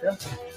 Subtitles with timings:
[0.00, 0.28] confianza.
[0.30, 0.49] Hola,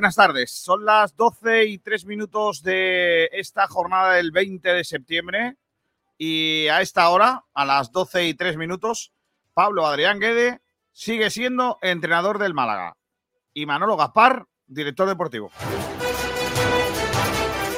[0.00, 0.50] buenas tardes.
[0.50, 5.56] Son las 12 y 3 minutos de esta jornada del 20 de septiembre
[6.16, 9.12] y a esta hora, a las 12 y 3 minutos,
[9.52, 12.96] Pablo Adrián Guede sigue siendo entrenador del Málaga
[13.52, 15.50] y Manolo Gaspar, director deportivo.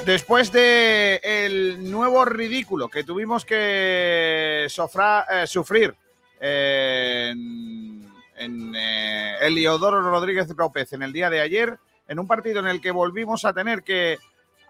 [0.07, 5.97] Después de nuevo ridículo que tuvimos que sofra- eh, sufrir
[6.41, 12.67] en, en eh, Eliodoro Rodríguez López en el día de ayer, en un partido en
[12.67, 14.19] el que volvimos a tener que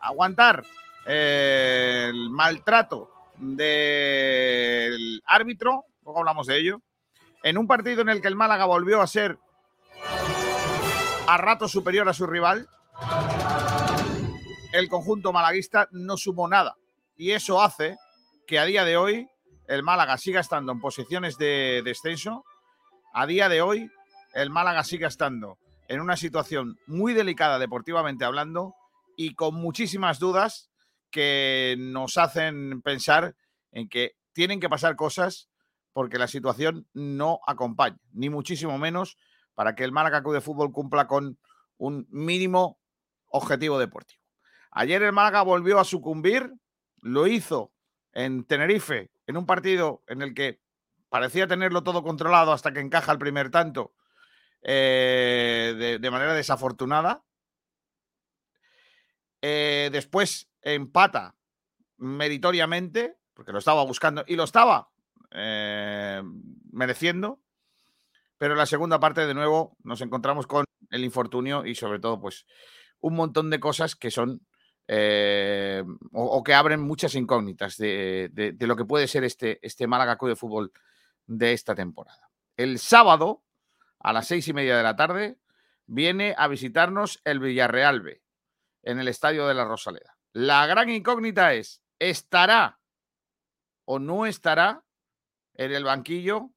[0.00, 0.64] aguantar
[1.06, 6.82] eh, el maltrato del árbitro, luego hablamos de ello,
[7.42, 9.38] en un partido en el que el Málaga volvió a ser
[11.26, 12.68] a rato superior a su rival,
[14.72, 16.76] el conjunto malaguista no sumó nada.
[17.16, 17.96] Y eso hace
[18.46, 19.28] que a día de hoy
[19.66, 22.44] el Málaga siga estando en posiciones de descenso.
[23.12, 23.90] A día de hoy
[24.34, 25.58] el Málaga siga estando
[25.92, 28.74] en una situación muy delicada deportivamente hablando
[29.14, 30.70] y con muchísimas dudas
[31.10, 33.36] que nos hacen pensar
[33.72, 35.50] en que tienen que pasar cosas
[35.92, 39.18] porque la situación no acompaña, ni muchísimo menos
[39.52, 41.38] para que el Málaga Club de Fútbol cumpla con
[41.76, 42.80] un mínimo
[43.26, 44.22] objetivo deportivo.
[44.70, 46.54] Ayer el Málaga volvió a sucumbir,
[47.02, 47.70] lo hizo
[48.14, 50.58] en Tenerife, en un partido en el que
[51.10, 53.92] parecía tenerlo todo controlado hasta que encaja el primer tanto
[54.62, 57.24] eh, de, manera desafortunada.
[59.40, 61.34] Eh, después empata
[61.98, 64.90] meritoriamente, porque lo estaba buscando y lo estaba
[65.30, 66.22] eh,
[66.72, 67.40] mereciendo.
[68.38, 72.20] Pero en la segunda parte, de nuevo, nos encontramos con el infortunio y sobre todo,
[72.20, 72.46] pues,
[73.00, 74.46] un montón de cosas que son
[76.12, 80.18] o, que abren muchas incógnitas de, de- de lo que puede ser este, este Málaga
[80.18, 80.72] Club de Fútbol
[81.26, 82.28] de esta temporada.
[82.56, 83.42] El sábado,
[84.02, 85.38] a las seis y media de la tarde,
[85.86, 88.22] viene a visitarnos el Villarreal B
[88.82, 90.16] en el Estadio de la Rosaleda.
[90.32, 92.80] La gran incógnita es, ¿estará
[93.84, 94.84] o no estará
[95.54, 96.50] en el banquillo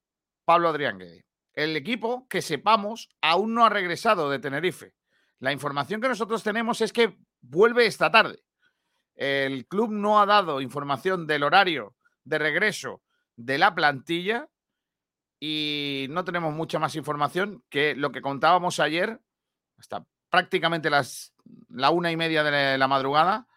[0.46, 1.26] Pablo Adrián Guede?
[1.54, 4.94] El equipo, que sepamos, aún no ha regresado de Tenerife.
[5.40, 8.44] La información que nosotros tenemos es que vuelve esta tarde.
[9.16, 13.02] El club no ha dado información del horario de regreso
[13.36, 14.50] de la plantilla
[15.40, 19.20] y no tenemos mucha más información que lo que contábamos ayer,
[19.78, 21.34] hasta prácticamente las,
[21.70, 23.48] la una y media de la, madrugada,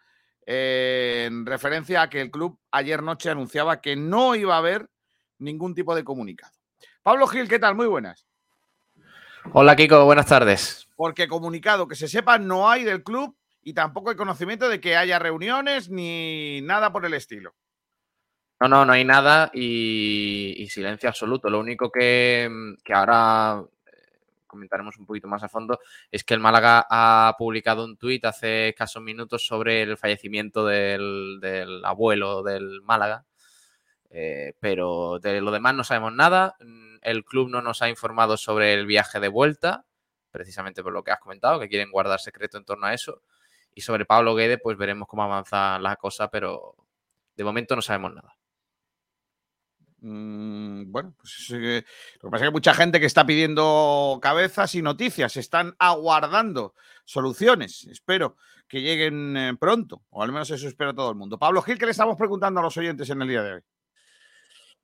[0.45, 4.89] eh, en referencia a que el club ayer noche anunciaba que no iba a haber
[5.37, 6.53] ningún tipo de comunicado.
[7.03, 7.75] Pablo Gil, ¿qué tal?
[7.75, 8.25] Muy buenas.
[9.53, 10.87] Hola Kiko, buenas tardes.
[10.95, 14.95] Porque comunicado que se sepa no hay del club y tampoco hay conocimiento de que
[14.95, 17.55] haya reuniones ni nada por el estilo.
[18.61, 21.49] No, no, no hay nada y, silencio absoluto.
[21.49, 25.79] Lo único que, mm, ahora eh, comentaremos un poquito más a fondo
[26.11, 31.39] es que el Málaga ha publicado un tuit hace escasos minutos sobre el fallecimiento del,
[31.41, 33.25] del abuelo del Málaga.
[34.11, 36.55] Eh, pero de lo demás no sabemos nada.
[36.59, 39.85] Mm, El club no nos ha informado sobre el viaje de vuelta,
[40.31, 43.21] precisamente por lo que has comentado, que quieren guardar secreto en torno a eso.
[43.73, 46.75] Y sobre Pablo Guede, pues veremos cómo avanza la cosa, pero
[47.35, 48.38] de momento no sabemos nada.
[50.01, 51.85] Mm, bueno, pues lo que
[52.29, 56.73] pasa es que mucha gente que está pidiendo cabezas y noticias, están aguardando
[57.05, 57.85] soluciones.
[57.85, 58.35] Espero
[58.67, 61.37] que lleguen eh, pronto, o al menos eso espera todo el mundo.
[61.37, 63.61] Pablo Gil, ¿qué le estamos preguntando a los oyentes en el día de hoy?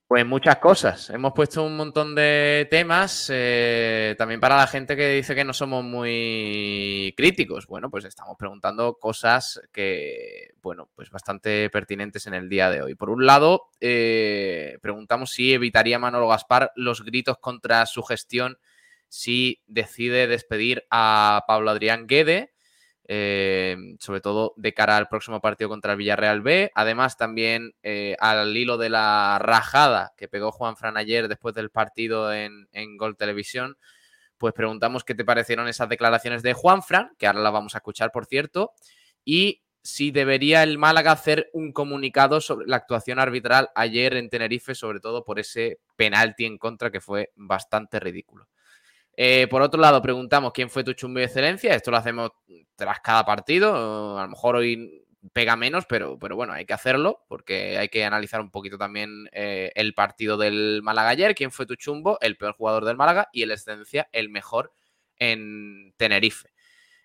[0.07, 1.09] Pues muchas cosas.
[1.09, 3.27] Hemos puesto un montón de temas.
[3.33, 7.65] eh, también para la gente que dice que no somos muy críticos.
[7.65, 12.93] Bueno, pues estamos preguntando cosas que, bueno, pues bastante pertinentes en el día de hoy.
[12.93, 18.59] Por un lado, eh, preguntamos si evitaría Manolo Gaspar los gritos contra su gestión
[19.07, 22.54] si decide despedir a Pablo Adrián Guede.
[23.07, 26.71] Eh, sobre todo de cara al próximo partido contra el Villarreal B.
[26.75, 31.69] Además, también eh, al hilo de la rajada que pegó Juan Fran ayer después del
[31.69, 33.77] partido en, en Gol Televisión,
[34.37, 37.79] pues preguntamos qué te parecieron esas declaraciones de Juan Fran, que ahora las vamos a
[37.79, 38.73] escuchar, por cierto,
[39.23, 44.73] y si debería el Málaga hacer un comunicado sobre la actuación arbitral ayer en Tenerife,
[44.73, 48.47] sobre todo por ese penalti en contra que fue bastante ridículo.
[49.17, 51.73] Eh, por otro lado, preguntamos quién fue tu chumbo de excelencia.
[51.73, 52.31] Esto lo hacemos
[52.75, 54.17] tras cada partido.
[54.19, 58.05] A lo mejor hoy pega menos, pero, pero bueno, hay que hacerlo porque hay que
[58.05, 61.35] analizar un poquito también eh, el partido del Málaga ayer.
[61.35, 62.17] ¿Quién fue tu chumbo?
[62.21, 64.73] El peor jugador del Málaga y el excelencia, el mejor
[65.17, 66.49] en Tenerife.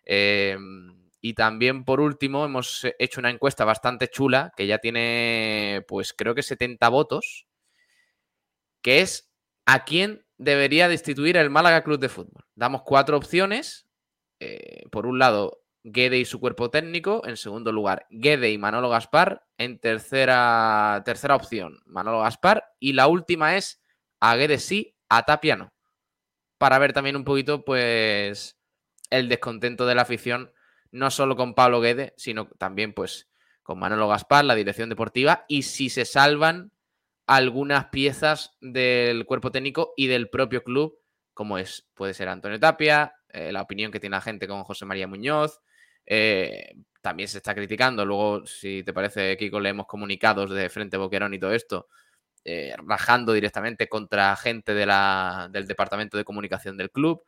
[0.05, 0.59] Eh,
[1.21, 6.35] y también, por último, hemos hecho una encuesta bastante chula, que ya tiene, pues creo
[6.35, 7.47] que 70 votos,
[8.81, 9.31] que es
[9.67, 12.45] a quién debería destituir el Málaga Club de Fútbol.
[12.55, 13.87] Damos cuatro opciones.
[14.41, 17.23] Eh, por un lado, Guede y su cuerpo técnico.
[17.27, 19.47] En segundo lugar, Guede y Manolo Gaspar.
[19.59, 22.73] En tercera, tercera opción, Manolo Gaspar.
[22.79, 23.83] Y la última es
[24.19, 25.75] a Guede sí, a Tapia no.
[26.57, 28.59] Para ver también un poquito, pues,
[29.11, 30.53] el descontento de la afición
[30.91, 33.29] no solo con Pablo Guede, sino también pues
[33.63, 36.73] con Manolo Gaspar, la dirección deportiva, y si se salvan
[37.31, 40.99] algunas piezas del cuerpo técnico y del propio club,
[41.33, 44.85] como es, puede ser Antonio Tapia, eh, la opinión que tiene la gente con José
[44.85, 45.61] María Muñoz.
[46.05, 51.33] Eh, también se está criticando, luego, si te parece, Kiko, leemos comunicados de Frente Boquerón
[51.33, 51.87] y todo esto,
[52.45, 57.23] eh, rajando directamente contra gente del departamento de comunicación del club.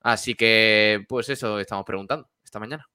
[0.00, 2.88] Así que, pues eso estamos preguntando esta mañana.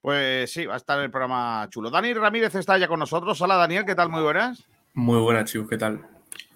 [0.00, 1.88] Pues sí, va a estar el programa chulo.
[1.88, 3.40] Dani Ramírez está ya con nosotros.
[3.40, 4.08] Hola Daniel, ¿qué tal?
[4.08, 4.66] Muy buenas.
[4.94, 6.06] Muy buenas, chicos, ¿qué tal?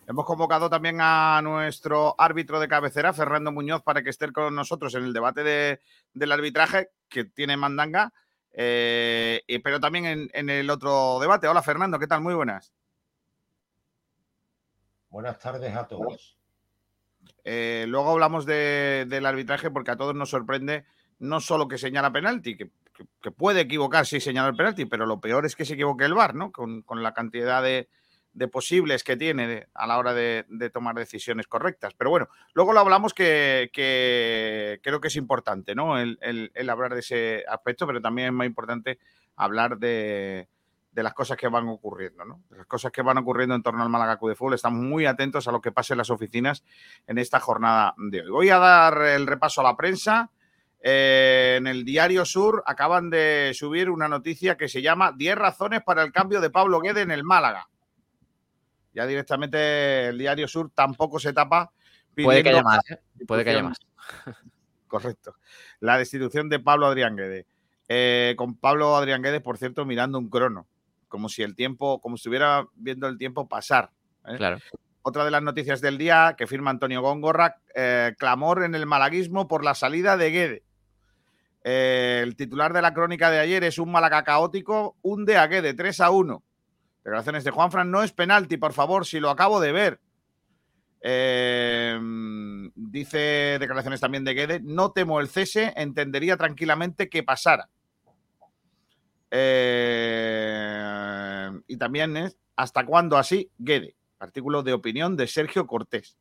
[0.06, 4.94] Hemos convocado también a nuestro árbitro de cabecera, Fernando Muñoz, para que esté con nosotros
[4.94, 5.80] en el debate
[6.12, 8.12] del arbitraje que tiene Mandanga,
[8.52, 11.48] eh, pero también en, el otro debate.
[11.48, 12.20] Hola Fernando, ¿qué tal?
[12.20, 12.72] Muy buenas.
[15.08, 16.36] Buenas tardes a todos.
[17.42, 20.84] Eh, luego hablamos del arbitraje porque a todos nos sorprende
[21.18, 22.70] no solo que señala penalti, que
[23.22, 26.14] que, puede equivocarse y señalar el penalti, pero lo peor es que se equivoque el
[26.14, 26.52] VAR, ¿no?
[26.52, 27.88] Con, la cantidad de,
[28.50, 31.94] posibles que tiene a la hora de, tomar decisiones correctas.
[31.94, 35.98] Pero bueno, luego lo hablamos que, creo que es importante, ¿no?
[35.98, 36.18] El,
[36.68, 38.98] hablar de ese aspecto, pero también es más importante
[39.36, 40.48] hablar de,
[40.92, 42.42] las cosas que van ocurriendo, ¿no?
[42.50, 44.54] De las cosas que van ocurriendo en torno al Málaga de Fútbol.
[44.54, 46.62] Estamos muy atentos a lo que pase en las oficinas
[47.06, 48.30] en esta jornada de hoy.
[48.30, 50.30] Voy a dar el repaso a la prensa.
[50.82, 55.82] Eh, en el Diario Sur acaban de subir una noticia que se llama 10 razones
[55.82, 57.68] para el cambio de Pablo Guede en el Málaga.
[58.96, 61.70] Ya directamente el Diario Sur tampoco se tapa.
[62.14, 62.98] Puede que haya más, ¿eh?
[63.26, 63.78] Puede que haya más.
[64.88, 65.36] Correcto.
[65.80, 67.46] La destitución de Pablo Adrián Guede.
[67.88, 70.66] Eh, con Pablo Adrián Guedes, por cierto, mirando un crono.
[71.08, 73.90] Como si el tiempo, como si estuviera viendo el tiempo pasar.
[74.38, 74.58] Claro.
[75.02, 77.60] Otra de las noticias del día que firma Antonio Góngorra,
[78.16, 80.62] clamor en el malaguismo por la salida de Guede.
[81.68, 85.74] Eh, el titular de la crónica de ayer es un Málaga caótico, un de de
[85.74, 86.42] 3 a 1.
[87.06, 90.00] Declaraciones de Juanfran, no es penalti, por favor, si lo acabo de ver.
[91.00, 91.96] Eh,
[92.74, 97.68] dice declaraciones también de Guede, no temo el cese, entendería tranquilamente que pasara.
[99.30, 100.68] Eh,
[101.68, 103.52] y también es, ¿hasta cuándo así?
[103.56, 106.18] Guede, artículo de opinión de Sergio Cortés.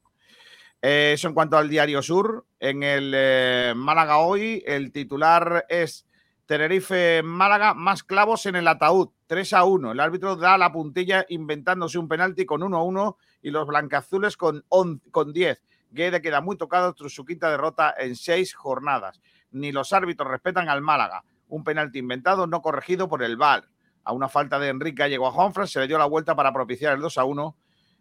[0.83, 2.45] Eh, eso en cuanto al Diario Sur.
[2.59, 6.04] En el eh, Málaga hoy, el titular es
[6.45, 9.09] Tenerife Málaga, más clavos en el ataúd.
[9.27, 9.91] 3 a 1.
[9.93, 14.37] El árbitro da la puntilla inventándose un penalti con 1 a 1 y los blancazules
[14.37, 14.63] con,
[15.11, 15.63] con 10.
[15.89, 19.21] Guede queda muy tocado tras su quinta derrota en seis jornadas.
[19.51, 21.23] Ni los árbitros respetan al Málaga.
[21.47, 23.69] Un penalti inventado, no corregido por el VAR.
[24.03, 26.93] A una falta de Enrique llegó a Juanfran, se le dio la vuelta para propiciar
[26.93, 27.57] el 2 a 1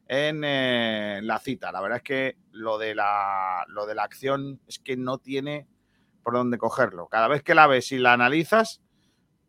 [0.09, 1.73] en eh, la cita.
[1.73, 5.67] La verdad es que lo de la, lo de la acción es que no tiene
[6.25, 7.07] por dónde cogerlo.
[7.07, 8.81] Cada vez que la ves y la analizas,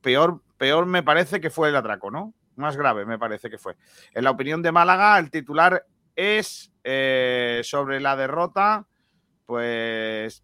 [0.02, 2.34] peor, peor me parece que fue el atraco, ¿no?
[2.56, 3.76] Más grave me parece que fue.
[4.14, 8.86] En la opinión de Málaga, el titular es eh, sobre la derrota,
[9.46, 10.44] pues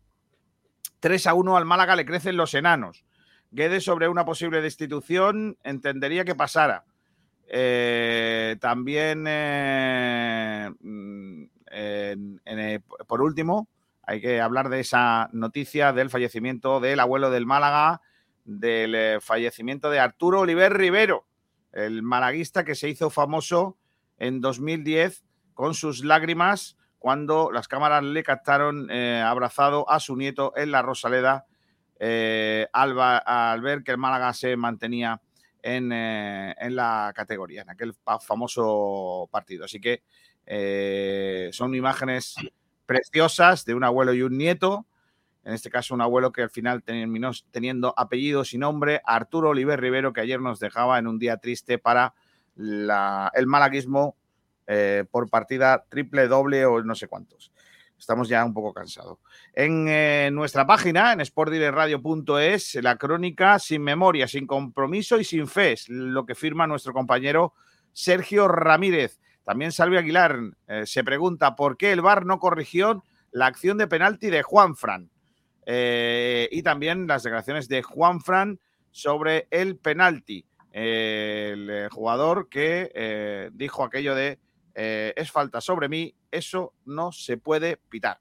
[1.00, 3.06] 3 a 1 al Málaga le crecen los enanos.
[3.52, 6.86] Guedes sobre una posible destitución entendería que pasara.
[7.48, 11.44] Eh, también, eh, mm,
[13.08, 13.68] por último,
[14.12, 18.02] hay que hablar de esa noticia del fallecimiento del abuelo del Málaga,
[18.44, 21.26] del fallecimiento de Arturo Oliver Rivero,
[21.72, 23.78] el malaguista que se hizo famoso
[24.18, 30.72] en 2010 con sus lágrimas cuando las cámaras le captaron abrazado a su nieto en
[30.72, 31.46] la Rosaleda
[32.74, 35.22] al ver que el Málaga se mantenía
[35.64, 39.64] eh, en, la categoría, en aquel famoso partido.
[39.64, 40.04] Así que
[40.46, 42.36] eh, son imágenes
[42.92, 44.86] preciosas de un abuelo y un nieto
[45.44, 49.80] en este caso un abuelo que al final terminó teniendo apellidos y nombre, Arturo Oliver
[49.80, 52.14] Rivero, que ayer nos dejaba en un día triste para
[52.56, 54.16] el malaguismo
[54.68, 57.52] eh, por partida triple, doble o no sé cuántos.
[57.98, 59.20] Estamos ya un poco cansados.
[59.54, 65.74] En eh, nuestra página, en sportdirectradio.es, la crónica sin memoria, sin compromiso y sin fe,
[65.74, 67.54] es lo que firma nuestro compañero
[67.94, 69.20] Sergio Ramírez.
[69.44, 73.88] También Salvi Aguilar eh, se pregunta por qué el VAR no corrigió la acción de
[73.88, 75.10] penalti de Juan Fran.
[75.66, 78.60] Eh, y también las declaraciones de Juan Fran
[78.92, 80.46] sobre el penalti.
[80.72, 84.40] el eh, jugador que dijo aquello de
[84.74, 88.20] es falta sobre mí, eso no se puede pitar.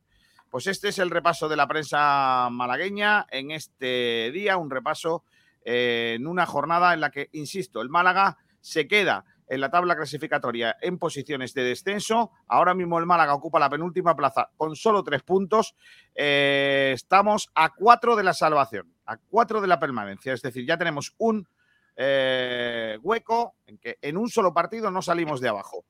[0.51, 5.23] Pues este es el repaso de la prensa malagueña en este día, un repaso
[5.63, 10.77] en una jornada en la que, insisto, el Málaga se queda en la tabla clasificatoria
[10.81, 12.31] en posiciones de descenso.
[12.47, 15.75] Ahora mismo el Málaga ocupa la penúltima plaza con solo tres puntos.
[16.15, 20.33] Eh, estamos a cuatro de la salvación, a cuatro de la permanencia.
[20.33, 21.49] Es decir, ya tenemos un
[21.97, 25.85] eh, hueco en que en un solo partido no salimos de abajo.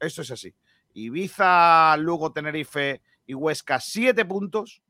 [0.00, 0.54] Eso es así.
[0.94, 4.82] Ibiza, Lugo, Tenerife y Huesca, siete puntos,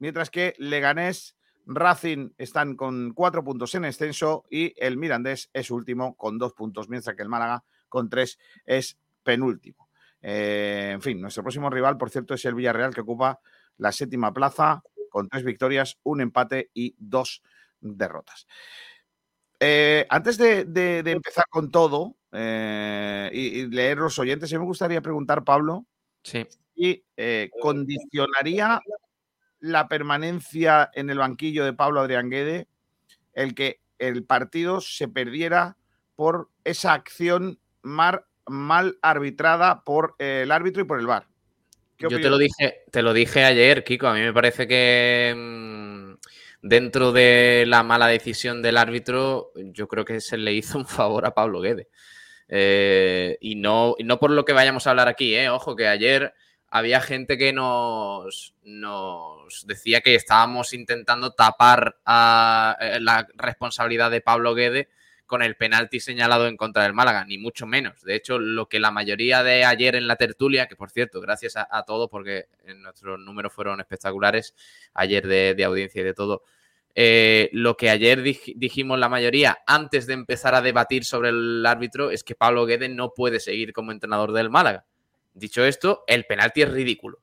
[0.00, 1.36] mientras que Leganés
[1.68, 6.88] Racing están con cuatro puntos en extenso y el Mirandés es último con dos puntos,
[6.88, 9.90] mientras que el Málaga con tres es penúltimo.
[10.22, 13.40] Eh, en fin, nuestro próximo rival, por cierto, es el Villarreal que ocupa
[13.76, 17.42] la séptima plaza con tres victorias, un empate y dos
[17.80, 18.46] derrotas.
[19.60, 25.84] Eh, antes de, empezar con todo eh, y, leer los oyentes, me gustaría preguntar, Pablo,
[26.22, 26.46] sí.
[26.74, 27.04] si
[27.60, 28.80] condicionaría
[29.60, 32.68] la permanencia en el banquillo de Pablo Adrián Guede
[33.38, 35.76] el que el partido se perdiera
[36.16, 38.24] por esa acción mal,
[39.00, 41.26] arbitrada por el árbitro y por el VAR.
[41.98, 44.08] Yo te lo, dije, te lo dije ayer, Kiko.
[44.08, 46.14] A mí me parece que mm,
[46.62, 51.26] dentro de la mala decisión del árbitro, yo creo que se le hizo un favor
[51.26, 51.88] a Pablo Guede.
[52.48, 55.48] Eh, y, no, y no por lo que vayamos a hablar aquí, eh.
[55.48, 56.34] ojo, que ayer
[56.70, 58.54] había gente que nos,
[59.66, 64.88] decía que estábamos intentando tapar eh, la responsabilidad de Pablo Guede
[65.26, 68.02] con el penalti señalado en contra del Málaga, ni mucho menos.
[68.02, 71.54] De hecho, lo que la mayoría de ayer en la tertulia, que por cierto, gracias
[71.56, 72.46] a, todos, porque
[72.76, 74.54] nuestros números fueron espectaculares
[74.94, 76.44] ayer de, audiencia y de todo,
[76.94, 82.10] eh, lo que ayer dijimos la mayoría antes de empezar a debatir sobre el árbitro
[82.10, 84.86] es que Pablo Guede no puede seguir como entrenador del Málaga.
[85.38, 87.20] Dicho esto, el penalti es ridículo.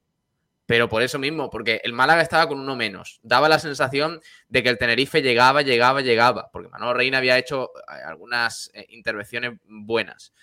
[0.66, 3.20] Pero por eso mismo, porque el Málaga estaba con uno menos.
[3.22, 4.20] Daba la sensación
[4.50, 6.50] de que el Tenerife llegaba, llegaba, llegaba.
[6.52, 10.34] Porque Manolo Reina había hecho eh, algunas eh, intervenciones buenas.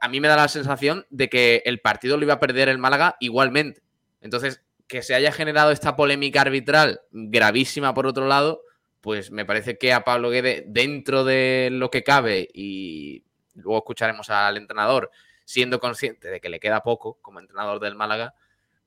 [0.00, 2.78] A mí me da la sensación de que el partido lo iba a perder el
[2.78, 3.82] Málaga igualmente.
[4.20, 8.62] Entonces, que se haya generado esta polémica arbitral gravísima por otro lado,
[9.00, 14.30] pues me parece que a Pablo Guede, dentro de lo que cabe, y luego escucharemos
[14.30, 15.10] al entrenador,
[15.50, 18.34] siendo consciente de que le queda poco como entrenador del Málaga,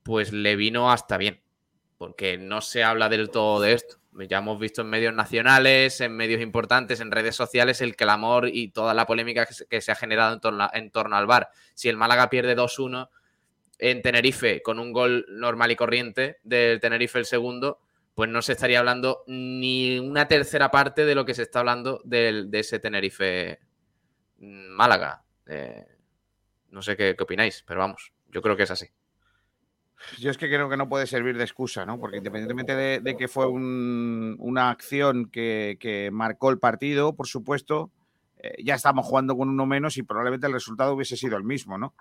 [0.02, 1.42] pues le vino hasta bien,
[1.98, 3.98] porque no se habla del todo de esto.
[4.30, 8.68] Ya hemos visto en medios nacionales, en medios importantes, en redes sociales, el clamor y
[8.68, 11.50] toda la polémica que se ha generado en torno, en torno al VAR.
[11.74, 13.10] Si el Málaga pierde 2-1
[13.78, 17.80] en Tenerife con un gol normal y corriente del Tenerife el segundo,
[18.14, 22.00] pues no se estaría hablando ni una tercera parte de lo que se está hablando
[22.04, 23.58] de, ese Tenerife
[24.38, 25.24] mm, Málaga.
[25.46, 25.93] Eh,
[26.74, 28.86] no sé qué, opináis, pero vamos, yo creo que es así.
[30.18, 31.98] Yo es que creo que no puede servir de excusa, ¿no?
[31.98, 37.90] Porque independientemente de, que fue una acción que, marcó el partido, por supuesto,
[38.38, 41.78] eh, ya estamos jugando con uno menos y probablemente el resultado hubiese sido el mismo,
[41.78, 41.94] ¿no?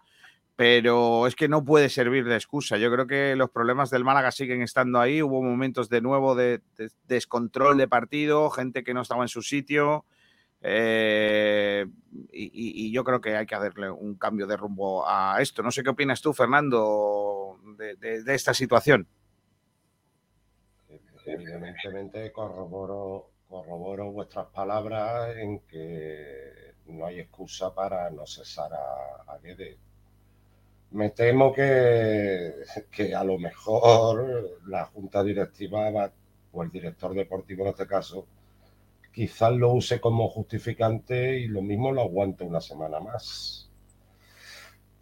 [0.56, 2.77] Pero es que no puede servir de excusa.
[2.77, 5.22] Yo creo que los problemas del Málaga siguen estando ahí.
[5.22, 6.62] Hubo momentos de nuevo de
[7.08, 10.06] descontrol de partido, gente que no estaba en su sitio.
[10.65, 11.86] Eh,
[12.32, 15.62] y, yo creo que hay que darle un cambio de rumbo a esto.
[15.62, 19.08] No sé qué opinas tú, Fernando, de, esta situación.
[21.25, 29.38] Evidentemente corroboro, corroboro vuestras palabras en que no hay excusa para no cesar a, a
[29.39, 29.77] Guede.
[30.91, 32.53] Me temo que,
[32.91, 36.12] que a lo mejor la junta directiva va,
[36.51, 38.27] o el director deportivo en este caso,
[39.13, 43.70] quizás lo use como justificante y lo mismo lo aguante una semana más.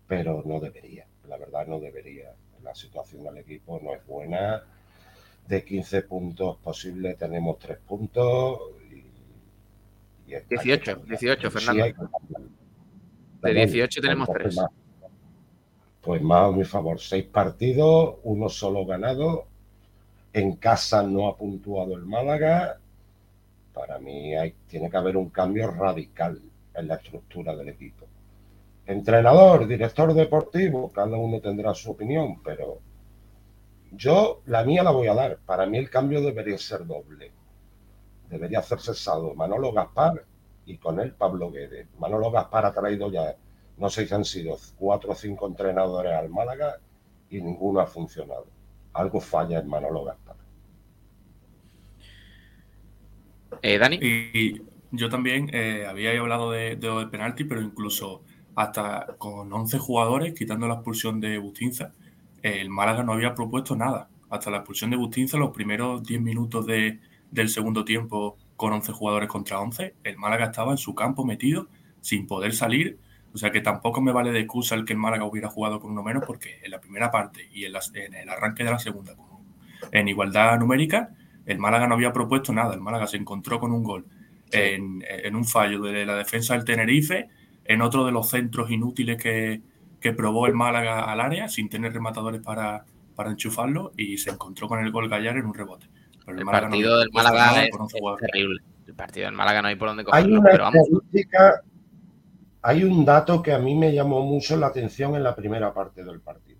[0.05, 2.33] Pero no debería, la verdad no debería.
[2.61, 4.61] La situación del equipo no es buena.
[5.47, 8.59] De 15 puntos posibles tenemos 3 puntos.
[8.91, 12.09] Y, 18, 18, Fernando.
[13.41, 14.59] de 18 tenemos 3.
[16.01, 19.47] pues más a mi favor, 6 partidos, uno solo ganado
[20.33, 22.80] En casa no ha puntuado el Málaga.
[23.73, 26.41] Para mí hay, tiene que haber un cambio radical
[26.73, 28.05] en la estructura del equipo.
[28.85, 32.79] Entrenador, director deportivo, cada uno tendrá su opinión, pero
[33.91, 35.37] yo la mía la voy a dar.
[35.45, 37.31] Para mí el cambio debería ser doble.
[38.29, 40.23] Debería hacerse cesado Manolo Gaspar
[40.65, 41.87] y con él Pablo Guedes.
[41.99, 43.35] Manolo Gaspar ha traído ya,
[43.77, 46.79] no sé si han sido cuatro o cinco entrenadores al Málaga
[47.29, 48.47] y ninguno ha funcionado.
[48.93, 50.30] Algo falla en Manolo Gaspar.
[53.61, 53.97] Eh, Dani.
[54.01, 54.61] Y,
[54.93, 58.23] yo también eh, había hablado de, de, penalti, pero incluso
[58.55, 61.93] hasta con 11 jugadores, quitando la expulsión de Bustinza,
[62.41, 64.09] el Málaga no había propuesto nada.
[64.29, 66.99] Hasta la expulsión de Bustinza, los primeros 10 minutos de,
[67.31, 71.67] del segundo tiempo con 11 jugadores contra 11, el Málaga estaba en su campo metido
[72.01, 72.99] sin poder salir.
[73.33, 75.91] O sea que tampoco me vale de excusa el que el Málaga hubiera jugado con
[75.91, 79.15] uno menos, porque en la primera parte y en el arranque de la segunda,
[79.91, 81.15] en igualdad numérica,
[81.45, 82.73] el Málaga no había propuesto nada.
[82.73, 84.05] El Málaga se encontró con un gol
[84.51, 87.29] en, en, un fallo de la defensa del Tenerife,
[87.65, 89.61] en otro de los centros inútiles que,
[89.99, 94.67] que probó el Málaga al área sin tener rematadores para, para enchufarlo y se encontró
[94.67, 95.87] con el gol Gallar en un rebote.
[96.25, 98.61] Pero el, el partido no del Málaga es, es terrible.
[98.87, 100.27] El partido del Málaga no hay por dónde cogerlo.
[100.27, 100.87] Hay una pero vamos.
[102.63, 106.03] hay un dato que a mí me llamó mucho la atención en la primera parte
[106.03, 106.50] del partido.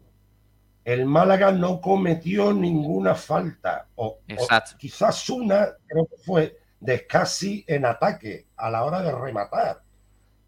[0.84, 4.48] El Málaga no cometió ninguna falta, o, o
[4.78, 9.84] quizás una, creo que fue, de casi en ataque a la hora de rematar.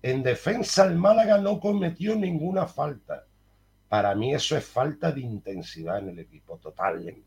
[0.02, 3.26] En defensa, el Málaga no cometió ninguna falta.
[3.88, 7.08] Para mí eso es falta de intensidad en el equipo, total.
[7.08, 7.24] ¿eh?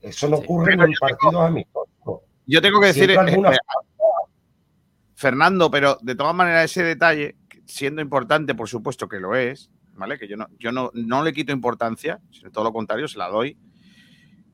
[0.00, 2.20] Eso no sí, ocurre en partidos amistosos.
[2.46, 3.16] Yo tengo que decir, eh,
[5.14, 10.18] Fernando, pero de todas maneras ese detalle, siendo importante, por supuesto que lo es, ¿vale?
[10.18, 13.28] Que yo no, yo no, no le quito importancia, sino todo lo contrario, se la
[13.28, 13.58] doy.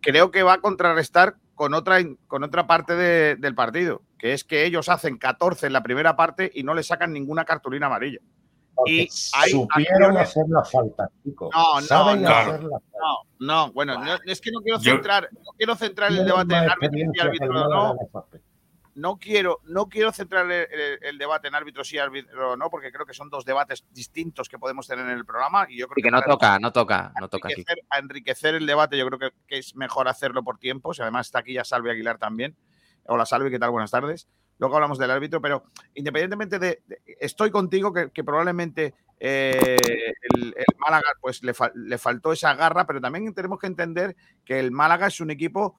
[0.01, 4.45] Creo que va a contrarrestar con otra, con otra parte de, del partido, que es
[4.45, 8.19] que ellos hacen 14 en la primera parte y no le sacan ninguna cartulina amarilla.
[8.75, 10.23] Porque y hay supieron acciones...
[10.23, 11.51] hacer la falta, chicos.
[11.55, 12.87] No, no, Saben no, hacer la falta.
[13.39, 16.71] no, no, bueno, no, es que no quiero centrar, no quiero centrar el debate en
[16.71, 17.97] árbitro y árbitro, no.
[18.95, 22.93] No quiero, no quiero centrar el, el, el, debate en árbitro sí, árbitro no, porque
[22.93, 25.67] creo que son dos debates distintos que podemos tener en el programa.
[25.69, 27.49] Y yo creo y que, que no toca, no toca, no toca.
[27.49, 27.65] Aquí.
[27.91, 30.99] A enriquecer el debate, yo creo que, que, es mejor hacerlo por tiempos.
[30.99, 32.57] Y además está aquí ya Salvi Aguilar también.
[33.07, 33.71] Hola Salvi, ¿qué tal?
[33.71, 34.29] Buenas tardes.
[34.59, 36.83] Luego hablamos del árbitro, pero independientemente de.
[36.87, 39.77] de estoy contigo que, que probablemente eh,
[40.35, 44.17] el, el, Málaga pues le, fa, le, faltó esa garra, pero también tenemos que entender
[44.45, 45.79] que el Málaga es un equipo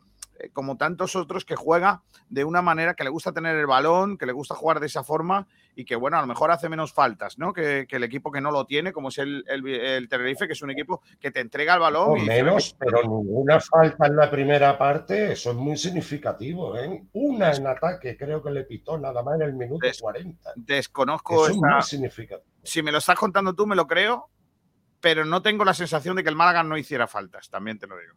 [0.53, 4.25] como tantos otros que juega de una manera que le gusta tener el balón, que
[4.25, 7.37] le gusta jugar de esa forma y que, bueno, a lo mejor hace menos faltas,
[7.37, 7.53] ¿no?
[7.53, 10.53] Que, que el equipo que no lo tiene, como es el, el, el, Tenerife, que
[10.53, 12.11] es un equipo que te entrega el balón.
[12.11, 17.03] O y menos, pero ninguna falta en la primera parte, eso es muy significativo, ¿eh?
[17.13, 20.53] Una en ataque, creo que le pitó nada más en el minuto Des, 40.
[20.55, 21.45] Desconozco.
[21.45, 22.49] Eso es muy significativo.
[22.63, 24.29] Si me lo estás contando tú, me lo creo,
[24.99, 27.97] pero no tengo la sensación de que el Málaga no hiciera faltas, también te lo
[27.97, 28.15] digo.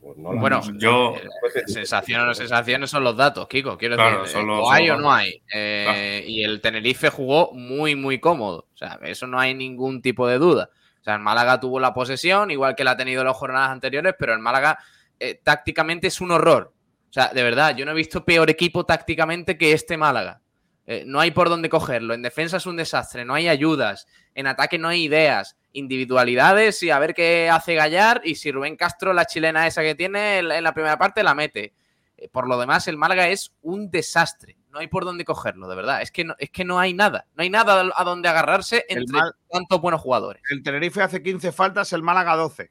[0.00, 1.14] Pues no bueno, yo.
[1.16, 3.76] Eh, sensaciones o no sensaciones son los datos, Kiko.
[3.76, 5.42] Quiero claro, decir, los, o hay o no hay.
[5.52, 6.30] Eh, claro.
[6.30, 8.66] Y el Tenerife jugó muy, muy cómodo.
[8.72, 10.70] O sea, eso no hay ningún tipo de duda.
[11.00, 14.14] O sea, el Málaga tuvo la posesión, igual que la ha tenido las jornadas anteriores,
[14.18, 14.78] pero el Málaga
[15.18, 16.72] eh, tácticamente es un horror.
[17.08, 20.40] O sea, de verdad, yo no he visto peor equipo tácticamente que este Málaga.
[20.86, 22.14] Eh, no hay por dónde cogerlo.
[22.14, 24.06] En defensa es un desastre, no hay ayudas.
[24.34, 28.76] En ataque no hay ideas individualidades y a ver qué hace Gallar y si Rubén
[28.76, 31.74] Castro, la chilena esa que tiene en la primera parte, la mete.
[32.16, 34.56] Eh, por lo demás, el Málaga es un desastre.
[34.70, 36.02] No hay por dónde cogerlo, de verdad.
[36.02, 37.26] Es que no, es que no hay nada.
[37.34, 39.34] No hay nada a donde agarrarse entre Mal...
[39.50, 40.42] tantos buenos jugadores.
[40.50, 42.70] El Tenerife hace 15 faltas, el Málaga 12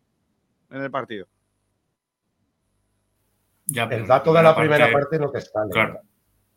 [0.71, 1.27] en el partido.
[3.65, 5.61] Ya, el dato de la primera parte, parte no te está.
[5.71, 5.99] Claro.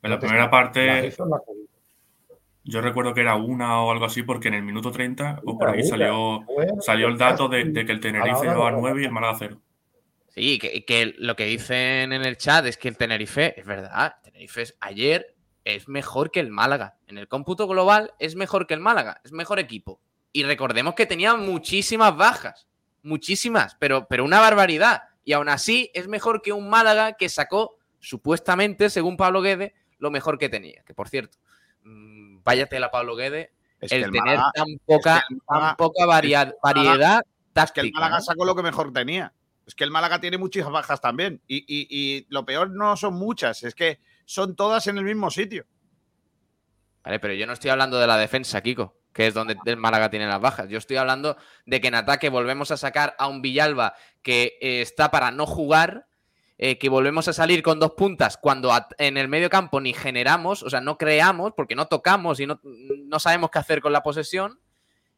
[0.02, 1.14] En la primera parte.
[2.64, 5.70] Yo recuerdo que era una o algo así, porque en el minuto 30 o por
[5.70, 6.40] ahí salió,
[6.80, 9.60] salió el dato de, de que el Tenerife llevaba 9 y el Málaga 0.
[10.28, 14.14] Sí, que, que, lo que dicen en el chat es que el Tenerife, es verdad,
[14.16, 16.96] el Tenerife es, ayer es mejor que el Málaga.
[17.06, 20.00] En el cómputo global es mejor que el Málaga, es mejor equipo.
[20.32, 22.66] Y recordemos que tenía muchísimas bajas,
[23.02, 25.02] muchísimas, pero, pero una barbaridad.
[25.24, 30.10] Y aún así es mejor que un Málaga que sacó, supuestamente, según Pablo Guedes, lo
[30.10, 30.82] mejor que tenía.
[30.84, 31.38] Que por cierto,
[31.84, 36.06] váyate a Pablo Guedes, es el, el, tener Málaga, tan poca, es Málaga, tan poca
[36.06, 37.62] variedad, variedad táctica.
[37.62, 39.32] Es que el Málaga sacó lo que mejor tenía.
[39.66, 41.40] Es que el Málaga tiene muchas bajas también.
[41.46, 45.30] Y, y, y, lo peor no son muchas, es que son todas en el mismo
[45.30, 45.66] sitio.
[47.04, 48.96] Vale, pero yo no estoy hablando de la defensa, Kiko.
[49.12, 50.68] que es donde el Málaga tiene las bajas.
[50.68, 54.82] Yo estoy hablando de que en ataque volvemos a sacar a un Villalba que eh,
[54.82, 56.06] está para no jugar,
[56.64, 60.62] eh, que volvemos a salir con dos puntas cuando en el medio campo ni generamos,
[60.62, 62.60] o sea, no creamos porque no tocamos y no,
[63.18, 64.60] sabemos qué hacer con la posesión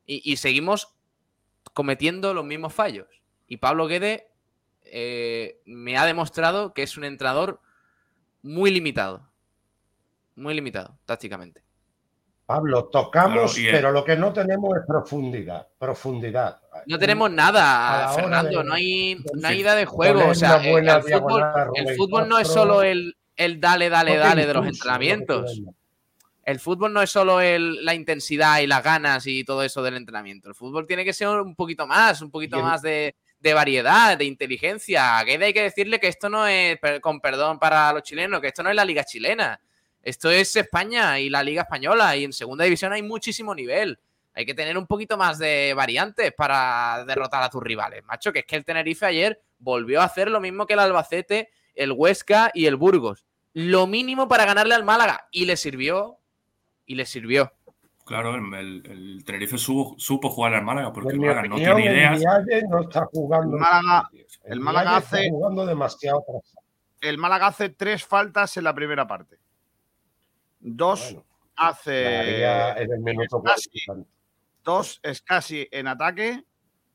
[0.07, 0.95] y, seguimos
[1.75, 3.09] cometiendo los mismos fallos.
[3.47, 4.31] Y Pablo Guede
[4.85, 7.61] eh, me ha demostrado que es un entrenador
[8.41, 9.29] muy limitado.
[10.37, 11.63] Muy limitado, tácticamente.
[12.47, 15.67] Pablo, tocamos, pero lo que no tenemos es profundidad.
[15.79, 16.61] Profundidad.
[16.87, 18.63] No tenemos nada, Fernando.
[18.63, 20.29] no, hay, no hay idea de juego.
[20.29, 25.63] O sea, el, fútbol, no es solo el, el dale, dale, dale de los entrenamientos.
[26.45, 30.49] El fútbol no es solo la intensidad y las ganas y todo eso del entrenamiento.
[30.49, 34.27] El fútbol tiene que ser un poquito más, un poquito más de, de, variedad, de
[34.27, 35.17] inteligencia.
[35.19, 38.69] hay que decirle que esto no es, con perdón para los chilenos, que esto no
[38.69, 39.59] es la liga chilena.
[40.05, 43.99] Esto es España y la Liga Española y en segunda división hay muchísimo nivel.
[44.35, 48.41] Hay que tener un poquito más de variantes para derrotar a tus rivales, macho, que
[48.41, 52.51] es que el Tenerife ayer volvió a hacer lo mismo que el Albacete, el Huesca
[52.53, 53.25] y el Burgos.
[53.55, 56.19] Lo mínimo para ganarle al Málaga y le sirvió
[56.85, 57.53] y le sirvió.
[58.05, 62.23] Claro, el, Tenerife supo, jugar al Málaga porque el Málaga no tiene ideas.
[62.69, 63.57] no está jugando.
[64.45, 66.23] El Málaga, hace jugando demasiado
[67.01, 69.39] El Málaga hace tres faltas en la primera parte.
[70.67, 71.15] Dos
[71.57, 72.43] hace.
[74.65, 76.43] dos es casi en ataque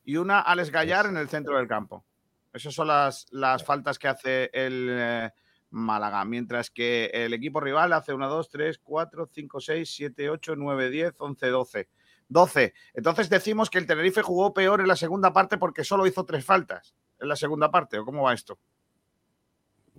[0.03, 2.03] y una Alex Gallar en el centro del campo.
[2.51, 5.29] Esas son las, las faltas que hace el eh,
[5.69, 6.25] Málaga.
[6.25, 10.89] Mientras que el equipo rival hace 1, 2, 3, 4, 5, 6, 7, 8, 9,
[10.89, 11.89] 10, 11, 12.
[12.27, 12.73] 12.
[12.95, 16.43] Entonces decimos que el Tenerife jugó peor en la segunda parte porque solo hizo tres
[16.43, 17.99] faltas en la segunda parte.
[17.99, 18.57] ¿O cómo va esto?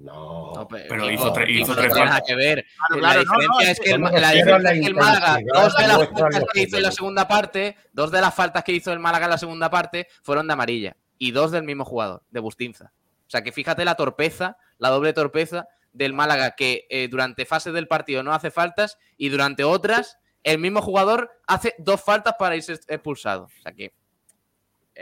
[0.02, 2.22] No, pero, hizo, tres hizo tres faltas.
[2.26, 2.64] que ver.
[2.98, 6.44] la diferencia es que el, la diferencia es que el Málaga, dos de las faltas
[6.52, 9.30] que hizo en la segunda parte, dos de las faltas que hizo el Málaga en
[9.30, 12.92] la segunda parte fueron de amarilla y dos del mismo jugador, de Bustinza.
[13.26, 17.74] O sea que fíjate la torpeza, la doble torpeza del Málaga que eh, durante fases
[17.74, 22.56] del partido no hace faltas y durante otras el mismo jugador hace dos faltas para
[22.56, 23.44] irse expulsado.
[23.44, 23.92] O sea que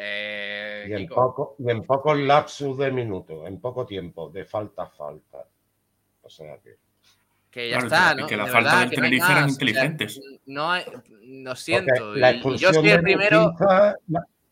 [0.00, 4.84] eh, y, en poco, y en poco lapsus de minuto, en poco tiempo, de falta
[4.84, 5.44] a falta.
[6.22, 6.76] O sea que.
[7.50, 8.28] Que ya está, ¿no?
[8.28, 10.20] Que la falta del Tenerife eran inteligentes.
[10.46, 10.70] no,
[11.24, 12.14] no siento.
[12.14, 13.52] la expulsión yo soy el primero.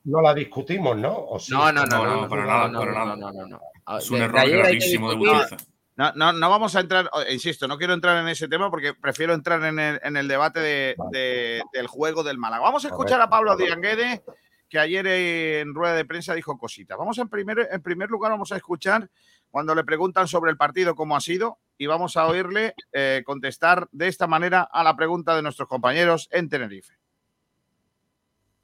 [0.04, 1.28] no la discutimos, ¿no?
[1.50, 3.60] no, no, no, no, para nada, para nada.
[3.98, 5.56] Es un error gravísimo de Butinza.
[5.94, 9.32] No, no, no, vamos a entrar, insisto, no quiero entrar en ese tema porque prefiero
[9.32, 12.64] entrar en el, en el debate de, del juego del Málaga.
[12.64, 14.22] Vamos a escuchar a Pablo Dianguede
[14.68, 16.98] que ayer en rueda de prensa dijo cositas.
[16.98, 19.08] Vamos en primer, en primer lugar, vamos a escuchar
[19.50, 23.88] cuando le preguntan sobre el partido, cómo ha sido, y vamos a oírle eh, contestar
[23.92, 26.94] de esta manera a la pregunta de nuestros compañeros en Tenerife.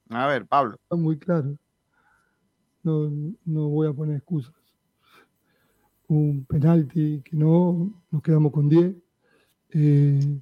[0.09, 0.75] A ver, Pablo.
[0.75, 1.57] Está muy claro.
[2.83, 3.09] No,
[3.45, 4.53] voy a poner excusas.
[6.07, 8.93] Un penalti que no, nos quedamos con 10.
[9.69, 10.41] Eh,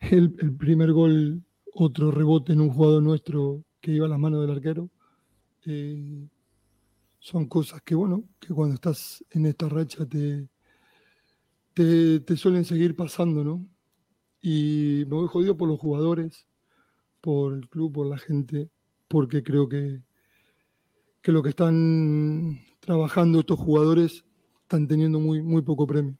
[0.00, 1.42] el, el primer gol,
[1.74, 4.88] otro rebote en un jugador nuestro que iba a las manos del arquero.
[5.66, 6.26] Eh,
[7.18, 10.48] son cosas que, bueno, que cuando estás en esta racha te,
[11.74, 13.66] te, suelen seguir pasando, ¿no?
[14.40, 16.46] Y me voy jodido por los jugadores,
[17.20, 18.70] por el club, por la gente,
[19.06, 20.00] porque creo que,
[21.20, 24.24] que lo que están trabajando estos jugadores
[24.62, 26.16] están teniendo muy, muy poco premio.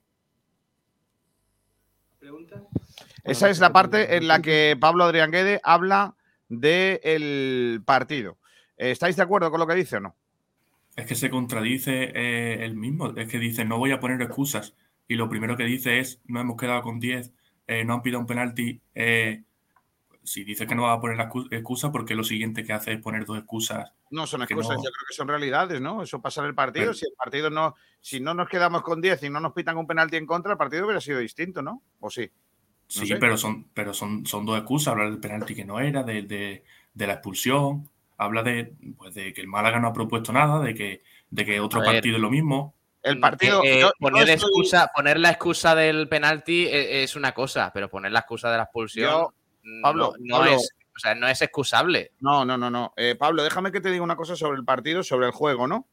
[3.23, 6.15] Esa es la parte en la que Pablo Adrián Guede habla
[6.49, 8.37] del partido.
[8.77, 10.15] ¿Estáis de acuerdo con lo que dice o no?
[10.95, 13.15] Es que se contradice eh, el mismo.
[13.15, 14.75] Es que dice, no voy a poner excusas.
[15.07, 17.33] Y lo primero que dice es, no hemos quedado con 10,
[17.67, 18.81] eh, no han pedido un penalti.
[18.93, 19.43] Eh,
[20.23, 23.01] si dice que no va a poner la excusa, porque lo siguiente que hace es
[23.01, 23.93] poner dos excusas.
[24.09, 26.01] No son excusas, yo creo que son realidades, ¿no?
[26.01, 26.93] Eso pasa en el partido.
[26.93, 29.85] si el partido no, si no nos quedamos con 10 y no nos pitan un
[29.85, 31.83] penalti en contra, el partido hubiera sido distinto, ¿no?
[31.99, 32.31] ¿O sí?
[32.87, 34.93] Sí, pero son, pero son, son dos excusas.
[34.93, 36.63] Hablar del penalti que no era, de,
[36.95, 37.89] la expulsión.
[38.17, 41.59] Habla de, pues, de que el Málaga no ha propuesto nada, de que, de que
[41.59, 42.75] otro partido es lo mismo.
[43.05, 43.63] El partido.
[43.63, 48.11] Eh, eh, poner, excusa, poner la excusa del penalti eh, es, una cosa, pero poner
[48.11, 49.27] la excusa de la expulsión.
[49.83, 50.71] Pablo, no, es.
[50.95, 52.13] O sea, no es excusable.
[52.19, 52.93] No, no, no, no.
[53.19, 55.87] Pablo, déjame que te diga una cosa sobre el partido, sobre el juego, ¿no?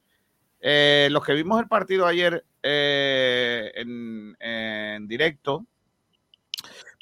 [0.63, 5.67] los que vimos el partido ayer en, en, directo,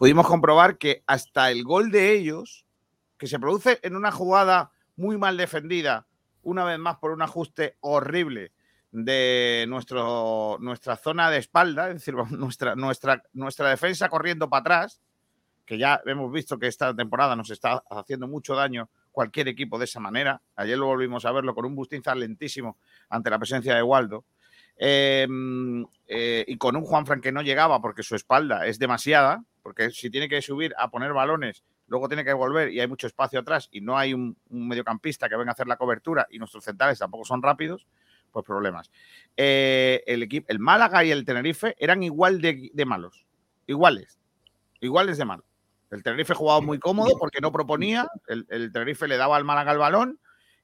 [0.00, 2.64] pudimos comprobar que hasta el gol de ellos,
[3.18, 6.06] que se produce en una jugada muy mal defendida,
[6.42, 8.52] una vez más por un ajuste horrible
[8.92, 15.02] de nuestro, nuestra zona de espalda, es decir, nuestra, nuestra, nuestra defensa corriendo para atrás,
[15.66, 19.84] que ya hemos visto que esta temporada nos está haciendo mucho daño cualquier equipo de
[19.84, 20.40] esa manera.
[20.56, 22.78] Ayer lo volvimos a verlo con un Bustinza lentísimo
[23.10, 24.24] ante la presencia de Waldo.
[24.82, 29.90] Em, eh, y con un Juanfran que no llegaba porque su espalda es demasiada, porque
[29.90, 33.40] si tiene que subir a poner balones, luego tiene que volver y hay mucho espacio
[33.40, 36.98] atrás y no hay un, mediocampista que venga a hacer la cobertura y nuestros centrales
[36.98, 37.86] tampoco son rápidos,
[38.32, 38.90] pues problemas.
[39.36, 43.26] Eh, el, equipo, el Málaga y el Tenerife eran igual de, malos,
[43.66, 44.18] iguales,
[44.80, 45.44] iguales de malos.
[45.90, 49.72] El Tenerife jugaba muy cómodo porque no proponía, el, el Tenerife le daba al Málaga
[49.72, 50.20] el balón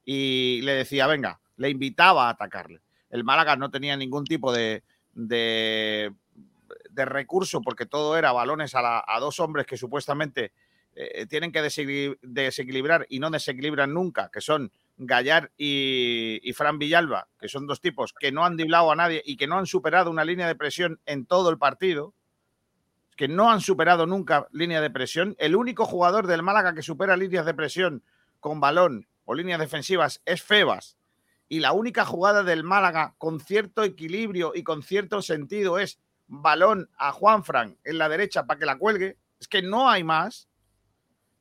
[0.06, 2.80] y le decía, venga, le invitaba a atacarle.
[3.10, 4.82] El Málaga no tenía ningún tipo de,
[5.14, 6.12] de,
[6.94, 10.52] recurso porque todo era balones a, dos hombres que supuestamente
[10.94, 17.48] eh, tienen que desequilibrar y no desequilibran nunca, que son Gallar y, Fran Villalba, que
[17.48, 20.24] son dos tipos que no han diblado a nadie y que no han superado una
[20.24, 22.14] línea de presión en todo el partido,
[23.14, 25.34] que no han superado nunca línea de presión.
[25.38, 28.02] El único jugador del Málaga que supera líneas de presión
[28.40, 30.96] con balón o líneas defensivas es Febas,
[31.48, 36.90] y la única jugada del Málaga con cierto equilibrio y con cierto sentido es balón
[36.98, 40.48] a Juanfran en la derecha para que la cuelgue, es que no hay más.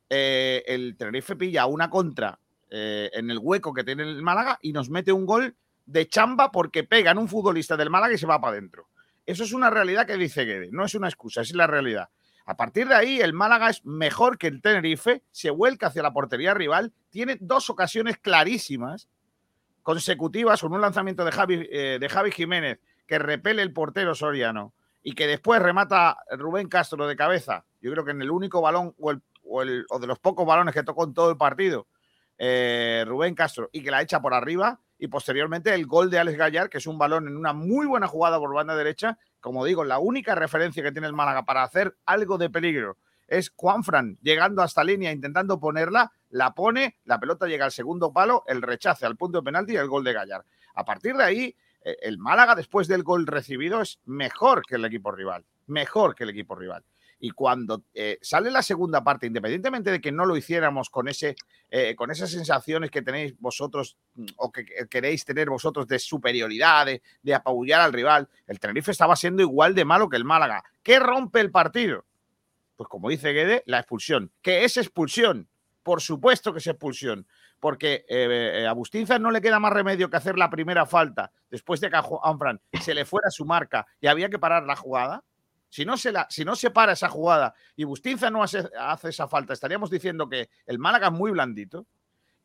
[0.09, 2.39] Eh, el Tenerife pilla una contra
[2.69, 6.51] eh, en el hueco que tiene el Málaga y nos mete un gol de chamba
[6.51, 8.89] porque pega en un futbolista del Málaga y se va para adentro.
[9.25, 12.09] Eso es una realidad que dice Guede, no es una excusa, es la realidad.
[12.45, 16.13] A partir de ahí, el Málaga es mejor que el Tenerife, se vuelca hacia la
[16.13, 19.09] portería rival, tiene dos ocasiones clarísimas
[19.85, 24.73] consecutivas con un lanzamiento de Javi, eh, de Javi Jiménez que repele el portero soriano
[25.03, 28.95] y que después remata Rubén Castro de cabeza, yo creo que en el único balón
[28.97, 29.11] o,
[29.61, 31.85] el, o, de los pocos balones que tocó en todo el partido,
[32.39, 36.35] eh, Rubén Castro, y que la echa por arriba, y posteriormente el gol de Alex
[36.35, 39.83] Gallar, que es un balón en una muy buena jugada por banda derecha, como digo,
[39.83, 44.61] la única referencia que tiene el Málaga para hacer algo de peligro es Juanfran llegando
[44.61, 49.15] hasta línea intentando ponerla, la pone, la pelota llega al segundo palo, el rechace al
[49.15, 50.43] punto de penalti y el gol de Gallar.
[50.73, 54.83] A partir de ahí, eh, el Málaga después del gol recibido es mejor que el
[54.83, 56.83] equipo rival, mejor que el equipo rival.
[57.21, 61.37] Y cuando eh, sale la segunda parte, independientemente de que no lo hiciéramos con, ese,
[61.69, 66.85] eh, con esas sensaciones que tenéis vosotros mm, o que queréis tener vosotros de superioridad,
[66.85, 70.65] de, de apabullar al rival, el Tenerife estaba siendo igual de malo que el Málaga.
[70.83, 72.03] ¿Qué rompe el partido?
[72.75, 74.33] Pues como dice Guede, la expulsión.
[74.41, 75.47] ¿Qué es expulsión?
[75.85, 77.27] Por supuesto que es expulsión,
[77.59, 81.31] porque eh, eh, a Bustinza no le queda más remedio que hacer la primera falta
[81.47, 84.75] después de que a Juanfran se le fuera su marca y había que parar la
[84.75, 85.23] jugada.
[85.69, 89.09] Si no se, la, si no se para esa jugada y Bustinza no hace, hace
[89.09, 91.85] esa falta, estaríamos diciendo que el Málaga es muy blandito.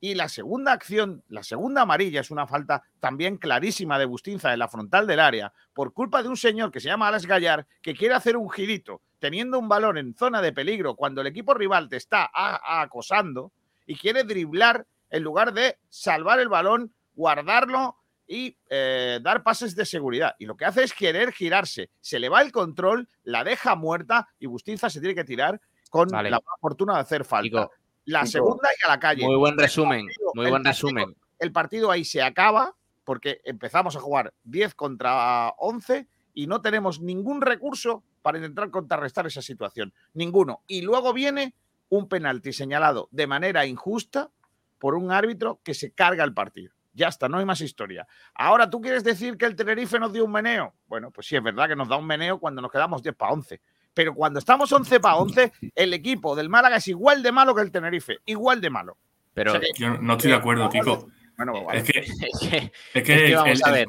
[0.01, 4.59] Y la segunda acción, la segunda amarilla, es una falta también clarísima de Bustinza en
[4.59, 7.95] la frontal del área, por culpa de un señor que se llama Alex Gallar, que
[7.95, 11.89] quiere hacer un girito teniendo un balón en zona de peligro cuando el equipo rival
[11.89, 13.53] te está acosando
[13.87, 19.85] y quiere driblar en lugar de salvar el balón, guardarlo y eh, dar pases de
[19.85, 20.35] seguridad.
[20.39, 21.91] Y lo que hace es querer girarse.
[22.01, 25.61] Se le va el control, la deja muerta y Bustinza se tiene que tirar
[25.91, 27.69] con la fortuna de hacer falta
[28.11, 29.25] la segunda y a la calle.
[29.25, 31.17] Muy buen resumen, muy buen resumen.
[31.39, 37.01] El partido ahí se acaba porque empezamos a jugar 10 contra 11 y no tenemos
[37.01, 39.93] ningún recurso para intentar contrarrestar esa situación.
[40.13, 40.63] Ninguno.
[40.67, 41.55] Y luego viene
[41.89, 44.31] un penalti señalado de manera injusta
[44.79, 46.73] por un árbitro que se carga el partido.
[46.93, 48.07] Ya está, no hay más historia.
[48.35, 50.75] Ahora, ¿tú quieres decir que el Tenerife nos dio un meneo?
[50.87, 53.33] Bueno, pues sí, es verdad que nos da un meneo cuando nos quedamos 10 para
[53.33, 53.61] 11
[54.01, 57.61] pero cuando estamos 11 para 11, el equipo del Málaga es igual de malo que
[57.61, 58.97] el Tenerife, igual de malo.
[59.35, 61.11] Pero yo no estoy de acuerdo, Kiko.
[61.37, 63.89] Bueno, pues es, que, es, que, vamos a ver.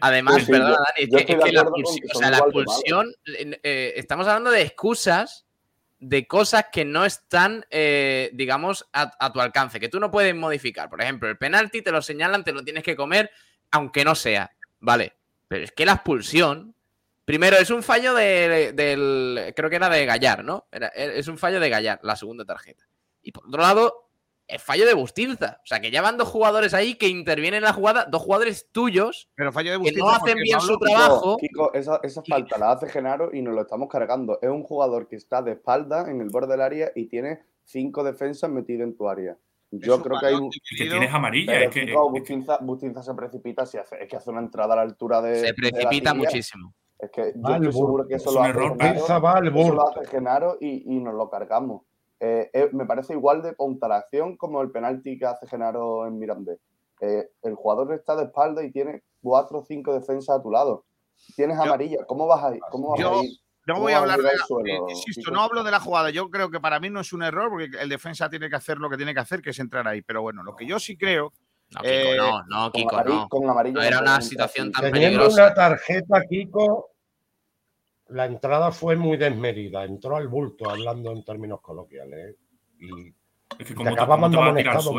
[0.00, 4.62] Además, perdona, Dani, es que, la, pulsión, o sea, la pulsión eh, estamos hablando de
[4.62, 5.46] excusas
[6.00, 10.34] de cosas que no están, eh, digamos, a, a, tu alcance, que tú no puedes
[10.34, 10.90] modificar.
[10.90, 13.30] Por ejemplo, el penalti te lo señalan, te lo tienes que comer,
[13.70, 14.50] aunque no sea.
[14.80, 15.12] Vale,
[15.46, 16.74] pero es que la expulsión
[17.24, 19.52] Primero, es un fallo de, del.
[19.54, 20.66] Creo que era de Gallar, ¿no?
[20.94, 22.84] es un fallo de Gallar, la segunda tarjeta.
[23.22, 24.08] Y por otro lado,
[24.48, 25.60] es fallo de Bustinza.
[25.62, 28.68] O sea, que ya van dos jugadores ahí que intervienen en la jugada, dos jugadores
[28.72, 31.36] tuyos Pero fallo de que no hacen bien su trabajo.
[31.38, 34.38] Kiko, esa, falta la hace Genaro y nos lo estamos cargando.
[34.42, 38.02] Es un jugador que está de espalda en el borde del área y tiene cinco
[38.02, 39.38] defensas metidas en tu área.
[39.70, 40.50] Yo creo que hay un.
[40.50, 41.60] Que tienes amarilla.
[41.62, 41.94] Es que,
[42.60, 45.36] Bustinza, se precipita si hace, es que hace una entrada a la altura de.
[45.36, 46.74] Se precipita muchísimo.
[47.02, 51.00] Es que yo estoy seguro que eso, lo hace, Genaro, lo hace Genaro y, y
[51.00, 51.82] nos lo cargamos.
[52.20, 56.06] Eh, eh, me parece igual de contra la acción como el penalti que hace Genaro
[56.06, 56.60] en Mirandés.
[57.00, 60.84] Eh, el jugador está de espalda y tiene cuatro o cinco defensas a tu lado.
[61.34, 62.60] Tienes amarilla, ¿cómo vas a ir?
[62.70, 63.32] ¿Cómo vas yo, a ir?
[63.66, 66.10] no voy a hablar de la, insisto, no hablo de la jugada.
[66.10, 68.78] Yo creo que para mí no es un error porque el defensa tiene que hacer
[68.78, 70.02] lo que tiene que hacer, que es entrar ahí.
[70.02, 71.32] Pero bueno, lo que yo sí creo.
[71.70, 73.28] No, Kiko, eh, no, no, Kiko, no.
[73.28, 75.46] Con amarillo no era una situación tan Teniendo peligrosa.
[75.46, 76.91] una tarjeta, Kiko,
[78.12, 79.84] la entrada fue muy desmedida.
[79.84, 82.30] Entró al bulto, hablando en términos coloquiales.
[82.30, 82.36] ¿eh?
[82.80, 83.14] Y
[83.58, 83.96] Es que como te,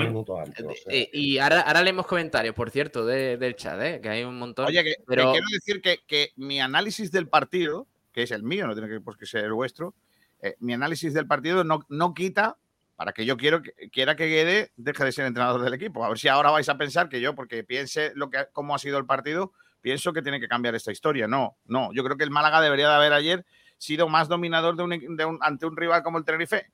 [0.08, 0.66] minutos antes.
[0.66, 0.94] o sea.
[0.94, 4.00] Eh, y ahora, ahora leemos comentarios, por cierto, de- del chat, ¿eh?
[4.02, 4.66] que hay un montón.
[4.66, 8.44] Oye, que, que pero quiero decir que, que mi análisis del partido, que es el
[8.44, 9.94] mío, no tiene que, qué ser el vuestro,
[10.42, 12.58] eh, mi análisis del partido no, no quita
[12.96, 16.06] para que yo quiero que, quiera que Guede deje de ser entrenador del equipo.
[16.06, 18.80] A ver si ahora vais a pensar que yo, porque piense lo que, cómo ha
[18.80, 19.52] sido el partido,
[19.84, 21.28] pienso que tiene que cambiar esta historia.
[21.28, 21.92] No, no.
[21.94, 23.46] Yo creo que el Málaga debería de haber ayer
[23.78, 26.72] sido más dominador de un- de un- ante un rival como el Tenerife.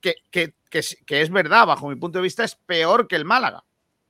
[0.00, 3.14] Que, que, que, es- que es verdad, bajo mi punto de vista, es peor que
[3.14, 3.62] el Málaga.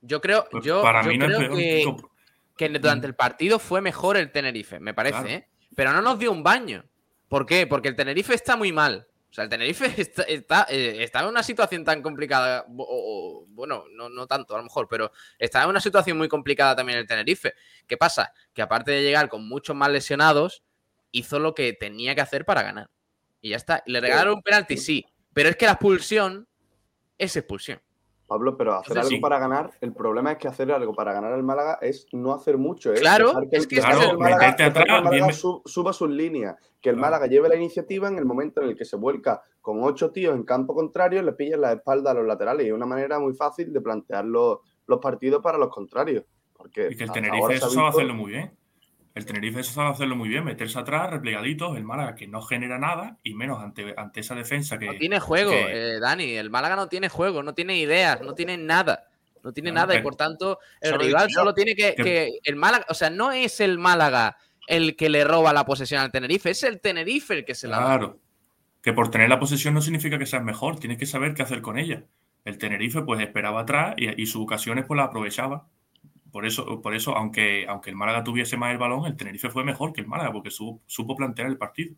[0.05, 2.11] yo creo, Pues yo, para yo mí no es creo peor.
[2.57, 5.29] que, durante el partido fue mejor el Tenerife, me parece, Claro.
[5.29, 5.49] ¿eh?
[5.77, 6.85] Pero no nos dio un baño.
[7.29, 7.67] ¿Por qué?
[7.69, 9.07] Porque el Tenerife está muy mal.
[9.33, 13.87] O sea, el Tenerife está, está, eh, en una situación tan complicada, o- o- bueno,
[13.93, 17.07] no, no tanto a lo mejor, pero está en una situación muy complicada también el
[17.07, 17.55] Tenerife.
[17.87, 18.31] ¿Qué pasa?
[18.53, 20.63] Que aparte de llegar con muchos más lesionados,
[21.13, 22.91] hizo lo que tenía que hacer para ganar.
[23.41, 23.83] Y ya está.
[23.87, 24.77] ¿Le regalaron un penalti?
[24.77, 25.07] Sí.
[25.33, 26.47] Pero es que la expulsión
[27.17, 27.81] es expulsión.
[28.27, 29.21] Pablo, pero hacer Entonces, algo sí.
[29.21, 32.57] para ganar, el problema es que hacer algo para ganar al Málaga es no hacer
[32.57, 32.93] mucho.
[32.93, 35.05] Es Claro, dejar es que ese es el el- Málaga, meterte dejar que el atrás,
[35.05, 35.33] Málaga
[35.65, 37.11] suba sus líneas, que el Claro.
[37.11, 40.35] Málaga lleve la iniciativa en el momento en el que se vuelca con ocho tíos
[40.35, 42.65] en campo contrario, le pillan la espalda a los laterales.
[42.65, 46.25] Y es una manera muy fácil de plantear los, los partidos para los contrarios.
[46.57, 48.53] Porque Y que el Tenerife eso sabe hacerlo muy bien.
[49.15, 52.79] El Tenerife eso sabe hacerlo muy bien, meterse atrás, replegaditos, el Málaga que no genera
[52.79, 54.87] nada y menos ante, ante esa defensa que...
[54.87, 56.33] No tiene juego, que- eh, Dani.
[56.33, 59.05] El Málaga no tiene juego, no tiene ideas, no tiene nada.
[59.45, 61.35] No tiene Claro, nada y por tanto el rival yo.
[61.41, 64.37] solo tiene que, Que- que- El Málaga, o sea, no es el Málaga
[64.69, 67.79] el que le roba la posesión al Tenerife, es el Tenerife el que se la
[67.79, 67.85] da.
[67.85, 68.19] Claro.
[68.81, 71.61] Que por tener la posesión no significa que seas mejor, tienes que saber qué hacer
[71.61, 72.05] con ella.
[72.45, 75.67] El Tenerife pues esperaba atrás y, y sus ocasiones pues las aprovechaba.
[76.33, 79.63] Por eso, por eso aunque, aunque el Málaga tuviese más el balón, el Tenerife fue
[79.65, 81.95] mejor que el Málaga porque supo, supo plantear el partido.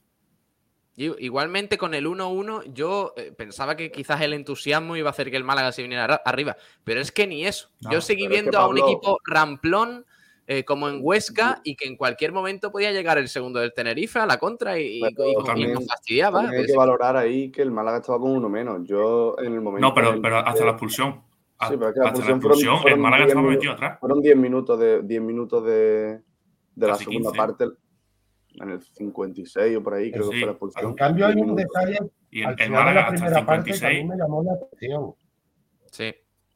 [0.97, 5.37] Igualmente con el 1-1 yo eh, pensaba que quizás el entusiasmo iba a hacer que
[5.37, 7.71] el Málaga se viniera arriba, pero es que ni eso.
[7.81, 10.07] No, yo seguí pero es que, viendo a un equipo ramplón
[10.47, 14.21] eh, como en Huesca y que en cualquier momento podía llegar el segundo del Tenerife
[14.21, 16.43] a la contra y, y- Pero y- y también- nos fastidiaba.
[16.43, 18.87] Hay Pero que valorar ahí que el Málaga estaba con uno menos.
[18.87, 19.89] Yo en el momento.
[19.89, 21.23] No, pero, pero hasta la expulsión.
[21.59, 23.57] A- Sí, pero que la hasta la expulsión fueron- fueron Málaga 10 estaba minutos.
[23.59, 24.01] metido atrás.
[24.01, 26.21] Fueron 10 minutos de 10 minutos de,
[26.75, 27.37] de la segunda 15.
[27.37, 27.65] parte
[28.61, 30.31] en el 56 o por ahí, creo Sí.
[30.31, 30.85] que fue la expulsión.
[30.91, 31.99] En cambio, hay 10 un detalle
[32.31, 34.03] Y el, al el final de Málaga la hasta el primera parte que a 56.
[34.05, 35.15] mí me llamó la atención.
[35.91, 36.15] Sí.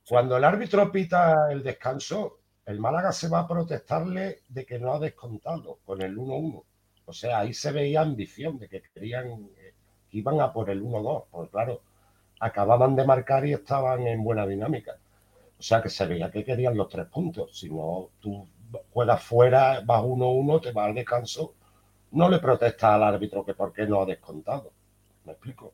[0.08, 4.92] Cuando el árbitro pita el descanso, el Málaga se va a protestarle de que no
[4.94, 6.64] ha descontado con el 1-1.
[7.04, 9.74] O sea, ahí se veía ambición de que querían, eh,
[10.10, 11.24] que iban a por el 1-2.
[11.30, 11.80] Pues claro,
[12.40, 14.96] acababan de marcar y estaban en buena dinámica.
[15.58, 17.58] O sea, que se veía que querían los tres puntos.
[17.58, 18.46] Si no, tú
[18.92, 21.54] juegas fuera, vas 1-1, te vas al descanso,
[22.12, 24.72] no le protestas al árbitro que por qué no ha descontado.
[25.24, 25.72] ¿Me explico?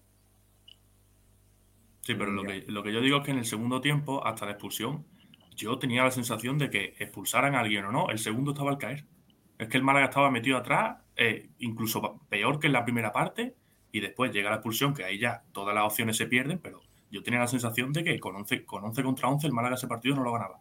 [2.00, 4.44] Sí, pero lo que, lo que yo digo es que en el segundo tiempo, hasta
[4.44, 5.06] la expulsión,
[5.54, 8.78] yo tenía la sensación de que expulsaran a alguien o no, el segundo estaba al
[8.78, 9.04] caer.
[9.58, 13.54] Es que el Málaga estaba metido atrás, eh, incluso peor que en la primera parte,
[13.94, 16.80] y después llega la expulsión, que ahí ya todas las opciones se pierden, pero
[17.12, 19.86] yo tenía la sensación de que con 11, con 11 contra 11 el Málaga ese
[19.86, 20.58] partido no lo ganaba.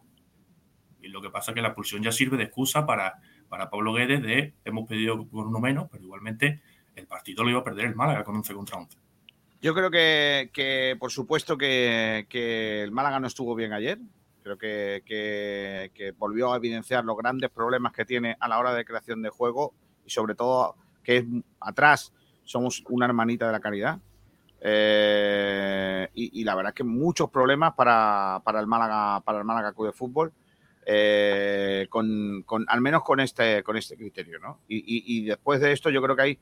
[1.02, 3.18] Y lo que pasa es que la expulsión ya sirve de excusa para,
[3.48, 6.62] para Pablo Guedes de hemos pedido por uno menos, pero igualmente
[6.94, 8.98] el partido lo iba a perder el Málaga con 11 contra 11.
[9.60, 13.98] Yo creo que, que, por supuesto, que, que el Málaga no estuvo bien ayer.
[14.44, 18.72] Creo que, que- que volvió a evidenciar los grandes problemas que tiene a la hora
[18.74, 19.74] de creación de juego
[20.06, 21.24] y, sobre todo, que es
[21.58, 22.12] atrás
[22.44, 23.98] somos una hermanita de la calidad.
[24.86, 29.72] Eh, y, la verdad es que muchos problemas para, para el Málaga, para el Málaga
[29.72, 30.32] Club de Fútbol.
[30.86, 34.60] eh, con, con- al menos con este, con este criterio, ¿no?
[34.68, 36.38] Y, y- y después de esto, yo creo que hay,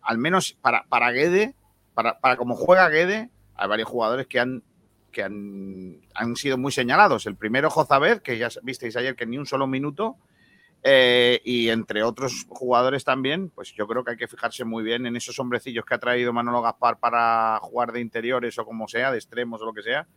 [0.00, 1.54] al menos para, para Guede,
[1.94, 4.62] para, para como juega Guede, hay varios jugadores que han
[5.10, 7.26] que han, han sido muy señalados.
[7.26, 10.16] El primero, Jozabed, que ya visteis ayer que ni un solo minuto,
[10.84, 15.06] eh, y entre otros jugadores también, pues yo creo que hay que fijarse muy bien
[15.06, 19.12] en esos hombrecillos que ha traído Manolo Gaspar para jugar de interiores o como sea,
[19.12, 20.08] de extremos o lo que sea,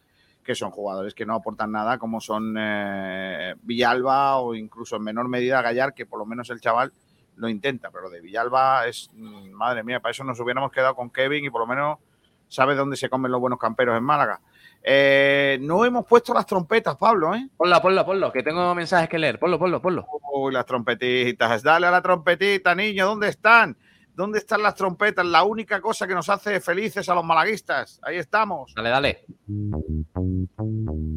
[0.44, 5.28] que son jugadores que no aportan nada, como son eh, Villalba o incluso en menor
[5.28, 6.92] medida Gallar, que por lo menos el chaval
[7.36, 11.12] lo intenta, pero de Villalba es, mm, madre mía, para eso nos hubiéramos quedado con
[11.12, 12.00] Kevin y por lo menos
[12.48, 14.40] sabe dónde se comen los buenos camperos en Málaga.
[14.88, 17.50] Eh, no hemos puesto las trompetas, Pablo, ¿eh?
[17.58, 19.40] Ponlo, ponlo, ponlo, que tengo mensajes que leer.
[19.40, 20.06] Ponlo, ponlo, ponlo.
[20.32, 21.64] Uy, las trompetitas.
[21.64, 23.76] Dale a la trompetita, niño, ¿dónde están?
[24.14, 25.26] ¿Dónde están las trompetas?
[25.26, 28.00] La única cosa que nos hace felices a los malaguistas.
[28.04, 28.74] Ahí estamos.
[28.76, 29.26] Dale, dale.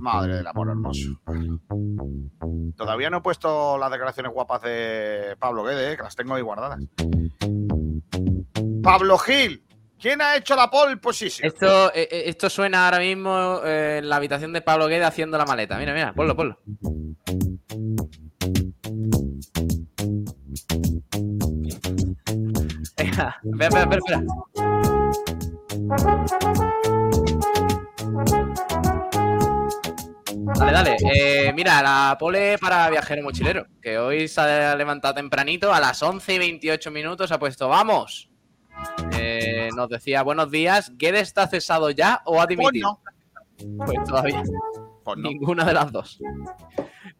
[0.01, 1.21] Madre del amor hermoso.
[2.75, 6.43] Todavía no he puesto las declaraciones guapas de Pablo Guede, eh, que las tengo ahí
[6.43, 6.81] guardadas.
[8.83, 9.68] Pablo Gil.
[10.01, 11.47] ¿Quién ha hecho la pole position?
[11.47, 15.45] Esto, eh, eh, esto suena ahora mismo en la habitación de Pablo Guede haciendo la
[15.45, 15.77] maleta.
[15.77, 16.61] Mira, mira, ponlo, ponlo.
[22.83, 24.23] Espera, espera, espera, espera.
[30.59, 30.97] Dale, dale.
[31.13, 36.01] Eh, mira, la pole para viajero mochilero, que hoy se ha levantado tempranito, a las
[36.03, 38.28] 11 y 28 minutos ha puesto, vamos.
[39.19, 43.01] Eh, nos decía, buenos días, ¿Guede está cesado ya o ha dimitido?
[43.85, 44.43] Pues todavía.
[45.05, 46.19] Pues Ninguna de las dos.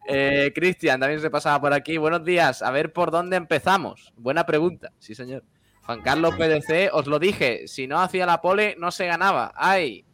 [0.07, 1.97] Eh, Cristian también se pasaba por aquí.
[1.97, 4.13] Buenos días, a ver por dónde empezamos.
[4.15, 5.43] Buena pregunta, sí señor.
[5.85, 9.51] Juan Carlos PDC, os lo dije, si no hacía la pole no se ganaba.
[9.55, 10.05] ¡Ay!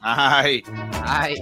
[0.00, 0.62] ¡Ay!
[1.04, 1.34] ¡Ay!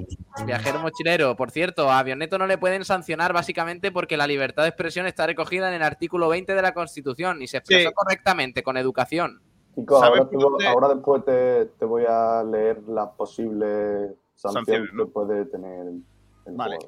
[0.44, 1.36] Viajero mochilero.
[1.36, 5.26] Por cierto, a Avioneto no le pueden sancionar básicamente porque la libertad de expresión está
[5.26, 9.42] recogida en el artículo 20 de la Constitución y se expresó correctamente, con educación.
[9.88, 16.02] Ahora, después te, voy a leer las posibles sanciones que puede tener el
[16.48, 16.78] Vale.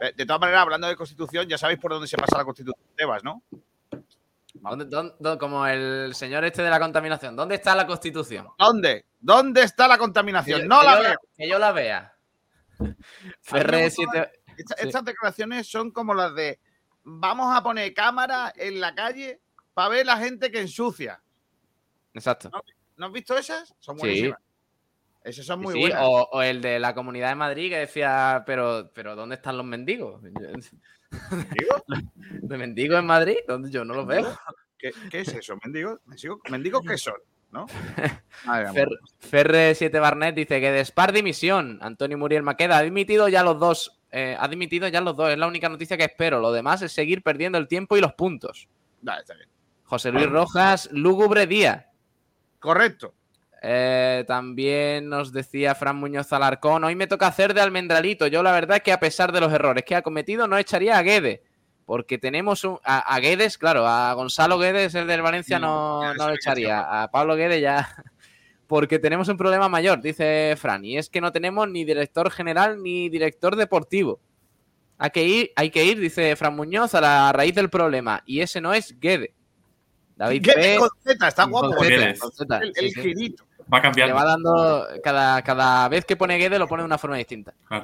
[0.00, 2.80] Eh, de todas maneras, hablando de Constitución, ya sabéis por dónde se pasa la Constitución
[2.88, 3.42] de Tebas, ¿no?
[5.38, 7.36] como el señor este de la contaminación.
[7.36, 8.48] ¿Dónde está la Constitución?
[8.58, 9.04] ¿Dónde?
[9.20, 10.66] ¿Dónde está la contaminación?
[10.66, 11.18] no la veo.
[11.36, 12.16] que yo la vea.
[13.40, 16.58] Ferre Estas declaraciones son como las de
[17.02, 19.40] vamos a poner cámara en la calle
[19.74, 21.22] para ver la gente que ensucia.
[22.14, 22.50] Exacto.
[22.96, 23.74] ¿No, has visto esas?
[23.80, 24.38] Son buenísimas.
[25.24, 25.98] Esos son muy buenos.
[26.02, 30.22] O, el de la Comunidad de Madrid que decía, pero, pero ¿dónde están los mendigos?
[31.30, 31.82] ¿Mendigos?
[32.14, 33.36] ¿De mendigos en Madrid?
[33.48, 34.38] ¿Dónde yo no los veo?
[34.78, 35.56] ¿Qué, es eso?
[35.64, 36.00] ¿Mendigos?
[36.50, 37.14] ¿Mendigos qué son?
[37.50, 37.66] ¿No?
[39.20, 41.78] Ferre 7 Barnet dice que de Spar dimisión.
[41.80, 44.02] Antonio Muriel Maqueda ha dimitido ya los dos.
[44.10, 45.30] Eh, ha dimitido ya los dos.
[45.30, 46.40] Es la única noticia que espero.
[46.40, 48.68] Lo demás es seguir perdiendo el tiempo y los puntos.
[49.00, 49.48] está bien.
[49.84, 51.93] José Luis Rojas, lúgubre día.
[52.64, 53.12] Correcto.
[53.60, 58.26] Eh, también nos decía Fran Muñoz Alarcón, hoy me toca hacer de almendralito.
[58.26, 60.96] Yo la verdad es que a pesar de los errores que ha cometido, no echaría
[60.96, 61.42] a Guede.
[61.84, 66.34] Porque tenemos un, a, Guedes, claro, a Gonzalo Guedes, el del Valencia, no, no lo
[66.34, 67.02] echaría.
[67.02, 67.86] A Pablo Guedes ya.
[68.66, 72.82] Porque tenemos un problema mayor, dice Fran, y es que no tenemos ni director general
[72.82, 74.20] ni director deportivo.
[74.96, 78.22] Hay que ir, hay que ir, dice Fran Muñoz, a la raíz del problema.
[78.24, 79.33] Y ese no es Guede.
[80.16, 80.78] David P.
[81.26, 81.82] está guapo.
[81.82, 83.44] el, girito.
[83.72, 84.14] Va cambiando.
[84.14, 84.86] Le va dando.
[85.02, 87.54] Cada, cada vez que pone Guede lo pone de una forma distinta.
[87.70, 87.82] Ah,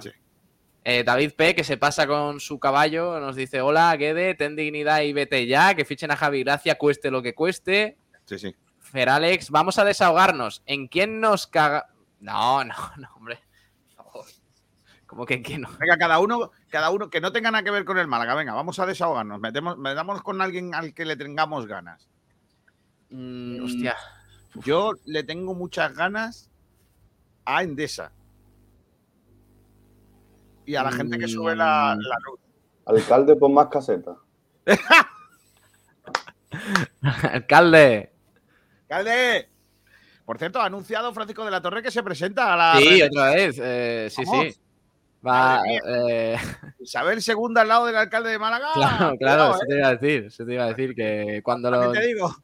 [0.83, 5.01] eh, David P., que se pasa con su caballo, nos dice: Hola, Guede, ten dignidad
[5.01, 5.74] y vete ya.
[5.74, 7.99] Que fichen a Javi Gracia, cueste lo que cueste.
[8.24, 8.55] Sí, sí.
[8.78, 10.62] Fer Alex, vamos a desahogarnos.
[10.66, 11.89] ¿En quién nos caga.?
[12.20, 13.41] No, no, no, hombre.
[15.07, 15.68] ¿Cómo que en quién no?
[15.76, 18.37] Venga, cada uno, cada uno, que no tenga nada que ver con el Málaga.
[18.37, 19.41] Venga, vamos a desahogarnos.
[19.41, 22.09] Metemos, metamos con alguien al que le tengamos ganas.
[23.11, 23.96] Mm, hostia.
[24.64, 26.50] Yo le tengo muchas ganas
[27.44, 28.11] a Endesa.
[30.66, 31.98] Y a la gente que sube la, mm.
[31.98, 32.40] luz.
[32.86, 34.16] Alcalde, pon más caseta.
[37.32, 38.12] Alcalde.
[38.82, 39.48] Alcalde.
[40.24, 42.76] Por cierto, ha anunciado Francisco de la Torre que se presenta a la.
[42.78, 43.58] Sí, otra vez.
[43.61, 44.56] Eh, sí, sí.
[45.26, 46.38] Va, eh...
[46.78, 48.68] Isabel II al lado del alcalde de Málaga.
[48.74, 50.30] Claro, claro, se te iba a decir.
[50.30, 51.92] Se te iba a decir que cuando lo.
[51.92, 52.34] te digo,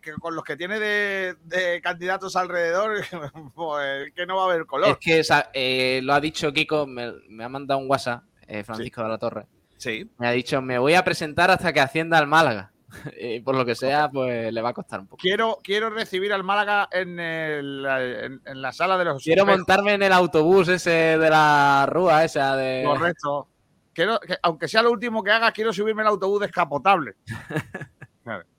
[0.00, 3.04] que, con los que tiene de, candidatos alrededor,
[3.54, 4.90] pues, que no va a haber color.
[4.90, 5.22] Es que
[5.54, 7.12] eh, lo ha dicho Kiko, me,
[7.42, 9.46] ha mandado un WhatsApp, eh, Francisco de la Torre.
[9.76, 10.10] Sí.
[10.18, 12.72] Me ha dicho, me voy a presentar hasta que ascienda al Málaga.
[13.20, 15.20] y por lo que sea, pues le va a costar un poco.
[15.20, 19.22] Quiero, quiero recibir al Málaga en, la sala de los.
[19.22, 22.84] Quiero montarme en el autobús ese de la rúa, esa de.
[22.84, 23.48] Correcto.
[23.92, 27.16] Quiero, aunque sea lo último que haga, quiero subirme al autobús descapotable.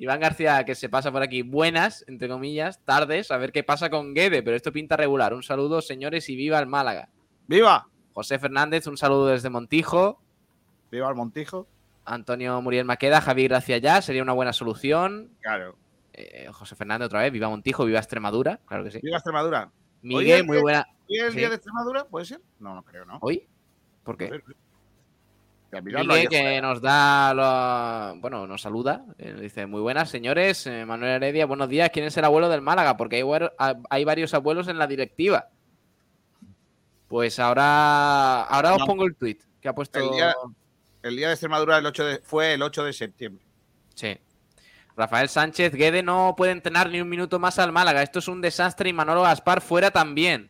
[0.00, 3.90] Iván García, que se pasa por aquí, buenas, entre comillas, tardes, a ver qué pasa
[3.90, 5.34] con Guede, pero esto pinta regular.
[5.34, 7.10] Un saludo, señores, y viva el Málaga.
[7.46, 7.86] ¡Viva!
[8.14, 10.18] José Fernández, un saludo desde Montijo.
[10.90, 11.68] ¡Viva el Montijo!
[12.06, 15.36] Antonio Muriel Maqueda, Javier Gracia ya, sería una buena solución.
[15.42, 15.76] Claro.
[16.14, 19.00] Eh, José Fernández otra vez, viva Montijo, viva Extremadura, claro que sí.
[19.02, 19.70] Viva Extremadura.
[20.00, 20.86] Miguel, muy buena.
[21.10, 22.06] ¿Hoy es el día de Extremadura?
[22.06, 22.40] ¿Puede ser?
[22.58, 23.18] No, no creo, ¿no?
[23.20, 23.46] ¿Hoy?
[24.02, 24.42] ¿Por qué?
[25.82, 31.46] Miguel que nos da, bueno, nos saluda, eh, dice, muy buenas señores, eh, Manuel Heredia,
[31.46, 32.96] buenos días, ¿quién es el abuelo del Málaga?
[32.96, 33.24] Porque
[33.88, 35.48] hay, varios abuelos en la directiva.
[37.06, 39.98] Pues ahora, ahora os pongo el tweet que ha puesto...
[41.02, 43.44] El día, de Extremadura el 8 de, fue el 8 de septiembre.
[43.94, 44.18] Sí.
[44.96, 48.02] Rafael Sánchez, Guede no puede entrenar ni un minuto más al Málaga.
[48.02, 50.49] Esto es un desastre y Manolo Gaspar fuera también.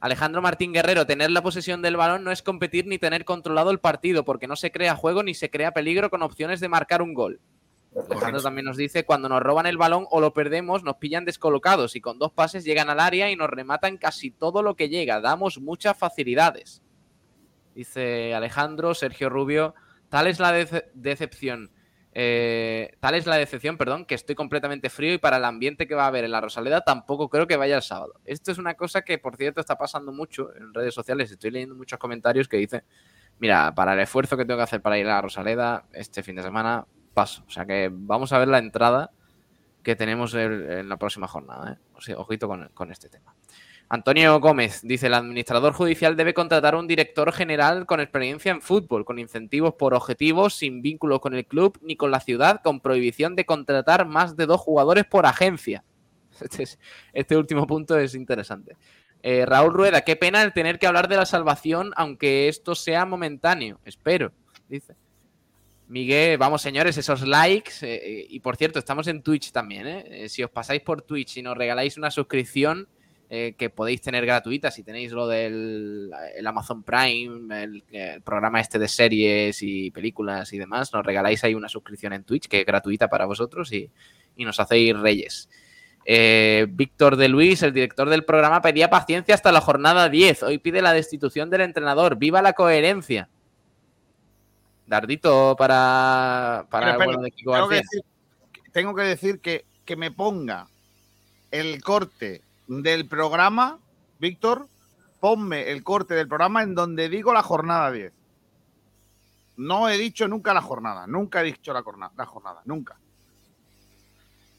[0.00, 3.80] Alejandro Martín Guerrero, tener la posesión del balón no es competir ni tener controlado el
[3.80, 7.12] partido, porque no se crea juego ni se crea peligro con opciones de marcar un
[7.12, 7.40] gol.
[8.08, 11.96] Alejandro también nos dice, cuando nos roban el balón o lo perdemos, nos pillan descolocados
[11.96, 15.20] y con dos pases llegan al área y nos rematan casi todo lo que llega.
[15.20, 16.82] Damos muchas facilidades.
[17.74, 19.74] Dice Alejandro, Sergio Rubio,
[20.08, 20.52] tal es la
[20.94, 21.70] decepción
[22.12, 25.94] eh, tal es la decepción, perdón, que estoy completamente frío y para el ambiente que
[25.94, 28.14] va a haber en la Rosaleda tampoco creo que vaya el sábado.
[28.24, 31.30] Esto es una cosa que, por cierto, está pasando mucho en redes sociales.
[31.30, 32.82] Estoy leyendo muchos comentarios que dicen,
[33.38, 36.36] mira, para el esfuerzo que tengo que hacer para ir a la Rosaleda este fin
[36.36, 37.44] de semana, paso.
[37.46, 39.12] O sea que vamos a ver la entrada
[39.82, 41.78] que tenemos en la próxima jornada.
[42.06, 42.14] ¿eh?
[42.16, 43.34] ojito con este tema.
[43.92, 49.04] Antonio Gómez dice, el administrador judicial debe contratar un director general con experiencia en fútbol,
[49.04, 53.34] con incentivos por objetivos, sin vínculos con el club ni con la ciudad, con prohibición
[53.34, 55.84] de contratar más de dos jugadores por agencia.
[56.40, 56.64] Este,
[57.12, 58.74] este último punto es interesante.
[59.22, 63.04] Eh, Raúl Rueda, qué pena el tener que hablar de la salvación, aunque esto sea
[63.04, 63.80] momentáneo.
[63.84, 64.32] Espero,
[64.68, 64.94] dice.
[65.88, 67.72] Miguel, vamos señores, esos likes.
[67.82, 70.28] Eh, eh, y por cierto, estamos en Twitch también.
[70.30, 72.88] Si os pasáis por Twitch y nos regaláis una suscripción,
[73.32, 76.10] eh, que podéis tener gratuita si tenéis lo del
[76.44, 77.84] Amazon Prime, el,
[78.24, 82.48] programa este de series y películas y demás, nos regaláis ahí una suscripción en Twitch
[82.48, 83.88] que es gratuita para vosotros y,
[84.36, 85.48] nos hacéis reyes.
[86.04, 90.42] Eh, Víctor de Luis, el director del programa, pedía paciencia hasta la jornada 10.
[90.42, 92.16] Hoy pide la destitución del entrenador.
[92.16, 93.28] ¡Viva la coherencia!
[94.86, 98.00] Dardito para, para el de Kiko tengo, que decir,
[98.72, 100.66] tengo que decir que, que me ponga
[101.52, 103.80] el corte del programa,
[104.20, 104.68] Víctor,
[105.18, 108.12] ponme el corte del programa en donde digo la jornada 10.
[109.56, 112.96] No he dicho nunca la jornada, nunca he dicho la, jornada, la jornada nunca.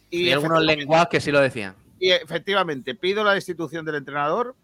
[0.09, 1.73] Y algunos lenguajes que sí lo decían.
[1.99, 4.55] Y efectivamente, pido la destitución del entrenador,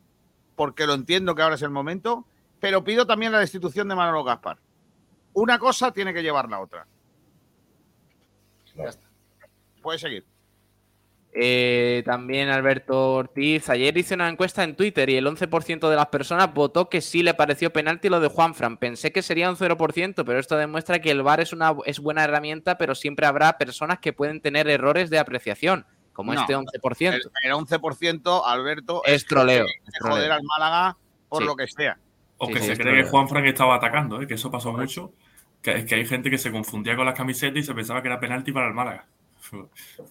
[0.57, 2.25] porque lo entiendo que ahora es el momento,
[2.59, 4.57] pero pido también la destitución de Manolo Gaspar.
[5.33, 6.85] Una cosa tiene que llevar la otra.
[8.75, 9.07] Ya está.
[9.81, 10.25] Puedes seguir.
[11.39, 13.69] Eh, también Alberto Ortiz.
[13.69, 17.21] Ayer hice una encuesta en Twitter y el 11% de las personas votó que sí
[17.21, 18.77] le pareció penalti lo de Juanfran.
[18.77, 22.23] Pensé que sería un 0%, pero esto demuestra que el VAR es una es buena
[22.23, 27.29] herramienta, pero siempre habrá personas que pueden tener errores de apreciación, como este 11%.
[27.43, 29.67] El, 11%, Alberto, es, troleo.
[30.01, 30.97] joder al Málaga
[31.29, 31.99] por lo que sea.
[32.37, 34.25] O que se cree que Juanfran estaba atacando, ¿eh?
[34.25, 35.13] que eso pasó mucho.
[35.61, 38.07] Que es que hay gente que se confundía con las camisetas y se pensaba que
[38.07, 39.05] era penalti para el Málaga.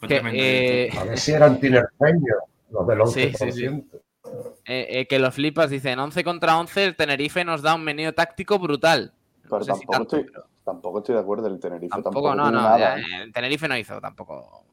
[0.09, 2.39] Eh, a ver si eran tinerfeños,
[2.71, 3.85] los del 11%.
[4.65, 8.13] Eh, eh, que los flipas dicen 11 contra 11, el Tenerife nos da un menú
[8.13, 9.13] táctico brutal.
[9.43, 9.65] Pero
[10.65, 14.65] tampoco, estoy, de acuerdo, el Tenerife tampoco, no, no, el Tenerife no hizo tampoco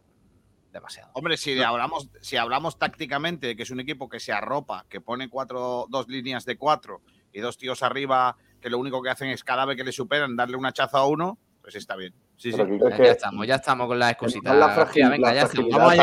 [0.71, 1.11] demasiado.
[1.13, 4.99] Hombre, si hablamos, si hablamos tácticamente de que es un equipo que se arropa, que
[4.99, 7.01] pone cuatro, dos líneas de cuatro
[7.31, 10.35] y dos tíos arriba que lo único que hacen es cada vez que le superan
[10.35, 12.13] darle una chaza a uno, pues está bien.
[12.43, 12.57] Sí, sí.
[12.97, 14.51] Ya, estamos, ya estamos con la excusita.
[14.53, 15.71] venga, ya estamos.
[15.71, 15.93] Vamos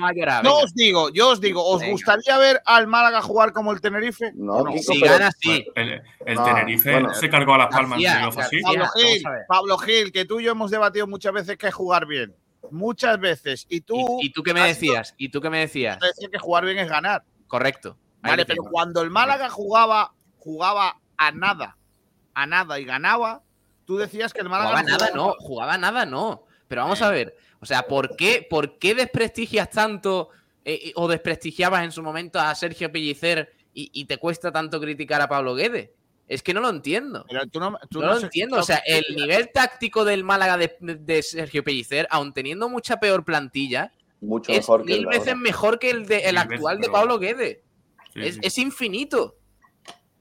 [0.00, 3.72] a llorar Yo os digo, yo os digo, ¿os gustaría ver al Málaga jugar como
[3.72, 4.30] el Tenerife?
[4.36, 4.72] No, no.
[4.78, 5.66] si gana, sí.
[5.74, 8.00] El, Tenerife se cargó a las palmas.
[8.62, 12.06] Pablo, Gil, Pablo Gil, que tú y yo hemos debatido muchas veces que es jugar
[12.06, 12.32] bien.
[12.70, 13.66] Muchas veces.
[13.68, 14.20] Y tú.
[14.22, 15.12] ¿Y, tú qué me decías?
[15.18, 15.98] ¿Y tú qué me decías?
[15.98, 17.24] Decía que jugar bien es ganar.
[17.48, 17.98] Correcto.
[18.22, 21.76] Vale, pero cuando el Málaga jugaba, jugaba a nada,
[22.32, 23.42] a nada y ganaba,
[23.86, 24.70] tú decías que el Málaga.
[24.70, 26.44] Jugaba nada, no, jugaba nada, no.
[26.68, 30.30] Pero vamos a ver, o sea, ¿por qué, por qué desprestigias tanto
[30.64, 35.28] eh, o desprestigiabas en su momento a Sergio Pellicer y, te cuesta tanto criticar a
[35.28, 35.94] Pablo Guede?
[36.26, 37.24] Es que no lo entiendo.
[37.54, 38.58] no, lo entiendo.
[38.58, 43.92] O sea, el nivel táctico del Málaga de, Sergio Pellicer, aun teniendo mucha peor plantilla,
[44.20, 47.62] Mucho es mil veces mejor que el, de, el actual de Pablo Guede.
[48.14, 49.36] es, es infinito.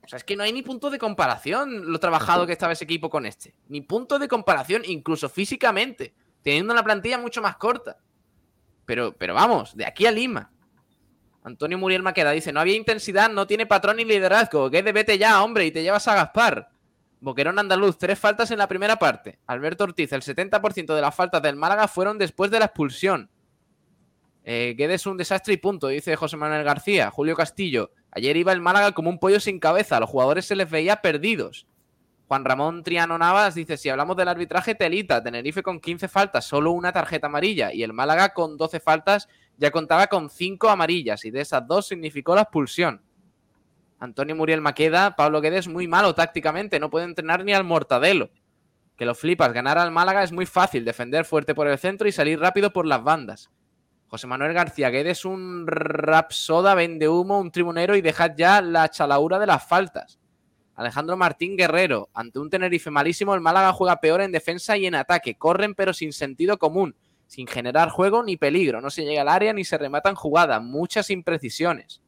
[0.06, 2.84] O sea, es que no hay ni punto de comparación lo trabajado que estaba ese
[2.84, 3.56] equipo con este.
[3.68, 7.98] Ni punto de comparación, incluso físicamente, teniendo una plantilla mucho más corta.
[8.86, 10.52] Pero, pero vamos, de aquí a Lima.
[11.44, 14.70] Antonio Muriel Maqueda dice: No había intensidad, no tiene patrón ni liderazgo.
[14.70, 16.70] Que de vete ya, hombre, y te llevas a Gaspar.
[17.20, 19.40] Boquerón Andaluz, tres faltas en la primera parte.
[19.48, 23.32] Alberto Ortiz, el 70% de las faltas del Málaga fueron después de la expulsión.
[24.44, 27.10] Eh, es un desastre y punto, dice José Manuel García.
[27.10, 30.56] Julio Castillo, Ayer iba el Málaga como un pollo sin cabeza, a los jugadores se
[30.56, 31.68] les veía perdidos.
[32.30, 36.72] Juan Ramón Triano Navas dice, si hablamos del arbitraje, telita, Tenerife con 15 faltas, solo
[36.72, 41.30] una tarjeta amarilla, y el Málaga con 12 faltas ya contaba con 5 amarillas, y
[41.32, 43.02] de esas dos significó la expulsión.
[44.00, 48.30] Antonio Muriel Maqueda, Pablo Guedes muy malo tácticamente, no puede entrenar ni al Mortadelo.
[48.96, 52.14] Que lo flipas, ganar al Málaga es muy fácil, defender fuerte por el centro y
[52.14, 53.52] salir rápido por las bandas.
[54.08, 58.90] José Manuel García Guedes es un rapsoda, vende humo, un tribunero y dejad ya la
[58.90, 60.20] chalaura de las faltas.
[60.76, 64.96] Alejandro Martín Guerrero, ante un Tenerife malísimo, el Málaga juega peor en defensa y en
[64.96, 65.36] ataque.
[65.36, 66.96] Corren pero sin sentido común,
[67.28, 68.82] sin generar juego ni peligro.
[68.82, 70.62] No se llega al área ni se rematan jugadas.
[70.62, 72.02] Muchas imprecisiones.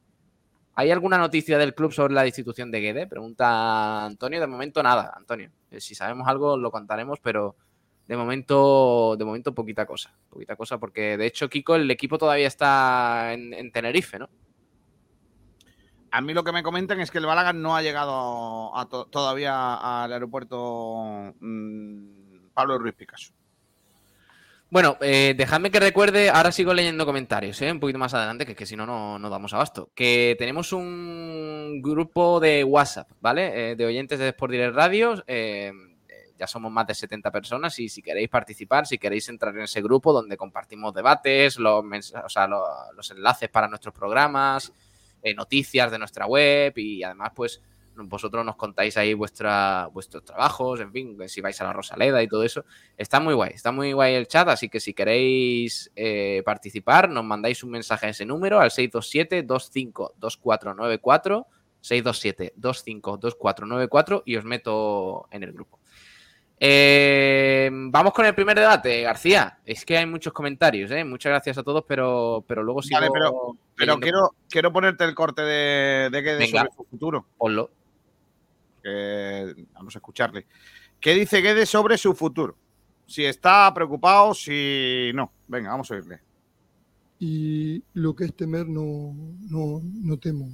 [0.75, 3.07] ¿Hay alguna noticia del club sobre la destitución de Guede?
[3.07, 4.39] Pregunta Antonio.
[4.39, 5.49] De momento nada, Antonio.
[5.71, 7.55] Eh, si sabemos algo lo contaremos, pero
[8.07, 10.13] de momento, de momento poquita cosa.
[10.29, 14.29] Poquita cosa porque de hecho, Kiko, el equipo todavía está en Tenerife, ¿no?
[16.11, 18.71] A mí lo que me comentan es que el Málaga no ha llegado
[19.11, 23.33] todavía al aeropuerto mm, Pablo Ruiz Picasso.
[24.69, 27.71] Bueno, eh, dejadme que recuerde, ahora sigo leyendo comentarios, ¿eh?
[27.71, 29.91] un poquito más adelante, que, que si no, no damos abasto.
[29.95, 33.71] Que tenemos un grupo de WhatsApp, ¿vale?
[33.71, 35.23] Eh, de oyentes de Sport Direct Radio.
[35.25, 35.71] Eh,
[36.37, 39.81] ya somos más de 70 personas y si queréis participar, si queréis entrar en ese
[39.81, 44.71] grupo donde compartimos debates, los, o sea, los enlaces para nuestros programas,
[45.21, 47.61] eh, noticias de nuestra web y además, pues,
[48.05, 52.27] vosotros nos contáis ahí vuestra, vuestros trabajos, en fin, si vais a la Rosaleda y
[52.27, 52.63] todo eso.
[52.95, 57.23] Está muy guay, está muy guay el chat, así que si queréis eh, participar, nos
[57.23, 61.47] mandáis un mensaje a ese número al 627-252494,
[61.81, 65.79] 627-252494 y os meto en el grupo.
[66.59, 69.59] Eh, vamos con el primer debate, García.
[69.65, 71.03] Es que hay muchos comentarios, ¿eh?
[71.03, 72.93] Muchas gracias a todos, pero, pero luego sí.
[72.93, 77.25] Vale, pero, pero quiero, quiero ponerte el corte de, de Guedes sobre su futuro.
[77.37, 77.69] Ponlo.
[79.73, 80.47] vamos a escucharle.
[80.99, 82.55] ¿Qué dice Guedes sobre su futuro?
[83.05, 85.31] Si está preocupado, si no.
[85.47, 86.19] Venga, vamos a oírle.
[87.19, 89.13] Y lo que es temer no,
[89.49, 90.49] no, no temo,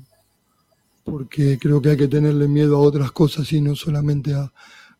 [1.03, 4.51] porque creo que hay que tenerle miedo a otras cosas y no solamente a,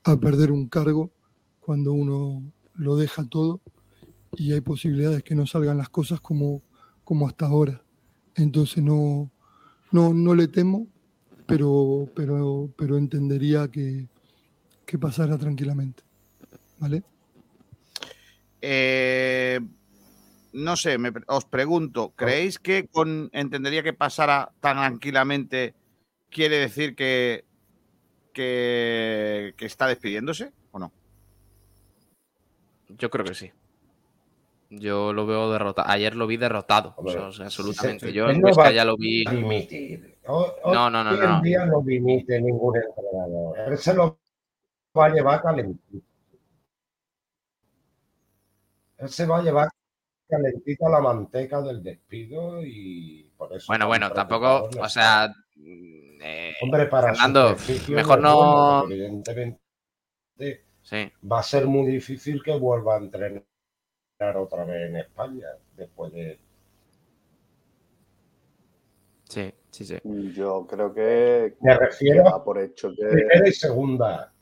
[0.03, 1.11] a perder un cargo
[1.59, 2.43] cuando uno
[2.75, 3.61] lo deja todo
[4.33, 6.61] y hay posibilidades que no salgan las cosas como,
[7.03, 7.81] como hasta ahora.
[8.35, 9.31] Entonces no,
[9.91, 10.87] no, no le temo,
[11.45, 14.07] pero, pero, pero entendería que,
[14.85, 16.03] que pasara tranquilamente.
[16.79, 17.03] ¿Vale?
[18.61, 19.59] Eh,
[20.53, 20.97] no sé,
[21.27, 25.73] os pregunto, ¿creéis que con entendería que pasara tan tranquilamente
[26.29, 27.45] quiere decir que
[28.33, 30.91] que, está despidiéndose o no?
[32.89, 33.51] Yo creo que sí.
[34.69, 35.89] Yo lo veo derrotado.
[35.89, 36.95] Ayer lo vi derrotado.
[36.97, 38.11] absolutamente.
[38.11, 38.41] Yo en
[38.73, 39.23] ya lo vi.
[39.23, 41.03] no, no, no.
[41.03, 41.41] no.
[41.41, 43.59] día no dimite ningún entrenador.
[43.59, 44.17] Él se lo
[44.97, 46.05] va a llevar calentito.
[48.97, 49.69] Él se va a llevar
[50.27, 53.65] calentito a la manteca del despido y por eso.
[53.67, 54.69] Bueno, bueno, tampoco.
[54.79, 55.31] O sea,
[56.23, 57.55] eh, Hombre, para Fernando,
[57.89, 58.85] mejor no.
[58.85, 59.59] evidentemente,
[61.29, 63.43] va a ser muy difícil que vuelva a entrenar
[64.35, 66.39] otra vez en España después de.
[69.25, 69.95] Sí, sí, sí.
[70.33, 71.55] Yo creo que.
[71.61, 73.05] Me refiero a por hecho que.
[73.05, 74.33] Primera y segunda.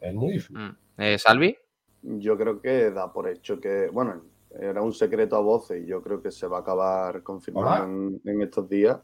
[0.00, 0.58] Es muy difícil.
[0.58, 0.76] Mm.
[0.98, 1.56] Eh, ¿Salvi?
[2.02, 3.88] Yo creo que da por hecho que.
[3.90, 4.24] Bueno,
[4.58, 8.42] era un secreto a voces y yo creo que se va a acabar confirmando en,
[8.42, 8.98] estos días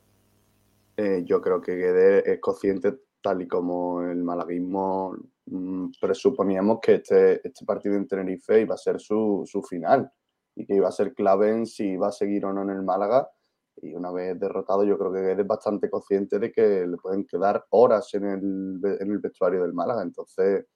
[0.98, 2.92] eh, yo creo que Guede es consciente,
[3.22, 8.78] tal y como el malaguismo mm, presuponíamos que este, este partido en Tenerife iba a
[8.78, 10.10] ser su, final
[10.56, 12.82] y que iba a ser clave en si iba a seguir o no en el
[12.82, 13.30] Málaga.
[13.76, 17.24] Y una vez derrotado, yo creo que Guede es bastante consciente de que le pueden
[17.26, 20.02] quedar horas en el, en el vestuario del Málaga.
[20.02, 20.66] Entonces,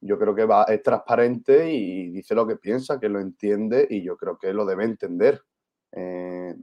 [0.00, 4.02] yo creo que va, es transparente y dice lo que piensa, que lo entiende y
[4.02, 5.42] yo creo que lo debe entender.
[5.92, 6.54] Eh,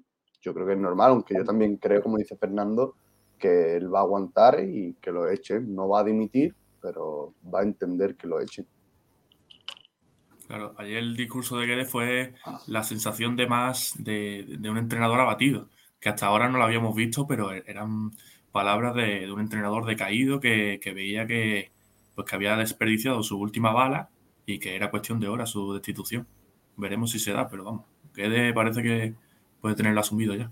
[0.42, 2.96] yo creo que es normal, aunque yo también creo, como dice Fernando,
[3.38, 5.74] que él va a aguantar y que lo echen.
[5.74, 8.68] No va a dimitir, pero va a entender que lo echen.
[10.48, 12.34] Claro, ayer el discurso de Guedes fue
[12.68, 15.70] la sensación de más de, un entrenador abatido,
[16.00, 18.12] que hasta ahora no lo habíamos visto, pero eran
[18.52, 21.72] palabras de, un entrenador decaído que, veía que,
[22.16, 24.10] pues, que había desperdiciado su última bala
[24.48, 26.28] y que era cuestión de horas su destitución.
[26.78, 27.86] Veremos si se da, pero vamos,
[28.16, 29.14] Guedes parece que,
[29.62, 30.52] puede tenerlo asumido ya.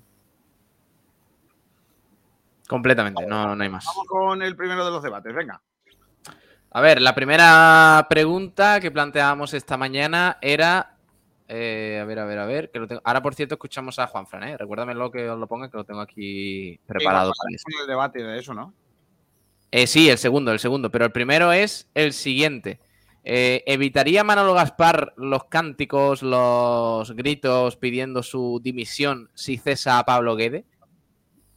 [2.68, 3.86] Completamente, no, no hay más.
[3.86, 5.62] Vamos con el primero de los debates, venga.
[6.72, 10.96] A ver, la primera pregunta que planteábamos esta mañana era.
[11.48, 12.70] Eh, a ver, a ver, a ver.
[12.72, 13.02] Que lo tengo.
[13.06, 14.58] Ahora, por cierto, escuchamos a Juan Fran, ¿eh?
[14.58, 17.32] Recuérdamelo que os lo ponga, que lo tengo aquí preparado.
[17.32, 18.74] para el debate de eso, ¿no?
[19.72, 20.92] Eh, sí, el segundo, el segundo.
[20.92, 22.80] Pero el primero es el siguiente.
[23.30, 30.38] Eh, ¿Evitaría Manolo Gaspar los cánticos, los gritos pidiendo su dimisión si cesa a Pablo
[30.38, 30.64] Guede?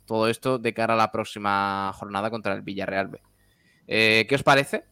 [0.05, 3.23] Todo esto de cara a la próxima jornada contra el Villarreal B.
[3.87, 4.83] Eh, ¿Qué os parece?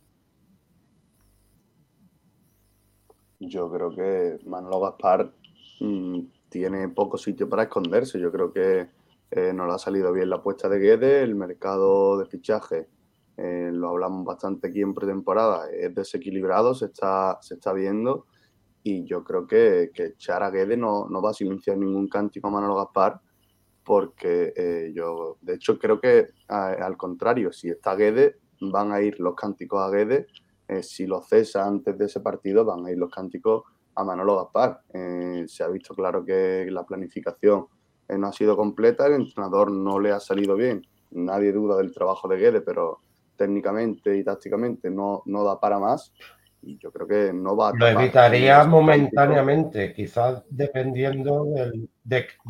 [3.41, 5.33] Yo creo que Manolo Gaspar
[5.81, 8.21] mm, tiene poco sitio para esconderse.
[8.21, 8.87] Yo creo que
[9.33, 12.87] eh, no le ha salido bien la apuesta de Guede, el mercado de fichaje,
[13.39, 18.27] eh, lo hablamos bastante aquí en pretemporada, es desequilibrado, se está, se está viendo
[18.83, 22.51] y yo creo que, que Chara Guede no, no va a silenciar ningún cántico a
[22.51, 23.21] Manolo Gaspar
[23.85, 29.19] porque eh, yo, de hecho, creo que al contrario, si está Guede, van a ir
[29.19, 30.27] los cánticos a Guede,
[30.83, 33.63] si lo cesa antes de ese partido, van a ir los cánticos
[33.95, 34.83] a Manolo Gaspar.
[35.47, 37.69] se ha visto claro que la planificación
[38.09, 40.87] eh, no ha sido completa, el entrenador no le ha salido bien.
[41.11, 43.01] Nadie duda del trabajo de Guede, pero
[43.39, 46.13] técnicamente y tácticamente no, no da para más.
[46.61, 47.73] Y yo creo que no va a.
[47.75, 51.89] Lo evitaría momentáneamente, quizás dependiendo de,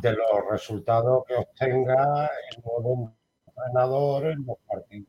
[0.03, 3.13] los resultados que obtenga el nuevo
[3.47, 5.09] entrenador en los partidos.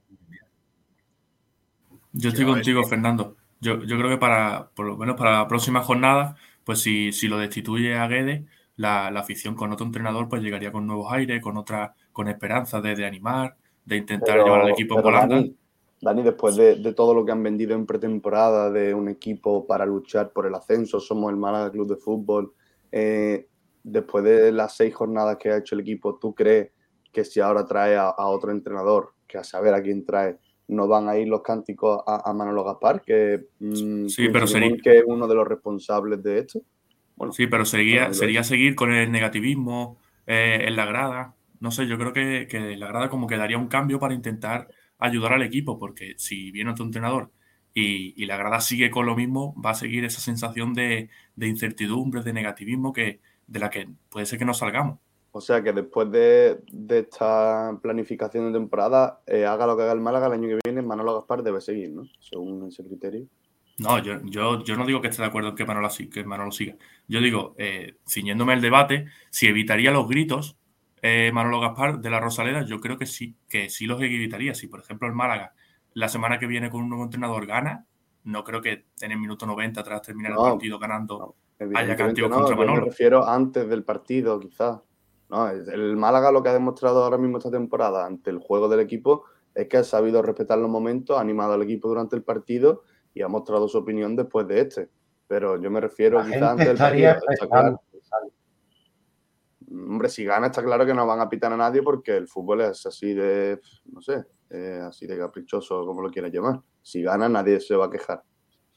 [2.12, 3.38] Yo estoy contigo, Fernando.
[3.62, 7.28] Yo, yo creo que para, por lo menos para la próxima jornada, pues si, si
[7.28, 8.46] lo destituye a Guede,
[8.80, 13.06] la, afición con otro entrenador pues llegaría con nuevos aires, con otra, con esperanza de,
[13.06, 15.58] animar, de intentar llevar al equipo en
[16.02, 20.32] Dani, después de, todo lo que han vendido en pretemporada de un equipo para luchar
[20.32, 22.54] por el ascenso, somos el Málaga Club de Fútbol,
[22.91, 23.47] eh,
[23.84, 26.72] después de las seis jornadas que ha hecho el equipo, ¿tú crees
[27.12, 30.38] que si ahora trae a, otro entrenador, que a saber a quién trae,
[30.70, 34.45] no van a ir los cánticos a, Manolo Gaspar, que, mm, sí, pero
[34.82, 36.62] que es uno de los responsables de esto?
[37.32, 41.36] sí, pero sería, sería seguir con el negativismo eh, en la grada.
[41.60, 44.70] No sé, yo creo que, que la grada como que daría un cambio para intentar
[45.00, 47.32] ayudar al equipo, porque si viene otro entrenador
[47.74, 52.34] y, la grada sigue con lo mismo, va a seguir esa sensación de, incertidumbre, de
[52.34, 55.00] negativismo que, de la que puede ser que no salgamos.
[55.32, 60.02] O sea que después de, esta planificación de temporada, eh, haga lo que haga el
[60.02, 62.04] Málaga el año que viene, Manolo Gaspar debe seguir, ¿no?
[62.20, 63.28] Según ese criterio.
[63.78, 66.76] No, yo, yo, no digo que esté de acuerdo en que Manolo, que Manolo siga.
[67.08, 70.58] Yo digo, eh, ciñéndome el debate, si evitaría los gritos
[71.02, 74.54] eh, Manolo Gaspar de la Rosaleda, yo creo que sí, que sí los evitaría.
[74.54, 75.54] Si, por ejemplo, el Málaga
[75.93, 77.86] la semana que viene con un nuevo entrenador gana,
[78.24, 81.36] no creo que en el minuto 90 tras terminar el partido ganando
[81.76, 82.82] haya cántico contra Manolo.
[82.82, 84.80] me refiero antes del partido, quizás.
[85.30, 88.80] No, el Málaga lo que ha demostrado ahora mismo esta temporada ante el juego del
[88.80, 92.84] equipo es que ha sabido respetar los momentos, ha animado al equipo durante el partido
[93.14, 94.89] y ha mostrado su opinión después de este.
[95.28, 97.82] Pero yo me refiero quizás antes del partido.
[99.72, 102.61] Hombre, si gana está claro que no van a pitar a nadie porque el fútbol
[102.61, 104.26] es así de, no sé,
[104.82, 106.61] así de caprichoso, como lo quieras llamar.
[106.82, 108.24] Si gana nadie se va a quejar.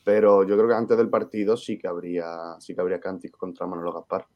[0.04, 3.66] Pero yo creo que antes del partido sí que habría, sí que habría cánticos contra
[3.66, 4.26] Manolo Gaspar.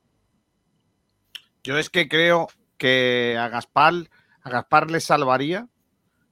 [1.63, 2.47] Yo es que creo
[2.79, 3.95] que a Gaspar,
[4.43, 5.69] a Gaspar le salvaría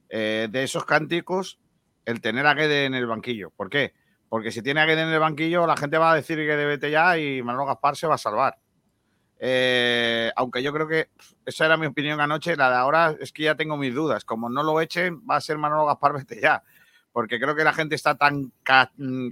[0.09, 1.59] eh, de esos cánticos
[2.05, 3.51] el tener a Guede en el banquillo.
[3.51, 3.93] ¿Por qué?
[4.29, 6.89] Porque si tiene a Guede en el banquillo, la gente va a decir que vete
[6.89, 8.57] ya y Manolo Gaspar se va a salvar.
[9.39, 11.09] Eh, aunque yo creo que
[11.45, 14.25] esa era mi opinión anoche, la de ahora es que ya tengo mis dudas.
[14.25, 16.63] Como no lo echen, va a ser Manolo Gaspar, vete ya.
[17.11, 18.51] Porque creo que la gente está tan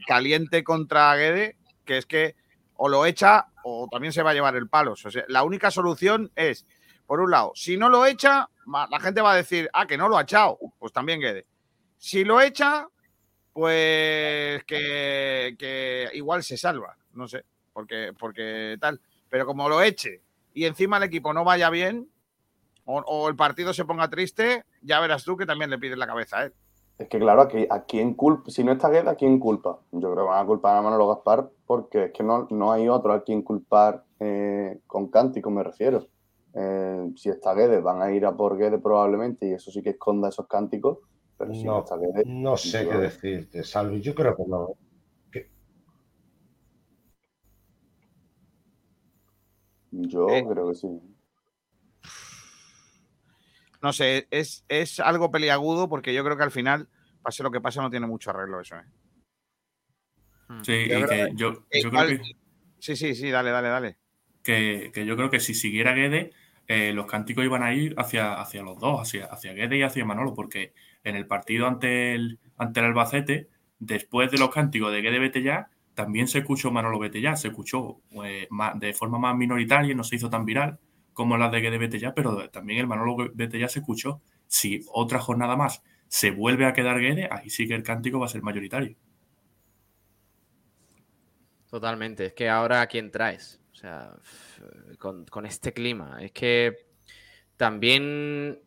[0.07, 2.35] caliente contra Guede que es que
[2.75, 4.93] o lo echa o también se va a llevar el palo.
[4.93, 6.65] O sea, la única solución es,
[7.05, 10.09] por un lado, si no lo echa, la gente va a decir, ah, que no
[10.09, 10.57] lo ha echado.
[10.79, 11.45] Pues también Guede.
[11.97, 12.87] Si lo echa,
[13.53, 18.99] pues que, igual se salva, no sé, porque, porque tal.
[19.33, 20.21] Pero como lo eche
[20.53, 22.07] y encima el equipo no vaya bien
[22.85, 26.37] o, el partido se ponga triste, ya verás tú que también le pides la cabeza
[26.37, 26.53] a él.
[26.99, 28.51] Es que claro, aquí, ¿a quién culpa?
[28.51, 29.79] Si no está Gueda, ¿a quién culpa?
[29.91, 32.87] Yo creo que van a culpar a Manolo Gaspar porque es que no, no hay
[32.87, 36.05] otro a quien culpar eh, con cántico, me refiero.
[36.53, 39.89] Eh, si está Guedes, van a ir a por Guedes probablemente y eso sí que
[39.89, 40.99] esconda esos cánticos
[42.25, 44.01] no, sé qué decirte, Salvi.
[44.01, 44.75] Yo creo que no.
[49.93, 50.45] Yo eh.
[50.47, 50.87] creo que sí.
[53.81, 56.87] No sé, es, es, algo peliagudo porque yo creo que al final,
[57.21, 58.77] pase lo que pase, no tiene mucho arreglo eso.
[58.77, 58.85] ¿eh?
[60.47, 60.61] Hmm.
[60.63, 61.31] Sí, yo, que
[61.81, 62.21] yo, creo que.
[62.79, 63.97] Sí, sí, sí, dale, dale, dale.
[64.41, 66.31] Que, yo creo que si siguiera Guede,
[66.67, 70.05] eh, los cánticos iban a ir hacia, hacia los dos, hacia, hacia Guede y hacia
[70.05, 70.73] Manolo, porque
[71.03, 75.43] en el partido ante el, ante el Albacete, después de los cánticos de Guede Vete
[75.43, 80.15] ya, también se escuchó Manolo ya, se escuchó eh, de forma más minoritaria, no se
[80.15, 80.79] hizo tan viral
[81.13, 84.21] como la de Vete ya, pero también el Manolo ya se escuchó.
[84.47, 88.25] Si otra jornada más se vuelve a quedar Guede, ahí sí que el cántico va
[88.25, 88.95] a ser mayoritario.
[91.69, 93.61] Totalmente, es que ahora ¿a quién traes?
[93.71, 94.15] O sea,
[94.99, 96.87] con, con este clima, es que
[97.57, 98.59] también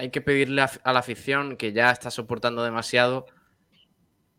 [0.00, 3.26] hay que pedirle a, la afición, que ya está soportando demasiado,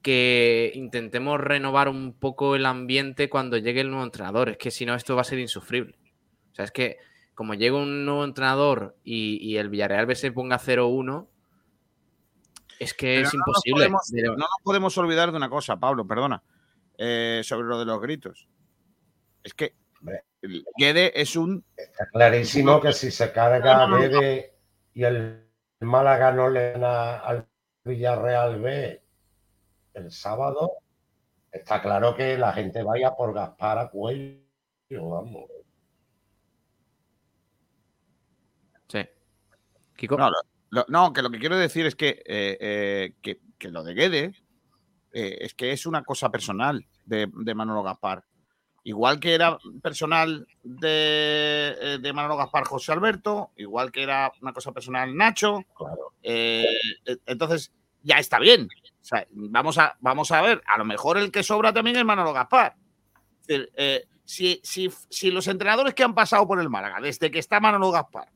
[0.02, 4.50] que intentemos renovar un poco el ambiente cuando llegue el nuevo entrenador.
[4.50, 5.98] Es que si no, esto va a ser insufrible.
[6.52, 6.98] O sea, es que
[7.36, 11.28] como llega un nuevo entrenador y, el Villarreal se ponga 0-1,
[12.80, 13.90] es que es imposible.
[13.90, 16.44] no nos podemos olvidar de una cosa, Pablo, perdona,
[16.98, 18.48] eh, sobre lo de los gritos.
[19.44, 19.76] Es que
[20.78, 21.64] Guede es un.
[21.78, 24.56] Está clarísimo que si se carga Guede
[24.94, 25.48] y el
[25.80, 27.48] Málaga no le gana al
[27.84, 29.02] Villarreal B
[29.94, 30.72] el sábado,
[31.52, 34.40] está claro que la gente vaya por Gaspar a cuello,
[34.90, 35.50] vamos.
[38.88, 39.06] Sí.
[39.96, 40.18] Kiko.
[40.88, 44.36] No, que lo que quiero decir es que, eh, eh, que, lo de Guede
[45.12, 48.24] eh, es que es una cosa personal de, de Manolo Gaspar.
[48.84, 54.72] Igual que era personal de, de, Manolo Gaspar José Alberto, igual que era una cosa
[54.72, 55.64] personal Nacho.
[56.24, 57.72] entonces,
[58.02, 58.70] ya está bien.
[59.32, 62.76] Vamos, a, vamos a ver, a lo mejor el que sobra también es Manolo Gaspar.
[64.24, 67.92] si, si, si los entrenadores que han pasado por el Málaga, desde que está Manolo
[67.92, 68.30] Gaspar,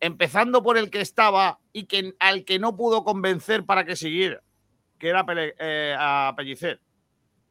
[0.00, 4.42] empezando por el que estaba y que, al que no pudo convencer para que siguiera,
[4.98, 6.80] que era eh, a Pellicer.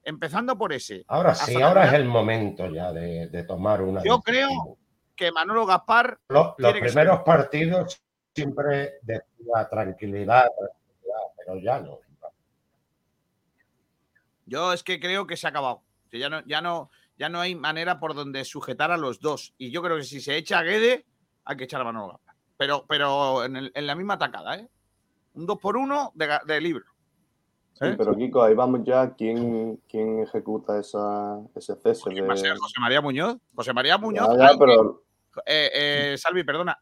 [0.03, 1.03] Empezando por ese.
[1.07, 4.01] Ahora sí, ahora es el momento ya de, tomar una.
[4.03, 4.77] Yo creo
[5.15, 6.19] que Manolo Gaspar.
[6.29, 8.01] los primeros partidos
[8.33, 11.99] siempre decía tranquilidad, tranquilidad, pero ya no.
[14.49, 15.83] Yo es que creo que se ha acabado.
[16.09, 19.53] Que ya no, ya no, ya no hay manera por donde sujetar a los dos.
[19.57, 21.05] Y yo creo que si se echa a Guede,
[21.45, 22.29] hay que echar a Manolo Gaspar
[22.59, 24.67] pero, pero en, la misma tacada, ¿eh?
[25.35, 26.83] Un 2 por 1 de, libro.
[27.71, 27.95] Sí, ¿Eh?
[27.97, 29.15] pero Kiko, ahí vamos ya.
[29.15, 32.09] ¿Quién, quién ejecuta esa, ese cese?
[32.09, 32.21] De...
[32.21, 33.37] José María Muñoz.
[33.55, 34.27] José María Muñoz.
[35.45, 36.77] Eh, eh, Salvi, perdona.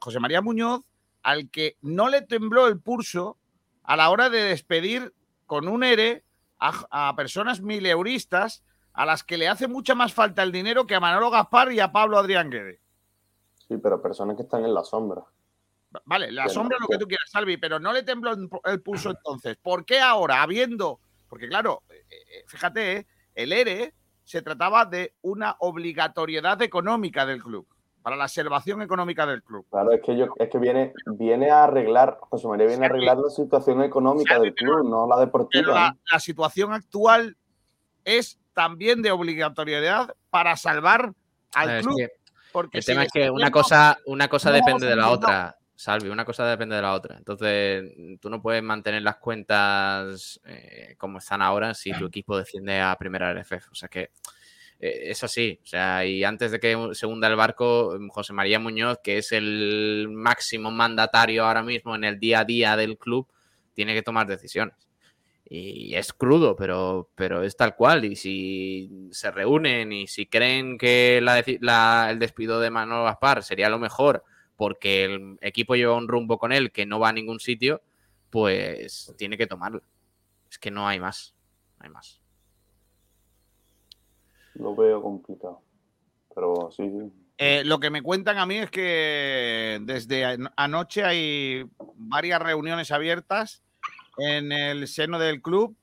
[0.00, 0.80] José María Muñoz,
[1.22, 3.38] al que no le tembló el pulso
[3.84, 5.14] a la hora de despedir
[5.46, 6.24] con un ERE
[6.60, 10.94] a, a personas mileuristas a las que le hace mucha más falta el dinero que
[10.94, 12.80] a Manolo Gaspar y a Pablo Adrián Guede.
[13.66, 15.22] Sí, pero personas que están en la sombra.
[16.04, 18.32] Vale, la sombra es lo que tú quieras, Salvi, pero no le tembló
[18.64, 19.56] el pulso entonces.
[19.56, 21.00] ¿Por qué ahora, habiendo.?
[21.28, 23.94] Porque, claro, eh, eh, fíjate, el ERE
[24.24, 27.66] se trataba de una obligatoriedad económica del club,
[28.02, 29.66] para la salvación económica del club.
[29.70, 33.18] Claro, es que, yo, es que viene, viene a arreglar, José María viene a arreglar
[33.18, 35.62] la situación económica del club, no la deportiva.
[35.62, 37.36] Pero la, situación actual
[38.04, 41.12] es también de obligatoriedad para salvar
[41.52, 41.98] al club
[42.72, 46.44] el tema es que una cosa, una cosa depende de la otra, Salvi, una cosa
[46.46, 47.16] depende de la otra.
[47.16, 52.80] Entonces, tú no puedes mantener las cuentas eh, como están ahora si tu equipo defiende
[52.80, 53.70] a primera RFF.
[53.70, 54.10] O sea que
[54.80, 58.58] eh, eso sí, o sea, y antes de que se hunda el barco, José María
[58.58, 63.28] Muñoz, que es el máximo mandatario ahora mismo en el día a día del club,
[63.74, 64.90] tiene que tomar decisiones
[65.52, 68.04] y es crudo, pero, pero es tal cual.
[68.04, 73.80] Y si se reúnen y si creen que el despido de Manuel Gaspar sería lo
[73.80, 74.24] mejor
[74.54, 77.82] porque el equipo lleva un rumbo con él que no va a ningún sitio,
[78.30, 79.82] pues tiene que tomarlo.
[80.48, 81.34] Es que no hay más.
[81.78, 82.19] No hay más.
[84.54, 85.62] Lo veo complicado.
[86.34, 87.12] Pero sí.
[87.38, 91.64] Eh, lo que me cuentan a mí es que desde anoche hay
[91.96, 93.62] varias reuniones abiertas
[94.18, 95.74] en el seno del club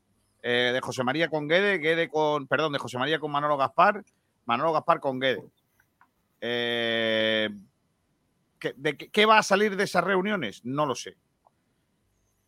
[0.43, 4.03] eh, de José María con Guede, Guede con, perdón, de José María con Manolo Gaspar,
[4.45, 5.43] Manolo Gaspar con Guede.
[6.39, 7.49] Eh,
[8.59, 10.63] ¿qué, va a salir de esas reuniones?
[10.63, 11.17] No lo sé.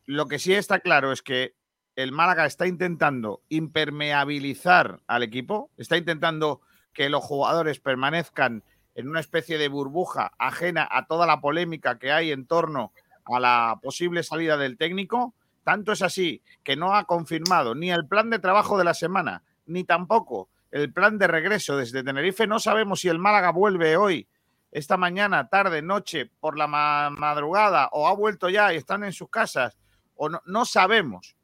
[0.05, 1.55] Lo que sí está claro es que
[2.01, 6.61] el Málaga está intentando impermeabilizar al equipo, está intentando
[6.93, 8.63] que los jugadores permanezcan
[8.95, 12.93] en una especie de burbuja ajena a toda la polémica que hay en torno
[13.25, 15.33] a la posible salida del técnico
[15.65, 19.43] tanto es así que no ha confirmado ni el plan de trabajo de la semana,
[19.65, 22.47] ni tampoco el plan de regreso desde Tenerife.
[22.47, 24.27] No sabemos si el Málaga vuelve hoy,
[24.71, 29.29] esta mañana, tarde, noche, por la madrugada, o ha vuelto ya y están en sus
[29.29, 29.77] casas,
[30.15, 31.35] o no, no sabemos.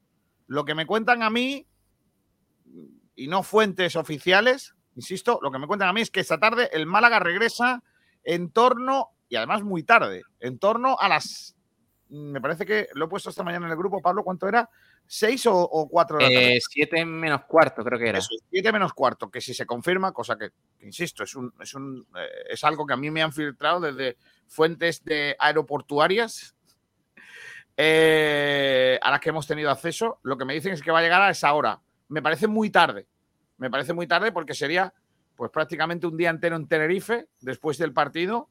[0.48, 1.68] Lo que me cuentan a mí,
[3.16, 6.70] y no fuentes oficiales, insisto, lo que me cuentan a mí es que esta tarde
[6.74, 7.84] el Málaga regresa
[8.24, 11.56] en torno, y además muy tarde, en torno a las
[12.10, 14.70] me parece que lo he puesto esta mañana en el grupo, Pablo, ¿cuánto era?
[15.08, 16.20] ¿Seis o, cuatro?
[16.20, 18.20] Eh, siete menos cuarto, creo que era.
[18.22, 22.28] siete menos cuarto, que si se confirma, cosa que, insisto, es, un, es, un, eh,
[22.50, 24.18] es algo que a mí me han filtrado desde
[24.48, 26.55] fuentes de aeroportuarias
[27.78, 30.20] eh, a las que hemos tenido acceso.
[30.24, 31.82] Lo que me dicen es que va a llegar a esa hora.
[32.10, 33.08] Me parece muy tarde.
[33.58, 34.94] Me parece muy tarde porque sería
[35.36, 38.50] pues prácticamente un día entero en Tenerife después del partido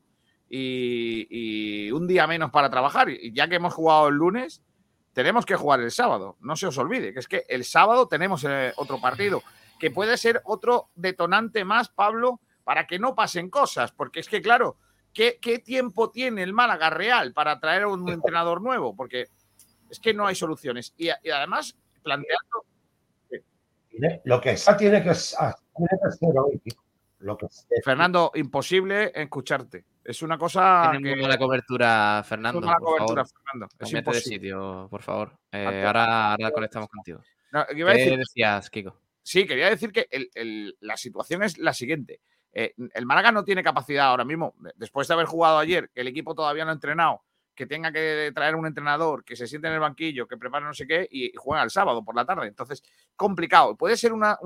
[0.48, 3.08] y, un día menos para trabajar.
[3.10, 4.62] Y ya que hemos jugado el lunes,
[5.12, 6.36] tenemos que jugar el sábado.
[6.40, 9.42] No se os olvide, que es que el sábado tenemos eh, otro partido,
[9.78, 14.42] que puede ser otro detonante más, Pablo, para que no pasen cosas, porque es que,
[14.42, 14.76] claro,
[15.14, 18.94] ¿qué, tiempo tiene el Málaga Real para traer a un entrenador nuevo?
[18.94, 19.26] Porque
[19.88, 20.92] es que no hay soluciones.
[20.98, 22.64] Y, además, planteando...
[24.24, 26.60] Lo que esa tiene que, que ser hoy.
[27.20, 27.46] Lo que
[27.82, 29.84] Fernando, imposible escucharte.
[30.02, 30.90] Es una cosa.
[30.90, 32.60] Tiene muy mala cobertura, Fernando.
[32.60, 33.68] Muy mala cobertura, Fernando.
[33.78, 35.38] Es de sitio, por favor.
[35.50, 37.22] Eh, ahora, ahora conectamos contigo.
[37.68, 39.00] ¿Qué decías, Kiko?
[39.22, 40.06] Sí, quería decir que
[40.80, 42.20] la situación es la siguiente.
[42.56, 46.08] Eh, el Málaga no tiene capacidad ahora mismo, después de haber jugado ayer, que el
[46.08, 47.22] equipo todavía no ha entrenado,
[47.54, 50.72] que tenga que traer un entrenador, que se siente en el banquillo, que prepare no
[50.72, 52.46] sé qué y, juega el sábado por la tarde.
[52.46, 52.82] Entonces,
[53.16, 53.76] complicado.
[53.76, 54.36] Puede ser una,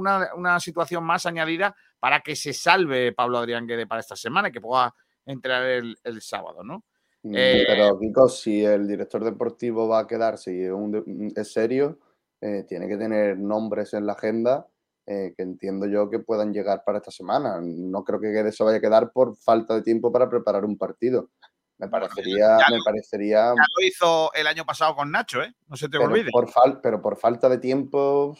[0.60, 4.60] situación más añadida para que se salve Pablo Adrián Guede para esta semana y que
[4.60, 4.94] pueda
[5.26, 6.84] entrar el, sábado, ¿no?
[7.22, 11.98] Mm, eh, pero, Kiko, si el director deportivo va a quedarse y es, serio,
[12.40, 14.66] eh, tiene que tener nombres en la agenda
[15.10, 17.60] eh, que entiendo yo que puedan llegar para esta semana.
[17.62, 20.76] No creo que Guede se vaya a quedar por falta de tiempo para preparar un
[20.76, 21.30] partido.
[21.78, 23.54] Me parecería, me parecería.
[23.54, 25.54] Ya lo hizo el año pasado con Nacho, ¿eh?
[25.66, 26.30] No se te olvide.
[26.30, 26.50] Por
[26.82, 28.36] pero por falta de tiempo.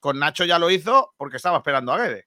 [0.00, 2.26] Con Nacho ya lo hizo porque estaba esperando a Guede.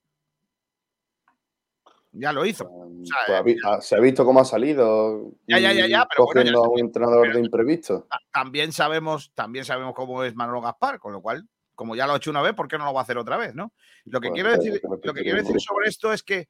[2.13, 2.69] Ya lo hizo.
[2.69, 3.09] Pues
[3.47, 5.31] eh, se ha visto cómo ha salido.
[5.45, 6.07] Ya, ya, ya, ya.
[6.09, 8.07] Pero cogiendo a un entrenador de imprevisto.
[8.31, 11.49] También sabemos, también sabemos cómo es Manolo Gaspar, con lo cual,
[11.81, 13.37] como ya lo ha hecho una vez, ¿por qué no lo va a hacer otra
[13.37, 13.55] vez?
[13.55, 13.73] ¿no?
[14.05, 16.47] Lo que, quiero, decir, lo que quiero decir sobre esto es que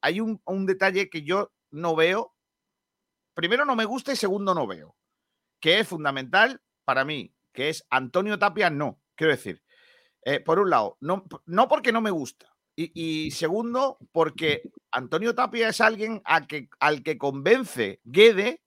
[0.00, 2.36] hay un, un detalle que yo no veo
[3.34, 4.94] primero no me gusta y segundo no veo.
[5.60, 9.00] Que es fundamental para mí, que es Antonio Tapia, no.
[9.14, 9.62] Quiero decir,
[10.26, 12.54] eh, por un lado, no, no porque no me gusta.
[12.76, 18.62] Y, segundo, porque Antonio Tapia es alguien que, al que convence Guede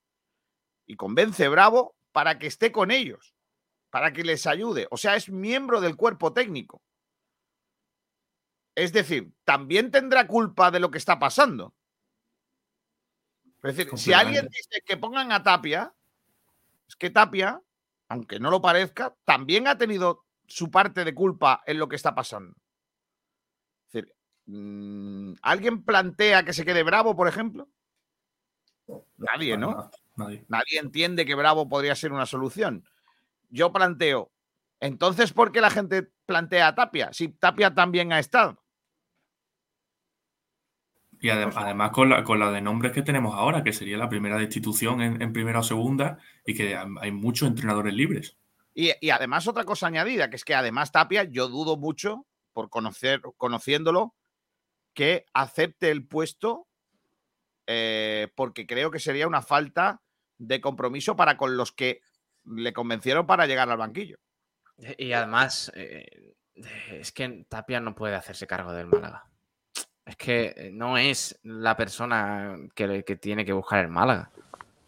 [0.86, 3.33] y convence Bravo para que esté con ellos,
[3.94, 4.88] para que les ayude.
[4.90, 6.82] O sea, es miembro del cuerpo técnico.
[8.74, 11.76] Es decir, también tendrá culpa de lo que está pasando.
[13.62, 15.94] Es decir, si alguien dice que pongan a Tapia,
[16.88, 17.62] es que Tapia,
[18.08, 22.16] aunque no lo parezca, también ha tenido su parte de culpa en lo que está
[22.16, 22.56] pasando.
[23.86, 24.16] Es decir,
[24.48, 27.70] mm, ¿alguien plantea que se quede Bravo, por ejemplo?
[29.18, 29.92] Nadie, ¿no?
[30.16, 30.46] Nadie.
[30.48, 32.88] Nadie entiende que Bravo podría ser una solución.
[33.54, 34.32] Yo planteo,
[34.80, 37.14] entonces, ¿por qué la gente plantea a Tapia?
[37.14, 38.62] Si Tapia también ha estado.
[41.22, 44.38] Y además con la, con la de nombres que tenemos ahora, que sería la primera
[44.38, 48.36] destitución en, primera o segunda, y que hay muchos entrenadores libres.
[48.74, 53.22] Y, además otra cosa añadida, que es que además Tapia, yo dudo mucho, por conocer,
[53.38, 54.16] conociéndolo,
[54.96, 56.68] que acepte el puesto,
[57.68, 60.02] eh, porque creo que sería una falta
[60.40, 62.02] de compromiso para con los que
[62.46, 64.18] le convencieron para llegar al banquillo.
[64.98, 66.34] Y además, eh,
[66.92, 69.26] es que Tapia no puede hacerse cargo del Málaga.
[70.06, 74.32] Es que eh, no es la persona que, que tiene que buscar el Málaga.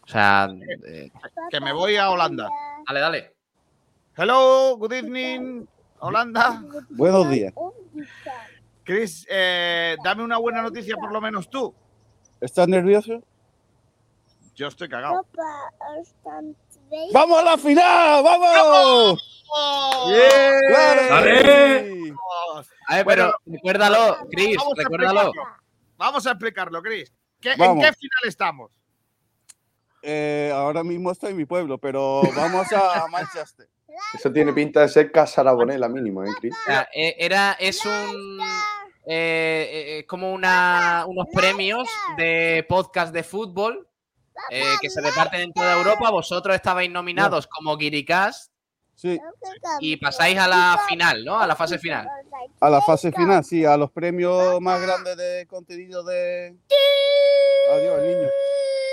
[0.04, 0.50] O sea.
[0.86, 1.12] Eh,
[1.50, 2.50] que me voy a Holanda.
[2.88, 3.36] Dale, dale.
[4.18, 5.66] Hello, good evening,
[6.00, 6.64] Holanda.
[6.90, 7.54] Buenos días.
[8.84, 11.74] Chris, eh, dame una buena noticia por lo menos tú.
[12.40, 13.24] ¿Estás nervioso?
[14.54, 15.26] Yo estoy cagado.
[17.14, 18.24] ¡Vamos a la final!
[18.24, 19.36] ¡Vamos!
[22.88, 25.32] A ver, pero recuérdalo, Chris, recuérdalo.
[25.98, 27.12] Vamos a explicarlo, Chris.
[27.42, 28.72] ¿En qué final estamos?
[30.02, 33.68] Eh, ahora mismo estoy en mi pueblo, pero vamos a Manchester.
[34.14, 36.54] Eso tiene pinta de ser Casa Arabonela mínimo, ¿eh, Chris?
[36.94, 38.40] Eh, era, es un.
[39.08, 43.88] Eh, como una, unos premios de podcast de fútbol
[44.82, 46.10] que se reparten en toda Europa.
[46.10, 48.52] Vosotros estabais nominados como Guiricast
[48.96, 49.20] Sí.
[49.82, 51.38] Y pasáis a la final, ¿no?
[51.40, 52.08] A la fase final.
[52.60, 56.56] A la fase final, sí, a los premios más grandes de contenido de.
[57.72, 58.30] Adiós, el niño.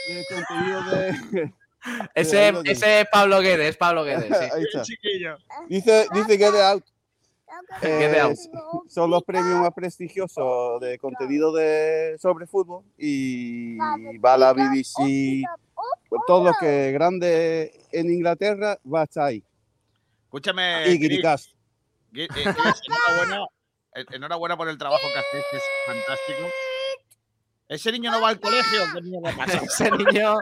[0.09, 1.53] De contenido de.
[2.15, 4.27] Ese, ese es Pablo Guedes, es Pablo Guedes.
[4.27, 4.49] Sí.
[4.55, 4.83] Ahí está.
[5.69, 6.85] Dice, dice Guedes out.
[7.81, 8.35] Eh,
[8.89, 13.77] son los premios más prestigiosos de contenido de, sobre fútbol y
[14.19, 15.45] va la BBC,
[16.27, 19.43] todo lo que es grande en Inglaterra va a estar ahí.
[20.25, 20.89] Escúchame.
[20.89, 21.51] Y Guiricast.
[22.15, 23.47] Eh, enhorabuena,
[23.95, 26.49] eh, enhorabuena por el trabajo que haces, que es fantástico.
[27.69, 28.81] Ese niño no va al colegio.
[29.63, 30.37] ese, niño,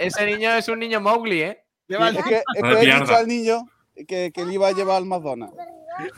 [0.00, 1.64] ese niño es un niño Mowgli, ¿eh?
[1.88, 3.66] Es que, es que he dicho al niño
[4.06, 5.56] que, que le iba a llevar al McDonald's.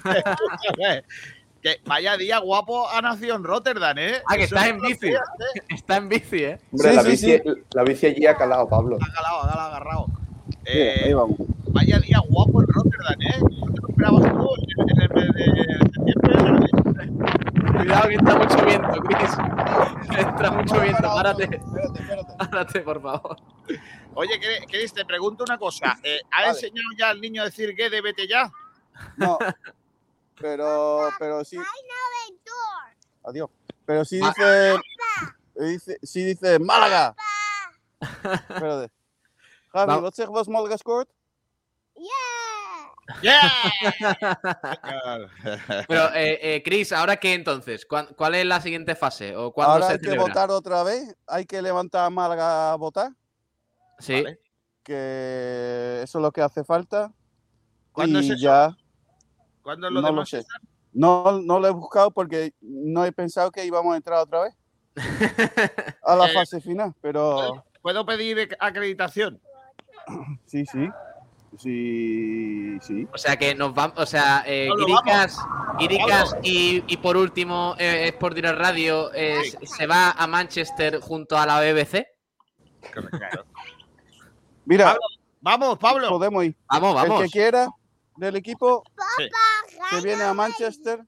[1.62, 4.22] que vaya día guapo ha nacido en Rotterdam, ¿eh?
[4.26, 5.12] Ah, que está en bici.
[5.68, 6.58] Está en bici, ¿eh?
[6.72, 7.40] Hombre, la, bici,
[7.74, 8.98] la bici allí ha calado, Pablo.
[9.00, 10.06] Ha calado, ha calado, agarrado.
[10.64, 11.36] Eh, ahí vamos.
[11.68, 13.38] vaya día guapo en Rotterdam, ¿eh?
[13.40, 14.48] ¿No te lo esperabas tú
[14.88, 15.44] en el mes de
[15.92, 17.49] septiembre?
[17.76, 19.30] Cuidado que entra mucho viento, Chris.
[20.18, 21.44] Entra mucho viento, párate.
[21.44, 22.32] Espérate, espérate.
[22.38, 23.36] Párate, por favor.
[24.14, 25.98] Oye, Chris, te pregunto una cosa.
[26.02, 28.50] Eh, ¿Ha enseñado ya al niño a decir que de vete ya?
[29.16, 29.38] No.
[30.40, 31.58] Pero, pero sí.
[33.24, 33.50] Adiós.
[33.84, 34.80] Pero sí dice.
[35.54, 37.14] dice sí dice Málaga.
[38.00, 38.90] Espérate.
[39.72, 41.06] Javi, wat zegt was Malaga scored?
[43.22, 43.50] ¡Yeah!
[45.88, 47.86] Pero, eh, eh, Chris, ¿ahora qué entonces?
[47.86, 49.36] ¿Cuál, es la siguiente fase?
[49.36, 51.14] ¿O cuándo ahora se hay que votar otra vez.
[51.26, 53.12] Hay que levantar a Málaga a votar.
[53.98, 54.24] Sí.
[54.82, 57.12] Que eso es lo que hace falta.
[57.92, 58.40] ¿Cuándo y es eso?
[58.40, 58.76] ya.
[59.62, 60.44] ¿Cuándo es lo no de lo sé.
[60.92, 64.54] No, no lo he buscado porque no he pensado que íbamos a entrar otra vez
[66.02, 69.40] a la Eh, fase final, pero ¿Puedo pedir acreditación?
[70.46, 70.88] sí, sí.
[71.58, 73.06] Sí, sí.
[73.12, 74.68] O sea que nos vamos, o sea, eh,
[75.78, 79.56] Guiricas y, y por último eh, Sport Direct Radio eh, Sí.
[79.66, 82.06] se va a Manchester junto a la BBC.
[82.92, 83.44] Claro.
[84.64, 85.00] Mira, Pablo,
[85.40, 86.08] Vamos, Pablo.
[86.10, 86.56] podemos ir.
[86.68, 87.22] Vamos, El vamos.
[87.24, 87.68] que quiera
[88.16, 88.84] del equipo
[89.18, 89.28] Sí.
[89.90, 91.00] se viene a Manchester.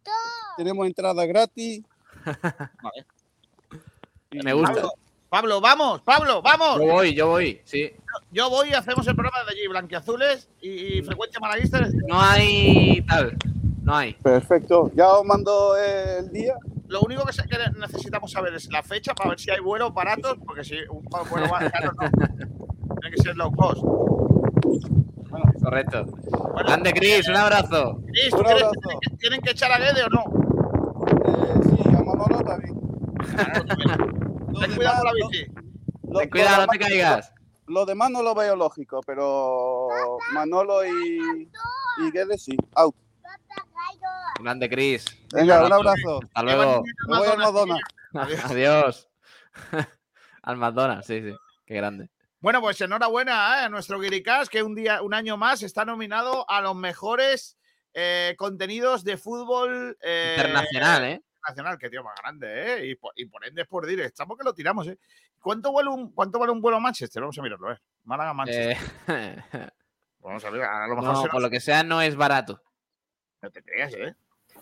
[0.57, 1.82] Tenemos entrada gratis.
[4.32, 4.72] Me gusta.
[4.74, 4.93] Pablo,
[5.33, 6.76] Pablo, vamos, Pablo, vamos.
[6.78, 7.91] Yo voy, yo voy, sí.
[8.33, 11.80] Yo voy y hacemos el programa de allí, blanquiazules y, y frecuencia malaguista.
[12.07, 13.35] No hay tal.
[13.83, 14.12] No hay.
[14.12, 14.91] Perfecto.
[14.95, 16.55] Ya os mando el día.
[16.89, 19.95] Lo único que, se- que necesitamos saber es la fecha para ver si hay vuelos
[19.95, 22.11] baratos, porque si un vuelo más caro no.
[23.01, 23.83] Tiene que ser low cost.
[25.62, 26.05] Correcto.
[26.28, 28.03] Bueno, Grande Chris, un abrazo.
[28.07, 28.72] Chris, ¿tú Un crees abrazo.
[28.72, 30.24] que tienen que- tienen que echar a Guede o no?
[31.24, 32.78] Eh, sí, a Manolo también.
[34.61, 35.46] Ten cuidado con la lo- bici.
[36.05, 37.32] lo- Ten cuidado, no te caigas.
[37.66, 39.88] Lo demás no lo veo lógico, pero
[40.32, 41.48] Manolo y,
[41.98, 42.57] y Guedes sí.
[42.74, 42.94] Out.
[44.40, 45.05] Grande Chris.
[45.32, 46.20] Venga, un abrazo.
[46.34, 46.82] Hasta luego.
[47.09, 47.84] Me voy al McDonald's.
[48.50, 49.09] Adiós.
[50.42, 51.36] Al McDonald's, sí, sí.
[51.64, 52.11] Qué grande.
[52.40, 53.64] Bueno, pues enhorabuena ¿eh?
[53.66, 57.57] a nuestro Guiricas, que un día, un año más está nominado a los mejores
[57.94, 61.22] eh, contenidos de fútbol eh, Internacional, ¿eh?
[61.49, 62.47] Nacional, que tío más grande,
[62.78, 62.86] ¿eh?
[62.86, 63.88] Y por, y por ende es por.
[63.90, 64.99] Estamos que lo tiramos, ¿eh?
[65.40, 67.20] ¿Cuánto vale un, cuánto vale un vuelo a Manchester?
[67.22, 67.78] Vamos a mirarlo, ¿eh?
[68.05, 68.76] Málaga, Manchester.
[69.09, 69.43] Eh,
[70.20, 72.62] Vamos a ver, a lo mejor no, se por lo que sea, no es barato.
[73.40, 74.14] No te creas, ¿eh?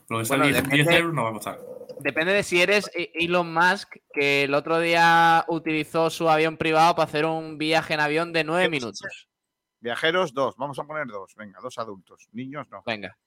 [0.08, 1.58] Lo que sea Bueno, 10, depende- 10 euros no va a costar.
[2.00, 6.94] Depende de si eres E- Elon Musk, que el otro día utilizó su avión privado
[6.94, 9.28] para hacer un viaje en avión de nueve Sí, minutos.
[9.80, 10.56] Viajeros, dos.
[10.56, 11.34] Vamos a poner dos.
[11.36, 12.28] Venga, dos adultos.
[12.32, 12.82] Niños, no.
[12.86, 13.18] Venga.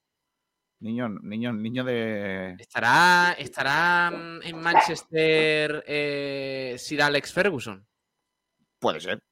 [0.84, 2.58] Niños, niños, niño de.
[2.60, 7.88] ¿Estará, estará mm, en Manchester eh, Sir Alex Ferguson?
[8.80, 9.24] Puede ser.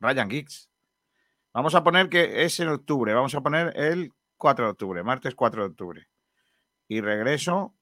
[0.00, 0.70] Ryan Giggs.
[1.52, 3.12] Vamos a poner que es en octubre.
[3.12, 6.08] Vamos a poner el 4 de octubre, martes 4 de octubre.
[6.88, 7.74] Y regreso.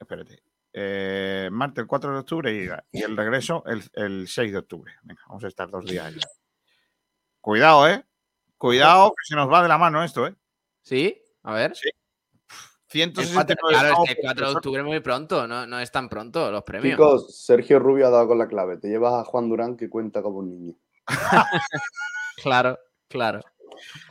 [0.00, 0.42] Espérate.
[0.72, 4.94] eh, martes 4 de octubre y, y el regreso el, el 6 de octubre.
[5.02, 6.20] Venga, vamos a estar dos días allí.
[7.42, 8.02] Cuidado, ¿eh?
[8.56, 10.34] Cuidado, que se nos va de la mano esto, ¿eh?
[10.80, 11.20] ¿Sí?
[11.42, 11.76] A ver.
[11.76, 11.90] Sí.
[12.94, 15.78] El 169 cuatro- claro, pavos es que por 4 de octubre muy pronto, no, no
[15.80, 16.92] es tan pronto los premios.
[16.96, 18.76] Chicos, Sergio Rubio ha dado con la clave.
[18.78, 20.74] Te llevas a Juan Durán que cuenta como un niño.
[22.42, 22.78] Claro,
[23.08, 23.40] claro.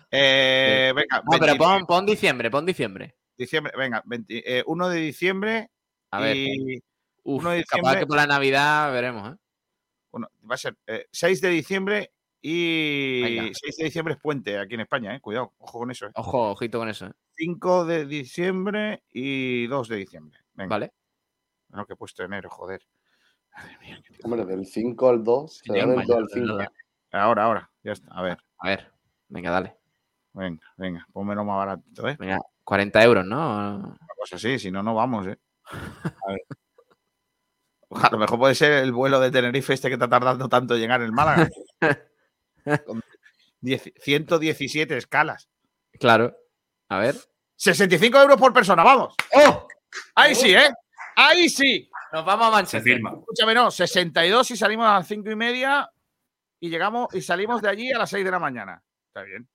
[0.10, 3.16] Eh, venga, No, pero 29 pon, pon diciembre, pon diciembre.
[3.38, 5.70] diciembre, venga, 20 eh, 1 de diciembre
[6.12, 6.78] A ver, y
[7.24, 9.38] uf, 1 de capaz diciembre- que por la Navidad veremos, ¿eh?
[10.12, 12.12] Bueno, va a ser eh, 6 de diciembre
[12.42, 13.52] y Venga.
[13.54, 15.22] 6 de diciembre es puente aquí en España, eh.
[15.22, 16.12] Cuidado, ojo con eso, eh.
[16.16, 17.12] Ojo, ojito con eso, ¿eh?
[17.38, 20.40] 5 de diciembre y 2 de diciembre.
[20.54, 20.94] Venga, ¿vale?
[21.70, 22.82] No, que he puesto enero, joder.
[23.56, 24.22] Madre mía, qué tío.
[24.26, 26.56] Hombre, del 5 al 2, se da del un 2 al mayor, de 5.
[26.58, 26.72] verdad.
[27.12, 28.12] Ahora, ahora, ya está.
[28.14, 28.92] A ver, A ver,
[29.28, 29.76] venga, dale.
[30.34, 32.16] venga, venga, pónmelo más barato, ¿eh?
[32.20, 33.76] Venga, 40 euros, ¿no?
[33.78, 35.38] Una cosa así, si no, no vamos, ¿eh?
[36.26, 36.42] A ver.
[37.94, 40.80] A lo mejor puede ser el vuelo de Tenerife este que está tardando tanto en
[40.80, 41.50] llegar en Málaga.
[42.86, 43.04] Con
[43.62, 45.50] 10 117 escalas.
[46.00, 46.36] Claro.
[46.90, 47.16] A ver.
[47.56, 49.14] 65 euros por persona, vamos.
[49.34, 49.68] ¡Oh!
[50.16, 50.70] Ahí sí, ¿eh?
[51.16, 51.90] Ahí sí.
[52.12, 52.84] Nos vamos a Se Manchester.
[52.84, 53.12] firma.
[53.12, 55.90] Escúchame, no, 62 y salimos a las 5 y media
[56.60, 58.82] y llegamos y salimos de allí a las 6 de la mañana.
[59.08, 59.48] Está bien.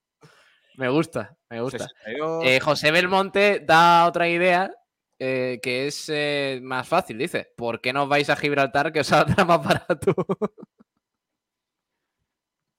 [0.76, 1.88] Me gusta, me gusta.
[2.04, 2.44] 62.
[2.44, 4.70] Eh, José Belmonte da otra idea
[5.18, 7.18] eh, que es eh, más fácil.
[7.18, 10.14] Dice, ¿por qué no os vais a Gibraltar que os saldrá más barato?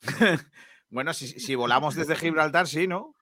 [0.89, 3.13] Bueno, si, si volamos desde Gibraltar, sí, ¿no?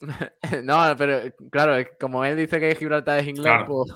[0.62, 1.20] no, pero
[1.50, 3.66] claro, es que como él dice que Gibraltar es inglés, Claro.
[3.66, 3.92] pues...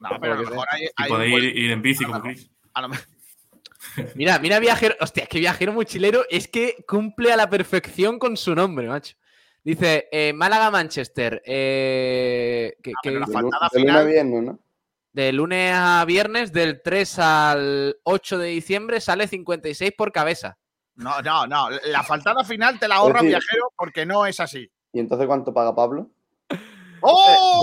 [0.00, 2.50] No, pero a lo Porque mejor hay, hay podéis ir, ir en bici como Chris.
[2.74, 2.88] a
[4.16, 4.96] Mira, mira viajero...
[5.00, 9.14] Hostia, es que viajero mochilero es que cumple a la perfección con su nombre, macho.
[9.62, 11.42] Dice, eh, Málaga-Manchester.
[11.44, 14.06] Eh, que, ah, la faltada final.
[14.06, 14.58] Viernes, ¿no?
[15.12, 20.58] De lunes a viernes, del 3 al 8 de diciembre, sale 56 por cabeza.
[20.96, 21.70] No, no, no.
[21.86, 24.70] La faltada final te la ahorra viajero porque no es así.
[24.92, 26.10] ¿Y entonces cuánto paga Pablo?
[27.06, 27.62] ¡Oh!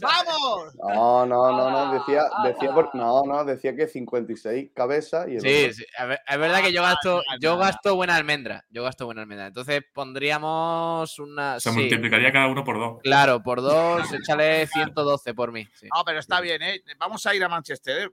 [0.00, 0.74] ¡Vamos!
[0.76, 5.84] No, no, no, no, decía, decía no, no, decía que 56 cabezas y Sí, sí.
[5.84, 8.64] es verdad que yo gasto, yo gasto buena almendra.
[8.70, 9.46] Yo gasto buena almendra.
[9.46, 11.60] Entonces pondríamos una.
[11.60, 12.98] Se multiplicaría cada uno por dos.
[13.02, 15.64] Claro, por dos, échale 112 por mí.
[15.94, 16.82] No, pero está bien, ¿eh?
[16.98, 18.10] Vamos a ir a Manchester, ¿eh?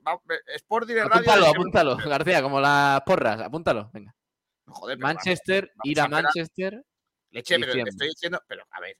[0.54, 1.06] Sport Radio.
[1.06, 4.14] Apúntalo, apúntalo, García, como las porras, apúntalo, venga.
[4.66, 6.84] Joder, Manchester, ir a, Manchester.
[7.30, 8.96] Leche, pero te estoy diciendo, pero a ver,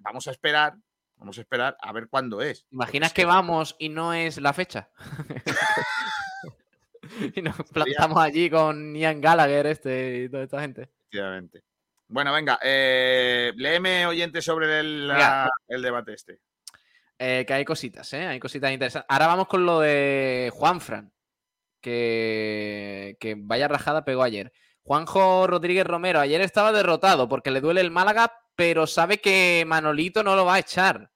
[0.00, 0.74] vamos a esperar,
[1.16, 2.66] vamos a esperar a ver cuándo es.
[2.70, 4.90] ¿Imaginas que vamos y no es la fecha?
[7.34, 10.82] y nos plantamos allí con Ian Gallagher este y toda esta gente.
[10.82, 11.62] Efectivamente.
[12.08, 15.10] Bueno, venga, eh, léeme oyente sobre el,
[15.68, 16.40] debate este.
[17.18, 18.26] Eh, que hay cositas, ¿eh?
[18.26, 19.06] Hay cositas interesantes.
[19.08, 21.12] Ahora vamos con lo de Juanfran,
[21.80, 24.52] que, que vaya rajada pegó ayer.
[24.82, 30.22] Juanjo Rodríguez Romero, ayer estaba derrotado porque le duele el Málaga, pero sabe que Manolito
[30.22, 31.10] no lo va a echar.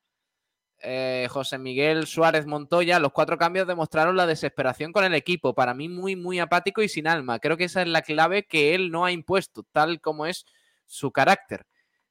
[0.81, 5.55] Eh, José Miguel Suárez Montoya, los cuatro cambios demostraron la desesperación con el equipo.
[5.55, 7.41] Para mí, muy, muy apático y sin alma.
[7.41, 10.47] Creo que esa es la clave que él no ha impuesto, tal como es
[10.87, 11.67] su carácter.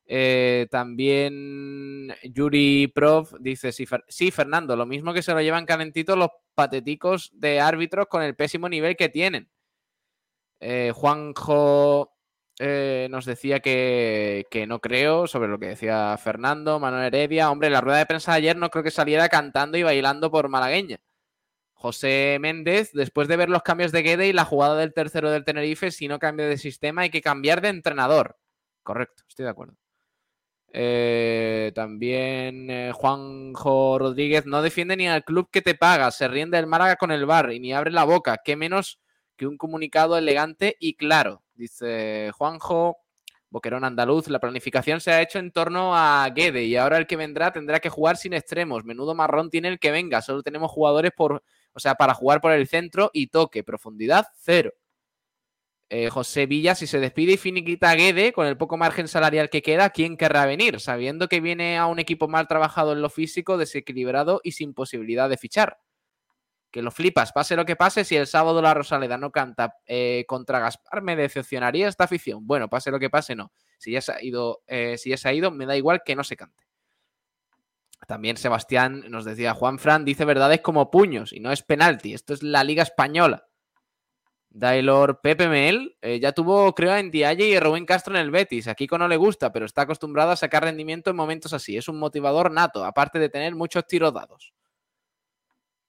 [0.06, 6.30] Eh, también Yuri Prof dice: sí, Fernando, lo mismo que se lo llevan calentitos los
[6.56, 9.50] patéticos de árbitros con el pésimo nivel que tienen.
[10.60, 12.17] Eh, Juanjo
[12.60, 17.52] eh, nos decía que, no creo sobre lo que decía Fernando, Manuel Heredia.
[17.52, 20.50] Hombre, la rueda de prensa de ayer no creo que saliera cantando y bailando por
[20.50, 20.98] malagueña.
[21.74, 25.46] José Méndez, después de ver los cambios de Guede y la jugada del tercero del
[25.46, 28.38] Tenerife, si no cambia de sistema hay que cambiar de entrenador.
[28.84, 29.76] Correcto, estoy de acuerdo.
[30.74, 36.68] Eh, también Juanjo Rodríguez no defiende ni al club que te paga, se riende del
[36.68, 38.38] Málaga con el bar y ni abre la boca.
[38.44, 39.00] ¿Qué menos
[39.38, 41.44] que un comunicado elegante y claro.
[41.58, 43.00] Dice Juanjo,
[43.50, 47.16] Boquerón Andaluz, la planificación se ha hecho en torno a Guede y ahora el que
[47.16, 48.86] vendrá tendrá que jugar sin extremos.
[48.86, 50.22] Menudo marrón tiene el que venga.
[50.22, 51.44] Solo tenemos jugadores por,
[51.74, 53.64] o sea, para jugar por el centro y toque.
[53.64, 54.72] Profundidad, cero.
[55.90, 59.50] Eh, José Villa, si se despide y finiquita a Guede con el poco margen salarial
[59.50, 60.82] que queda, ¿quién querrá venir?
[60.82, 65.30] Sabiendo que viene a un equipo mal trabajado en lo físico, desequilibrado y sin posibilidad
[65.30, 65.80] de fichar
[66.78, 70.26] que lo flipas, pase lo que pase, si el sábado la Rosaleda no canta eh,
[70.28, 72.46] contra Gaspar, me decepcionaría esta afición.
[72.46, 73.52] Bueno, pase lo que pase, no.
[73.80, 76.16] Si ya se ha ido, eh, si ya se ha ido, me da igual que
[76.16, 76.68] no se cante.
[78.06, 82.36] También Sebastián nos decía, Juan Fran dice verdades como puños y no es penalti, esto
[82.36, 83.48] es la Liga Española.
[84.52, 88.68] Dailor Pepe Mel eh, ya tuvo, creo, en Dialle y Rubén Castro en el Betis.
[88.68, 91.76] A Kiko no le gusta, pero está acostumbrado a sacar rendimiento en momentos así.
[91.76, 94.54] Es un motivador nato, aparte de tener muchos tiros dados.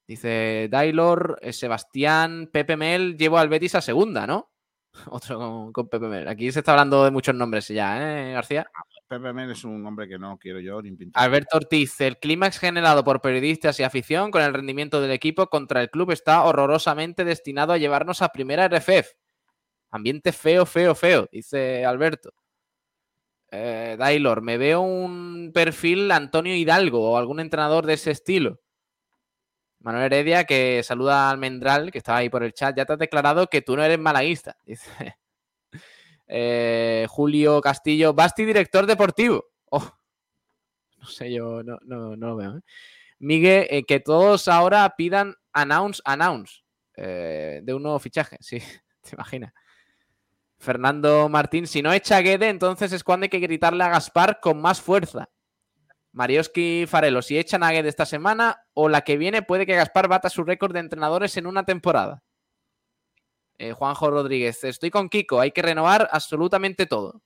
[0.08, 4.50] Dice Dailor, eh, Sebastián, Pepe Mel, llevo al Betis a segunda, ¿no?
[5.10, 6.26] Otro con, Pepe Mel.
[6.26, 8.66] Aquí se está hablando de muchos nombres ya, ¿eh, García?
[8.74, 11.22] Ah, Pepe Mel es un nombre que no quiero yo ni pintar.
[11.22, 15.82] Alberto Ortiz, el clímax generado por periodistas y afición con el rendimiento del equipo contra
[15.82, 19.12] el club está horrorosamente destinado a llevarnos a primera RFF.
[19.90, 22.32] Ambiente feo, feo, feo, dice Alberto.
[23.50, 28.60] Eh, Dailor, me veo un perfil Antonio Hidalgo o algún entrenador de ese estilo.
[29.88, 32.98] Manuel Heredia, que saluda al Mendral, que estaba ahí por el chat, ya te has
[32.98, 34.56] declarado que tú no eres malaguista.
[36.30, 39.46] Eh, Julio Castillo, Basti, director deportivo.
[39.70, 39.90] Oh,
[40.98, 41.78] no sé, yo no,
[42.16, 42.58] lo veo.
[42.58, 42.60] ¿eh?
[43.18, 48.36] Miguel, eh, que todos ahora pidan announce, announce de un nuevo fichaje.
[48.42, 49.54] Sí, te imaginas.
[50.58, 54.60] Fernando Martín, si no echa Guede, entonces es cuando hay que gritarle a Gaspar con
[54.60, 55.30] más fuerza.
[56.12, 60.08] Marioski Farelo, si echan a de esta semana o la que viene, puede que Gaspar
[60.08, 62.22] bata su récord de entrenadores en una temporada.
[63.58, 67.22] Eh, Juanjo Rodríguez, estoy con Kiko, hay que renovar absolutamente todo.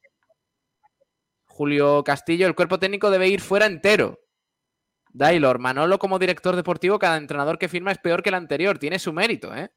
[1.47, 4.21] Julio Castillo, el cuerpo técnico debe ir fuera entero.
[5.11, 8.99] Dailor, Manolo como director deportivo, cada entrenador que firma es peor que el anterior, tiene
[8.99, 9.71] su mérito, ¿eh?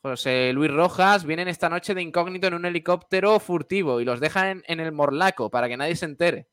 [0.00, 4.62] José Luis Rojas, vienen esta noche de incógnito en un helicóptero furtivo y los dejan
[4.68, 6.48] en el Morlaco para que nadie se entere.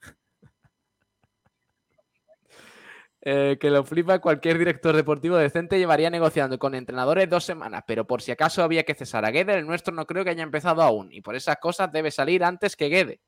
[3.28, 8.06] Eh, que lo flipa cualquier director deportivo decente llevaría negociando con entrenadores dos semanas, pero
[8.06, 10.84] por si acaso había que cesar a Guede, el nuestro no creo que haya empezado
[10.84, 13.22] aún, y por esas cosas debe salir antes que Guede.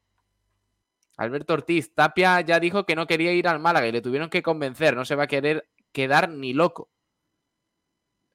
[1.18, 4.44] Alberto Ortiz, Tapia ya dijo que no quería ir al Málaga y le tuvieron que
[4.44, 6.92] convencer, no se va a querer quedar ni loco.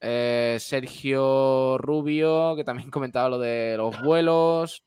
[0.01, 4.82] Eh, Sergio Rubio, que también comentaba lo de los vuelos.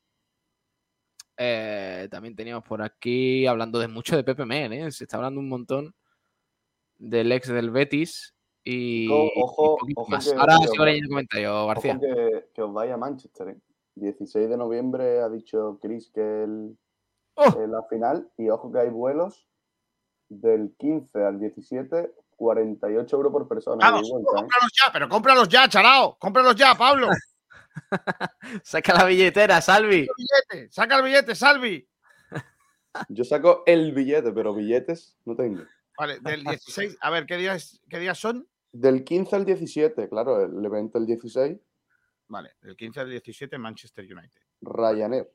[1.38, 4.90] Eh, también teníamos por aquí hablando de mucho de Pepe Men, ¿eh?
[4.92, 5.94] se está hablando un montón
[6.98, 9.78] del ex del Betis y, ojo,
[10.38, 11.98] Ahora sigo leyendo comentarios, García.
[12.00, 13.50] Que, que, os vaya a Manchester.
[13.50, 13.56] ¿eh?
[13.94, 16.76] 16 de noviembre ha dicho Chris que el,
[17.34, 17.66] ¡Oh!
[17.66, 19.46] la final y ojo que hay vuelos
[20.28, 23.90] del 15 al 17 48 euros por persona.
[23.90, 26.16] Vamos, cómpralos ya, pero cómpralos ya, charao.
[26.18, 27.08] Cómpralos ya, Pablo.
[28.62, 30.06] saca la billetera, Salvi.
[30.70, 31.88] Saca el billete, Salvi.
[33.08, 35.62] Yo saco el billete, pero billetes no tengo.
[35.98, 36.98] Vale, del 16.
[37.00, 38.46] A ver, ¿qué días, qué días son?
[38.72, 41.58] Del 15 al 17, claro, el evento el 16.
[42.28, 44.40] Vale, del 15 al 17 Manchester United.
[44.60, 45.30] Ryanair.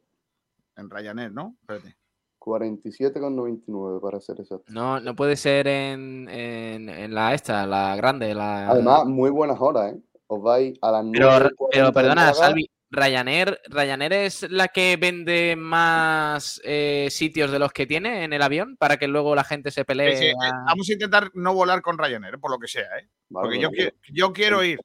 [0.76, 1.58] En Ryanair, ¿no?
[1.62, 1.98] Espérate.
[2.40, 4.66] 47,99 para ser exacto.
[4.70, 8.34] No, no puede ser en, en, la esta, la grande.
[8.34, 8.70] La...
[8.70, 10.02] Además, muy buenas horas, ¿eh?
[10.26, 11.52] Os vais a las 9.
[11.72, 17.88] Pero, perdona, Salvi, Ryanair, Ryanair es la que vende más eh, sitios de los que
[17.88, 20.34] tiene en el avión para que luego la gente se pelee.
[20.66, 23.08] Vamos a intentar no volar con Ryanair, por lo que sea, ¿eh?
[23.30, 23.70] Porque yo,
[24.12, 24.80] yo, quiero ir.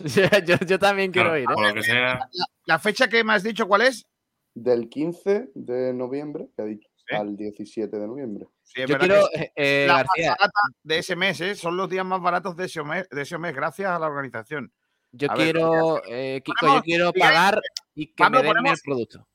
[0.68, 1.42] yo, también quiero ir.
[1.42, 1.54] ¿eh?
[1.54, 2.20] Por lo que sea.
[2.66, 4.06] La, fecha que me has dicho, ¿cuál es?
[4.54, 8.46] Del 15 de noviembre, que ha dicho, al 17 de noviembre.
[8.76, 10.36] yo quiero, eh, eh, la García.
[10.82, 11.54] de ese mes, ¿eh?
[11.54, 14.72] son los días más baratos de ese mes, de ese mes gracias a la organización.
[15.12, 17.60] Yo quiero, Kiko, yo quiero pagar
[17.94, 19.26] y que me den el producto.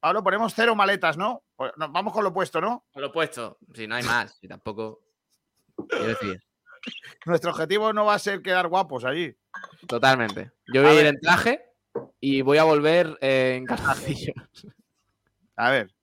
[0.00, 1.42] Pablo, ponemos cero maletas, ¿no?
[1.56, 2.86] Pues, vamos con lo opuesto, ¿no?
[2.92, 5.00] Con lo opuesto, si no hay más, y tampoco.
[5.88, 6.40] Quiero decir.
[7.26, 9.36] Nuestro objetivo no va a ser quedar guapos allí.
[9.86, 10.52] Totalmente.
[10.72, 11.64] Yo voy a, ir en traje
[12.20, 14.34] y voy a volver en calzoncillos.
[15.56, 15.94] A ver.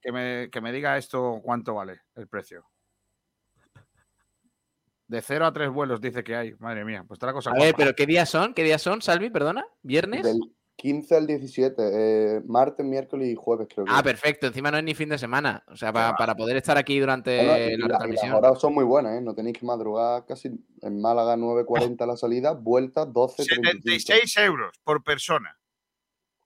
[0.00, 2.68] Que me, diga esto cuánto vale el precio.
[5.12, 6.54] De cero a tres vuelos dice que hay.
[6.58, 7.50] Madre mía, pues está la cosa.
[7.50, 8.54] A ver, pero ¿qué días son?
[8.54, 9.28] ¿Qué días son, Salvi?
[9.28, 9.62] Perdona.
[9.82, 10.26] ¿Viernes?
[10.76, 13.92] 15 al 17, eh, martes, miércoles y jueves, creo que.
[13.94, 14.46] Ah, perfecto.
[14.46, 15.62] Encima no es ni fin de semana.
[15.68, 18.32] O sea, para, poder estar aquí durante la, transmisión.
[18.32, 19.20] Ahora son muy buenas, ¿eh?
[19.20, 20.48] No tenéis que madrugar casi
[20.80, 23.44] en Málaga 9.40 la salida, vuelta 12.
[23.44, 25.54] 76 euros por persona.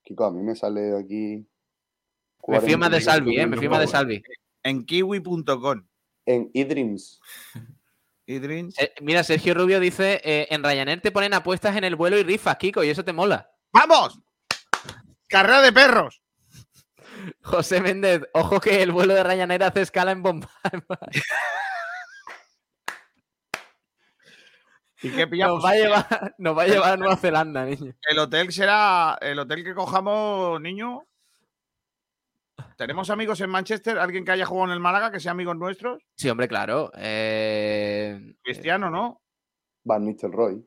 [0.02, 1.46] Kiko, a mí me sale aquí.
[2.48, 3.46] Me fío más de Salvi, ¿eh?
[3.46, 4.24] Me fío más de Salvi.
[4.64, 5.86] En kiwi.com.
[6.26, 7.20] En eDreams.
[8.28, 12.24] Eh, mira, Sergio Rubio dice: eh, en Ryanair te ponen apuestas en el vuelo y
[12.24, 13.50] rifas, Kiko, y eso te mola.
[13.72, 14.18] ¡Vamos!
[15.28, 16.22] Carrera de perros.
[17.42, 20.48] José Méndez, ojo que el vuelo de Ryanair hace escala en Bombay.
[25.02, 25.56] ¿Y qué pillamos?
[25.56, 27.94] Nos va, a llevar, nos va a llevar a Nueva Zelanda, niño.
[28.08, 31.06] El hotel será el hotel que cojamos, niño.
[32.76, 33.98] ¿Tenemos amigos en Manchester?
[33.98, 36.02] ¿Alguien que haya jugado en el Málaga, que sea amigos nuestros?
[36.14, 36.90] Sí, hombre, claro.
[36.96, 39.22] Eh, Cristiano, ¿no?
[39.84, 40.66] Van Nistelrooy.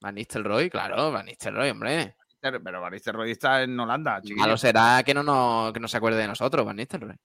[0.00, 2.16] Van Nistelrooy, claro, Van Nistelrooy, hombre.
[2.40, 4.20] Pero Van Nistelrooy está en Holanda.
[4.36, 7.16] Malo será que no, no, que no se acuerde de nosotros, Van Nistelrooy.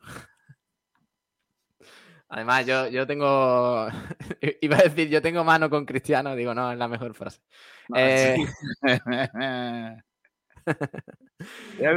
[2.28, 3.86] Además, yo, yo tengo.
[4.60, 7.40] Iba a decir, yo tengo mano con Cristiano, digo, no, es la mejor frase.
[7.94, 8.36] Eh,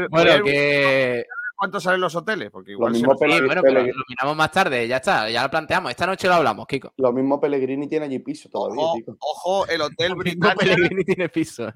[0.10, 1.26] bueno, que.
[1.60, 2.50] ¿Cuánto salen los hoteles?
[2.52, 5.92] Porque igual lo bueno, pero lo miramos más tarde, ya está, ya lo planteamos.
[5.92, 6.94] Esta noche lo hablamos, Kiko.
[6.96, 9.18] Lo mismo Pellegrini tiene allí piso todavía, ojo, Kiko.
[9.20, 10.56] Ojo, el Hotel Britannia.
[10.56, 11.68] Pellegrini tiene piso.
[11.68, 11.74] Eh.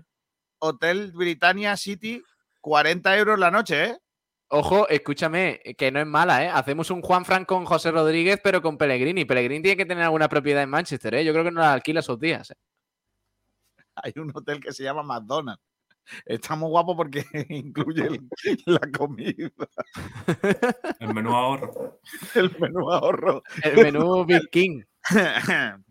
[0.59, 2.23] Hotel Britannia City,
[2.61, 3.97] 40 euros la noche, ¿eh?
[4.47, 6.47] Ojo, escúchame, que no es mala, ¿eh?
[6.47, 9.25] Hacemos un Juan Fran con José Rodríguez, pero con Pellegrini.
[9.25, 11.25] Pellegrini tiene que tener alguna propiedad en Manchester, ¿eh?
[11.25, 12.51] Yo creo que no la alquila esos días.
[12.51, 12.55] ¿eh?
[13.95, 15.61] Hay un hotel que se llama McDonald's.
[16.25, 18.19] Estamos guapos porque incluye
[18.65, 19.49] la comida.
[20.99, 21.99] El menú ahorro.
[22.35, 23.43] El menú ahorro.
[23.63, 24.83] El menú Big King.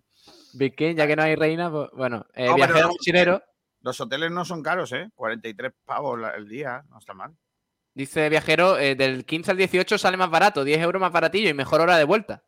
[0.54, 3.42] Big King, ya que no hay reina, pues, bueno, eh, viajero mochilero.
[3.80, 5.10] Los hoteles no son caros, ¿eh?
[5.14, 7.34] 43 pavos el día, no está mal.
[7.94, 11.54] Dice viajero, eh, del 15 al 18 sale más barato, 10 euros más baratillo y
[11.54, 12.42] mejor hora de vuelta.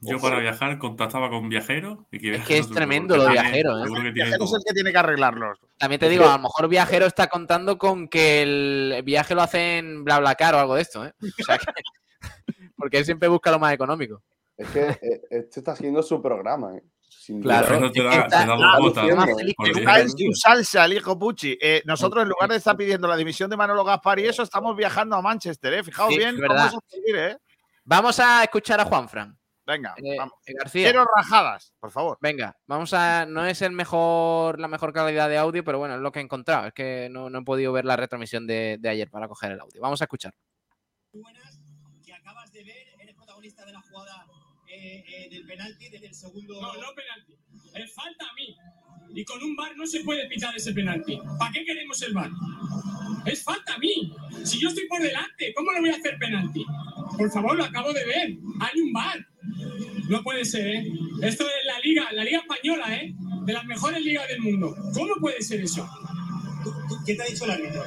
[0.00, 1.98] Yo para viajar contactaba con viajeros.
[2.10, 3.78] Y que es que es tremendo lo viajero.
[3.78, 3.82] ¿eh?
[3.84, 5.58] El viajero es el que tiene que arreglarlos.
[5.78, 10.04] También te digo, a lo mejor viajero está contando con que el viaje lo hacen
[10.04, 11.04] bla bla caro o algo de esto.
[11.04, 11.12] ¿eh?
[11.20, 11.66] O sea que,
[12.76, 14.22] porque él siempre busca lo más económico.
[14.56, 16.76] Es que eh, este está haciendo su programa.
[16.76, 16.82] ¿eh?
[17.40, 19.02] claro, te da, te da la bota,
[20.08, 21.56] su salsa, el hijo Pucci.
[21.60, 24.76] Eh, nosotros, en lugar de estar pidiendo la dimisión de Manolo Gaspar y eso, estamos
[24.76, 25.74] viajando a Manchester.
[25.74, 25.84] ¿eh?
[25.84, 27.38] Fijaos bien, vamos a, seguir, ¿eh?
[27.84, 29.38] vamos a escuchar a Juan Fran.
[29.64, 30.34] Venga, eh, vamos.
[30.46, 30.90] García.
[30.90, 32.18] Quiero rajadas, por favor.
[32.20, 33.26] Venga, vamos a.
[33.26, 36.22] No es el mejor, la mejor calidad de audio, pero bueno, es lo que he
[36.22, 36.66] encontrado.
[36.66, 39.60] Es que no, no he podido ver la retransmisión de, de, ayer para coger el
[39.60, 39.80] audio.
[39.80, 40.34] Vamos a escuchar.
[41.12, 41.60] Buenas,
[42.04, 44.26] que acabas de ver, eres protagonista de la jugada
[44.66, 46.60] eh, eh, del penalti, desde el segundo.
[46.60, 47.38] No, no penalti.
[47.74, 48.56] Es falta a mí.
[49.14, 51.20] Y con un bar no se puede pitar ese penalti.
[51.38, 52.30] ¿Para qué queremos el bar?
[53.26, 54.12] Es falta a mí.
[54.44, 56.64] Si yo estoy por delante, ¿cómo le voy a hacer penalti?
[57.16, 58.28] Por favor, lo acabo de ver.
[58.60, 59.31] Hay un bar.
[60.08, 60.92] No puede ser, ¿eh?
[61.22, 63.14] Esto es la liga, la liga española, ¿eh?
[63.44, 64.74] De las mejores ligas del mundo.
[64.94, 65.88] ¿Cómo puede ser eso?
[67.06, 67.82] ¿Qué te ha dicho el árbitro?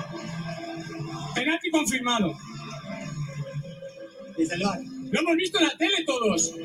[1.34, 2.38] Penalti confirmado.
[5.12, 6.56] Lo hemos visto en la tele todos.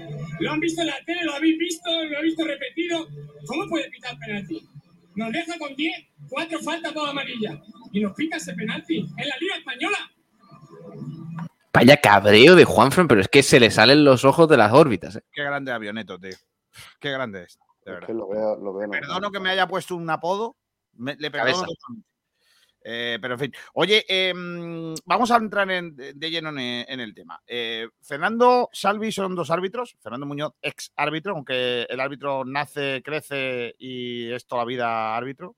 [0.41, 3.09] Lo han visto en la tele, lo habéis visto, lo habéis visto repetido.
[3.47, 4.67] ¿Cómo puede pitar penalti?
[5.15, 7.61] Nos deja con 10, cuatro faltas, toda amarilla.
[7.93, 9.99] Y nos pita ese penalti en la Liga Española.
[11.73, 15.17] Vaya cabreo de Juanfran, pero es que se le salen los ojos de las órbitas.
[15.17, 15.23] ¿eh?
[15.33, 16.37] Qué grande avioneto, tío.
[16.99, 17.59] Qué grande es.
[17.85, 18.03] De verdad.
[18.03, 20.57] Es que lo veo, lo veo Perdono que me haya puesto un apodo.
[20.95, 22.09] me- le perdono totalmente.
[22.83, 23.53] Eh, pero en fin.
[23.75, 27.41] Oye, em, vamos a entrar en- de, lleno en, en el tema.
[27.47, 29.97] Eh, Fernando Salvi son dos árbitros.
[30.03, 35.57] Fernando Muñoz, ex árbitro, aunque el árbitro nace, crece y es toda la vida árbitro.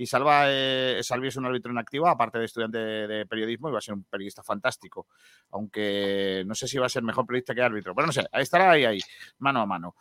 [0.00, 3.72] Y Salva, eh, Salvi es un árbitro en activo, aparte de estudiante de, periodismo, y
[3.72, 5.08] va a ser un periodista fantástico.
[5.50, 7.94] Aunque no sé si va a ser mejor periodista que árbitro.
[7.94, 9.00] Pero no sé, estará ahí, ahí,
[9.40, 9.94] mano a mano.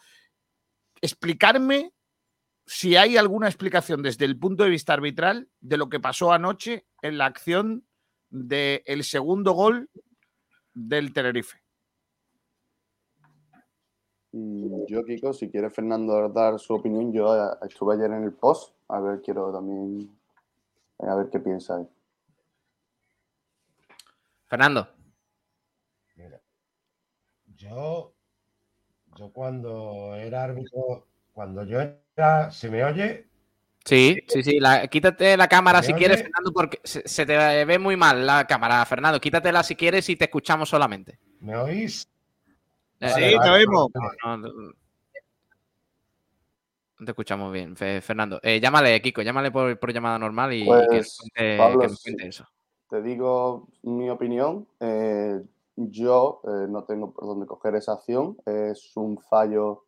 [1.01, 1.91] Explicarme
[2.65, 6.85] si hay alguna explicación desde el punto de vista arbitral de lo que pasó anoche
[7.01, 7.85] en la acción
[8.29, 9.89] del segundo gol
[10.73, 11.61] del Tenerife.
[14.31, 18.31] Mm, Yo, Kiko, si quiere Fernando dar su opinión, yo eh, estuve ayer en el
[18.31, 20.09] post, a ver, quiero también,
[20.99, 21.89] eh, a ver qué piensa él.
[24.49, 24.89] Fernando.
[26.15, 26.39] Mira,
[27.57, 28.13] yo,
[29.17, 31.79] yo cuando era árbitro, cuando yo
[32.15, 33.27] era, ¿se me oye?
[33.85, 34.59] Sí, sí, sí.
[34.59, 35.99] la- quítate la cámara ¿Me si oye?
[35.99, 39.19] quieres, Fernando, porque se, se te ve muy mal la cámara, Fernando.
[39.19, 41.17] Quítatela si quieres y te escuchamos solamente.
[41.41, 42.07] ¿Me oís?
[42.99, 43.87] Eh, Sí, te oímos.
[44.23, 44.73] no, no, no
[47.03, 48.39] te escuchamos bien, Fe- Fernando.
[48.43, 51.87] Eh, llámale, Kiko, llámale por, por llamada normal y, y que, Pues, cuente, Pablo, que
[51.87, 52.11] nos sí.
[52.11, 52.45] cuente eso.
[52.89, 54.67] Te digo mi opinión.
[54.79, 55.41] eh,
[55.75, 58.37] yo eh, no tengo por dónde coger esa acción.
[58.45, 59.85] Es un fallo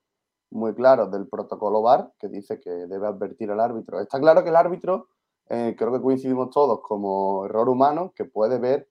[0.51, 3.99] muy claro del protocolo VAR que dice que debe advertir al árbitro.
[3.99, 5.09] Está claro que el árbitro,
[5.49, 8.87] eh, creo que coincidimos todos como error humano, que puede ver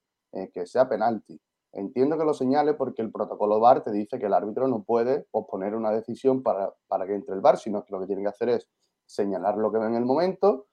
[0.53, 1.41] que sea penalti.
[1.73, 5.27] Entiendo que lo señale porque el protocolo VAR te dice que el árbitro no puede
[5.31, 8.29] posponer una decisión para, para que entre el VAR, sino que lo que tiene que
[8.29, 8.69] hacer es
[9.07, 10.67] señalar lo que ve en el momento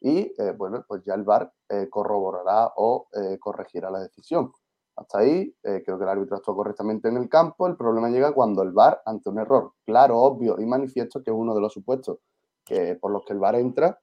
[0.00, 4.52] y eh, bueno, pues ya el VAR eh, corroborará o eh, corregirá la decisión.
[4.96, 7.66] Hasta ahí, creo que el árbitro actuó correctamente en el campo.
[7.66, 11.36] El problema llega cuando el VAR, ante un error claro, obvio y manifiesto, que es
[11.36, 12.20] uno de los supuestos
[12.64, 14.00] que, por los que el VAR entra,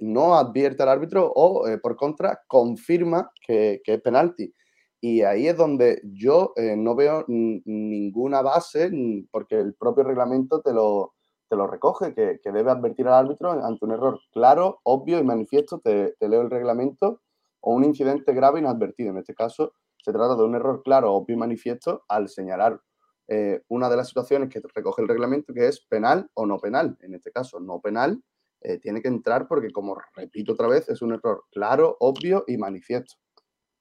[0.00, 4.52] no advierte al árbitro o, por contra, confirma que es penalti.
[5.00, 8.90] Y ahí es donde yo eh, no veo ninguna base,
[9.30, 11.14] porque el propio reglamento te lo,
[11.48, 15.24] te lo recoge, que, que debe advertir al árbitro ante un error claro, obvio y
[15.24, 15.80] manifiesto.
[15.80, 17.20] Te, te leo el reglamento
[17.60, 19.10] o un incidente grave inadvertido.
[19.10, 22.80] En este caso, se trata de un error claro, obvio y manifiesto al señalar
[23.28, 26.96] eh, una de las situaciones que recoge el reglamento, que es penal o no penal.
[27.00, 28.22] En este caso, no penal,
[28.60, 32.56] eh, tiene que entrar porque, como repito otra vez, es un error claro, obvio y
[32.56, 33.16] manifiesto.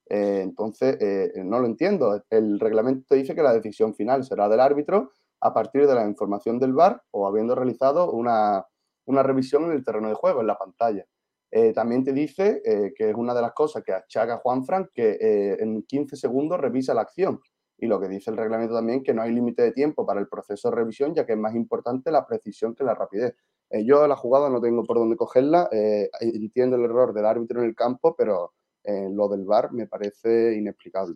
[0.10, 2.24] Eh, entonces, eh, no lo entiendo.
[2.30, 5.12] El reglamento dice que la decisión final será del árbitro
[5.42, 8.66] a partir de la información del VAR o habiendo realizado una,
[9.08, 11.06] revisión en el terreno de juego, en la pantalla.
[11.52, 14.90] Eh, también te dice eh, que es una de las cosas que achaca Juan Frank,
[14.94, 17.40] que eh, en 15 segundos revisa la acción.
[17.78, 20.28] Y lo que dice el reglamento también, que no hay límite de tiempo para el
[20.28, 23.36] proceso de revisión, ya que es más importante la precisión que la rapidez.
[23.70, 27.62] Eh, yo la jugada no tengo por dónde cogerla, eh, entiendo el error del árbitro
[27.62, 28.54] en el campo, pero
[28.88, 31.16] eh, lo del VAR me parece inexplicable.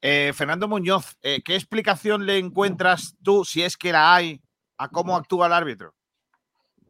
[0.00, 4.40] Eh, Fernando Muñoz, eh, ¿qué explicación le encuentras tú, si es que la hay,
[4.78, 5.94] a cómo actúa el árbitro?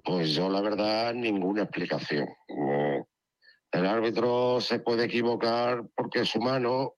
[0.05, 2.27] Pues yo, la verdad, ninguna explicación.
[3.73, 6.95] El árbitro se puede equivocar porque es humano,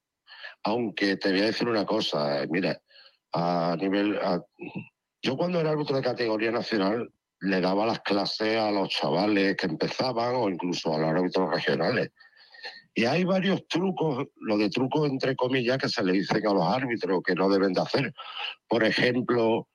[0.64, 2.42] aunque te voy a decir una cosa.
[2.42, 2.80] eh, Mira,
[3.32, 4.18] a nivel.
[4.18, 4.42] a-
[5.22, 9.66] Yo, cuando era árbitro de categoría nacional, le daba las clases a los chavales que
[9.66, 12.10] empezaban o incluso a los árbitros regionales.
[12.94, 16.66] Y hay varios trucos, lo de trucos entre comillas, que se le dicen a los
[16.66, 18.12] árbitros que no deben de hacer.
[18.68, 19.68] Por ejemplo,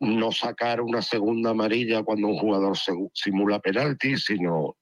[0.00, 2.76] no sacar una segunda amarilla cuando un jugador
[3.14, 4.76] simula penalti, sino,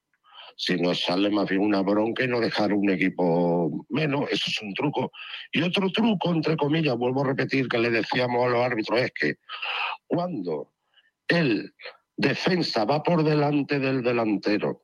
[0.56, 4.28] sino echarle más bien una bronca y no dejar un equipo menos.
[4.30, 5.12] Eso es un truco.
[5.52, 9.12] Y otro truco, entre comillas, vuelvo a repetir, que le decíamos a los árbitros, es
[9.12, 9.34] que
[10.08, 10.72] cuando
[11.28, 11.72] el
[12.16, 14.82] defensa va por delante del delantero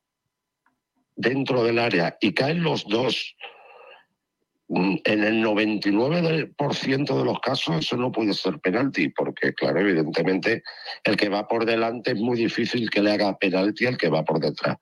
[1.17, 3.35] dentro del área y caen los dos,
[4.69, 10.63] mm, en el 99% de los casos eso no puede ser penalti, porque claro, evidentemente
[11.05, 14.25] el que va por delante es muy difícil que le haga penalti al que va
[14.25, 14.77] por detrás.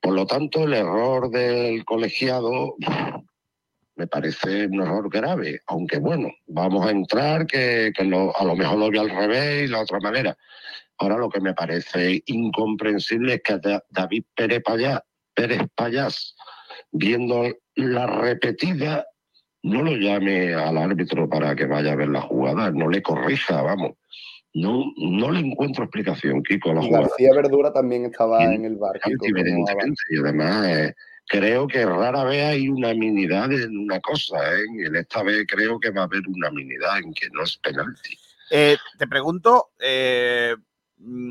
[0.00, 2.74] Por lo tanto, el error del colegiado
[3.94, 8.02] me parece un error grave, aunque bueno, vamos a entrar que, a
[8.44, 10.36] lo mejor lo vi al revés y la otra manera.
[10.98, 13.60] Ahora lo que me parece incomprensible es que
[13.90, 15.00] David Pérez Payas,
[15.34, 16.34] Pérez Payas
[16.90, 17.44] viendo
[17.74, 19.06] la repetida,
[19.62, 23.62] no lo llame al árbitro para que vaya a ver la jugada, no le corrija,
[23.62, 23.92] vamos.
[24.54, 26.74] No, no le encuentro explicación, Kiko.
[26.74, 29.00] La García Verdura también estaba en el bar.
[29.04, 30.94] Evidentemente, y además eh,
[31.26, 34.64] creo que rara vez hay unanimidad en una cosa, ¿eh?
[34.84, 38.18] en esta vez creo que va a haber unanimidad en que no es penalti.
[38.50, 40.54] Eh, te pregunto, eh,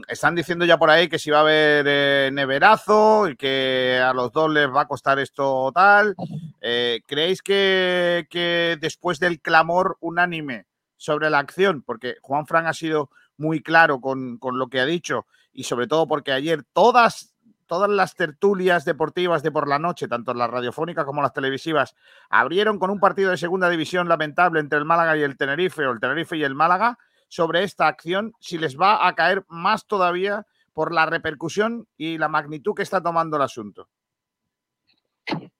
[0.07, 4.31] están diciendo ya por ahí que si va a haber neverazo y que a los
[4.31, 6.15] dos les va a costar esto tal.
[6.60, 10.65] ¿Creéis que, después del clamor unánime
[10.98, 15.26] sobre la acción, porque Juan Fran ha sido muy claro con, lo que ha dicho
[15.52, 17.34] y sobre todo porque ayer todas,
[17.65, 21.95] todas las tertulias deportivas de por la noche, tanto las radiofónicas como las televisivas,
[22.30, 25.91] abrieron con un partido de segunda división lamentable entre el Málaga y el Tenerife o
[25.91, 26.99] el Tenerife y el Málaga
[27.31, 32.27] sobre esta acción, si les va a caer más todavía por la repercusión y la
[32.27, 33.87] magnitud que está tomando el asunto.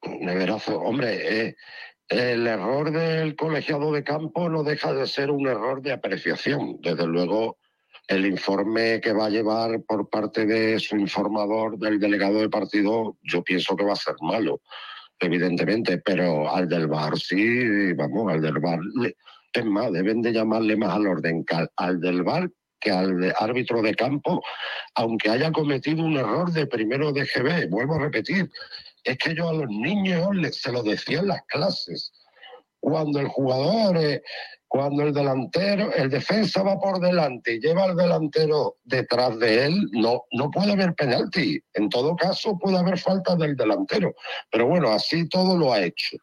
[0.04, 1.56] Neverazo, hombre, eh,
[2.10, 6.82] el error del colegiado de campo no deja de ser un error de apreciación.
[6.82, 7.58] Desde luego,
[8.06, 13.18] el informe que va a llevar por parte de su informador, del delegado de partido,
[13.22, 14.60] yo pienso que va a ser malo,
[15.18, 18.80] evidentemente, pero al del bar sí, vamos, al del bar.
[19.54, 22.50] Es más, deben de llamarle más al orden que al, del bar
[22.80, 24.42] que al árbitro de campo,
[24.96, 27.70] aunque haya cometido un error de primero de GB.
[27.70, 28.50] Vuelvo a repetir,
[29.04, 32.12] es que yo a los niños se lo decía en las clases.
[32.80, 34.24] Cuando el jugador, eh,
[34.68, 39.88] cuando el delantero, el defensa va por delante y lleva al delantero detrás de él,
[39.92, 41.62] no, no puede haber penalti.
[41.74, 44.16] En todo caso, puede haber falta del delantero.
[44.50, 46.18] Pero bueno, así todo lo ha hecho.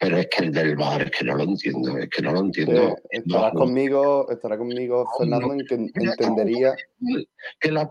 [0.00, 2.40] Pero es que el del bar, es que no lo entiendo, es que no lo
[2.40, 2.96] entiendo.
[3.10, 6.74] estará, conmigo, estará conmigo, Fernando, en que entendería.
[7.60, 7.86] Que la,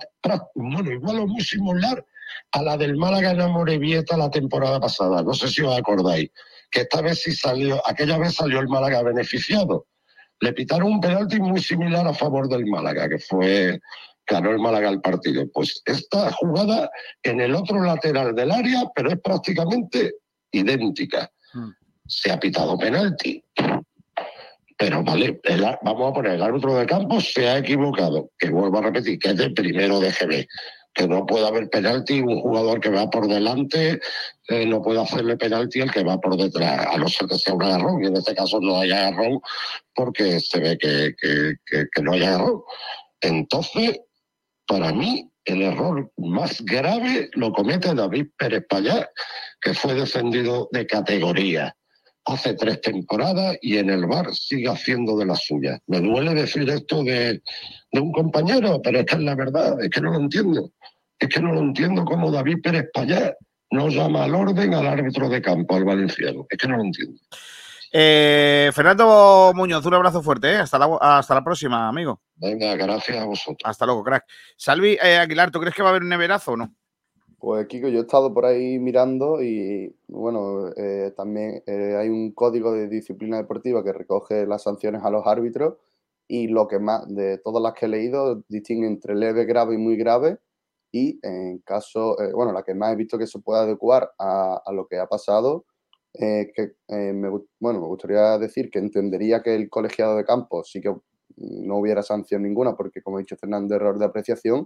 [0.56, 2.03] bueno, igual lo muy similar
[2.52, 5.22] a la del Málaga en Amorebieta la temporada pasada.
[5.22, 6.31] No sé si os acordáis.
[6.72, 9.86] Que esta vez sí salió, aquella vez salió el Málaga beneficiado.
[10.40, 13.80] Le pitaron un penalti muy similar a favor del Málaga, que fue
[14.26, 15.45] ganó el Málaga el partido.
[15.53, 16.90] Pues esta jugada
[17.22, 20.15] en el otro lateral del área, pero es prácticamente
[20.52, 21.30] idéntica.
[22.10, 23.41] Se ha pitado penalti.
[24.77, 25.40] Pero vale,
[25.84, 29.30] vamos a poner el árbitro de campo se ha equivocado, que vuelvo a repetir, que
[29.31, 30.48] es el primero de GB
[30.94, 33.99] que no puede haber penalti, un jugador que va por delante
[34.49, 37.53] eh, no puede hacerle penalti al que va por detrás, a no ser que sea
[37.53, 39.40] un agarrón, y en este caso no haya agarrón
[39.94, 42.64] porque se ve que, que, no hay agarrón.
[43.22, 44.02] Entonces,
[44.68, 49.10] para mí, el error más grave lo comete David Pérez Payá,
[49.61, 51.76] que fue defendido de categoría
[52.30, 55.80] hace tres temporadas y en el bar sigue haciendo de las suyas.
[55.88, 57.41] Me duele decir esto de,
[57.91, 60.72] de un compañero, pero es que es la verdad, es que no lo entiendo.
[61.19, 63.35] Es que no lo entiendo como David Pérez Payá
[63.72, 66.45] no llama al orden al árbitro de campo, al valenciano.
[66.49, 67.19] Es que no lo entiendo.
[67.91, 70.51] Eh, Fernando Muñoz, un abrazo fuerte.
[70.51, 70.57] ¿eh?
[70.57, 72.22] Hasta, la, hasta la próxima, amigo.
[72.35, 73.61] Venga, gracias a vosotros.
[73.64, 74.26] Hasta luego, crack.
[74.57, 76.76] Salvi eh, Aguilar, ¿tú crees que va a haber un neverazo o no?
[77.39, 80.71] Pues Kiko, yo he estado por ahí mirando y bueno,
[81.15, 85.75] también hay un código de disciplina deportiva que recoge las sanciones a los árbitros
[86.27, 89.77] y lo que más, de todas las que he leído, distingue entre leve, grave y
[89.77, 90.39] muy grave
[90.91, 94.61] y en caso, eh, bueno, la que más he visto que se puede adecuar a,
[94.73, 95.65] lo que ha pasado,
[96.13, 97.29] eh, que eh, me,
[97.59, 100.93] bueno, me gustaría decir que entendería que el colegiado de campo sí que
[101.37, 104.65] no hubiera sanción ninguna, porque como ha dicho Fernando, error de apreciación,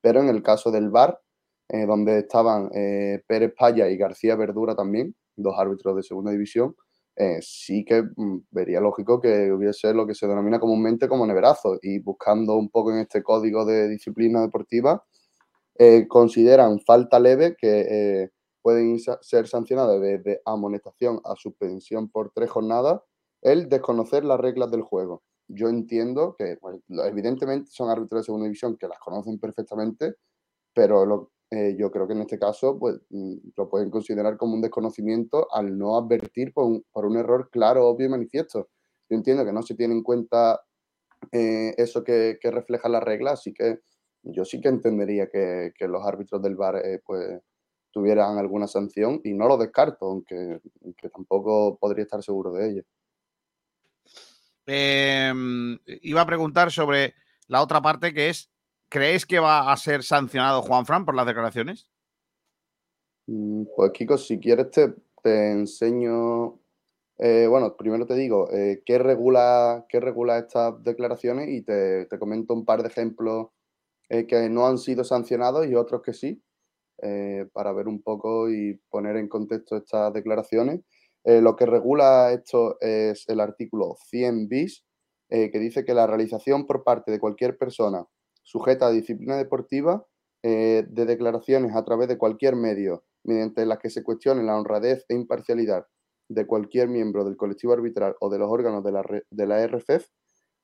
[0.00, 1.20] pero en el caso del VAR,
[1.68, 6.74] donde estaban Pérez Paya y García Verdura también, dos árbitros de segunda división,
[7.40, 11.98] sí que mm, vería lógico que hubiese lo que se denomina comúnmente como neverazo y
[11.98, 15.04] buscando un poco en este código de disciplina deportiva,
[15.80, 18.30] eh, consideran falta leve que eh,
[18.62, 23.00] pueden ser sancionadas desde amonestación a suspensión por tres jornadas
[23.42, 25.22] el desconocer las reglas del juego.
[25.46, 26.58] Yo entiendo que,
[27.06, 30.16] evidentemente, son árbitros de segunda división que las conocen perfectamente,
[30.74, 34.60] pero eh, yo creo que en este caso pues, mm, lo pueden considerar como un
[34.60, 38.68] desconocimiento al no advertir por un, error claro, obvio y manifiesto.
[39.08, 40.60] Yo entiendo que no se tiene en cuenta
[41.32, 43.80] eso que, que refleja la regla, así que
[44.22, 47.40] yo sí que entendería que, los árbitros del VAR eh, pues,
[47.90, 50.60] tuvieran alguna sanción y no lo descarto, aunque,
[51.12, 52.82] tampoco podría estar seguro de ello.
[54.66, 57.14] Em, iba a preguntar sobre
[57.46, 58.50] la otra parte que es,
[58.88, 61.88] ¿crees que va a ser sancionado Juan Fran por las declaraciones?
[63.26, 66.58] Mm, pues Kiko, si quieres te, te enseño,
[67.18, 72.18] eh, bueno, primero te digo eh, qué, regula, qué regula estas declaraciones y te, te
[72.18, 73.48] comento un par de ejemplos
[74.08, 76.42] eh, que no han sido sancionados y otros que sí,
[77.52, 80.80] para ver un poco y poner en contexto estas declaraciones.
[81.24, 84.84] lo que regula esto es el artículo 100 bis,
[85.28, 88.04] que dice que la realización por parte de cualquier persona
[88.48, 90.06] sujeta a disciplina deportiva
[90.42, 95.14] de declaraciones a través de cualquier medio mediante las que se cuestione la honradez e
[95.14, 95.84] imparcialidad
[96.30, 100.06] de cualquier miembro del colectivo arbitral o de los órganos de la, de la RFEF,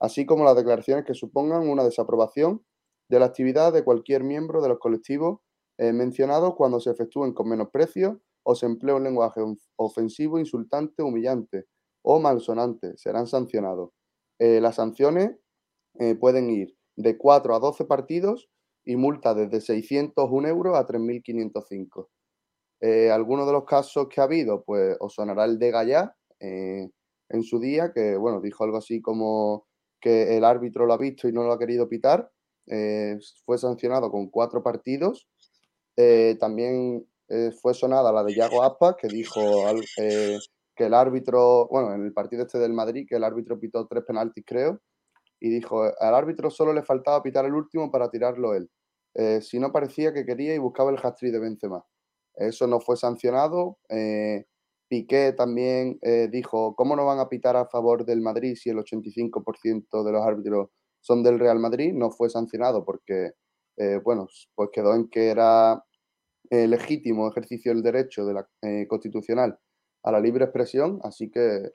[0.01, 2.65] así como las declaraciones que supongan una desaprobación
[3.11, 5.40] de la actividad de cualquier miembro de los colectivos
[5.78, 9.40] eh, mencionados cuando se efectúen con menosprecio o se emplee un lenguaje
[9.77, 11.65] ofensivo, insultante, humillante
[12.02, 12.97] o malsonante.
[12.97, 13.90] Serán sancionados.
[14.39, 15.31] Eh, las sanciones
[15.98, 18.49] eh, pueden ir de 4 a 12 partidos
[18.85, 22.09] y multa desde 601 euros a 3.505.
[22.81, 26.91] Eh, algunos de los casos que ha habido, pues os sonará el de Gallá eh,
[27.31, 29.66] en su día, que bueno, dijo algo así como
[30.01, 32.31] que el árbitro lo ha visto y no lo ha querido pitar.
[32.66, 35.29] Eh, fue sancionado con cuatro partidos.
[36.39, 37.07] también
[37.62, 39.41] fue sonada la de Yago Aspas, que dijo
[40.77, 44.05] que el árbitro, bueno, en el partido este del Madrid, que el árbitro pitó tres
[44.05, 44.81] penaltis, creo,
[45.40, 48.70] y dijo, al árbitro solo le faltaba pitar el último para tirarlo él.
[49.43, 51.85] si no parecía que quería y buscaba el hat de Benzema.
[52.36, 53.78] Eso no fue sancionado.
[53.89, 54.44] Eh,
[54.89, 58.78] Piqué también eh, dijo, ¿cómo no van a pitar a favor del Madrid si el
[58.78, 60.70] 85% de los árbitros
[61.01, 61.93] son del Real Madrid?
[61.94, 63.32] No fue sancionado porque,
[63.77, 65.82] eh, bueno, pues quedó en que era
[66.51, 68.47] legítimo ejercicio del derecho de la,
[68.86, 69.59] constitucional
[70.05, 71.70] a la libre expresión, así que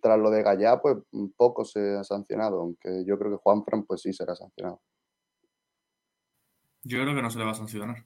[0.00, 0.96] tras lo de Gallá, pues
[1.36, 4.80] poco se ha sancionado, aunque yo creo que Juan Fran pues sí será sancionado.
[6.82, 8.04] Yo creo que no se le va a sancionar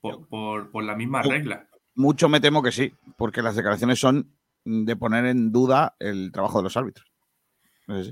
[0.00, 1.68] por, la misma regla.
[1.94, 6.58] Mucho me temo que sí, porque las declaraciones son de poner en duda el trabajo
[6.58, 7.06] de los árbitros.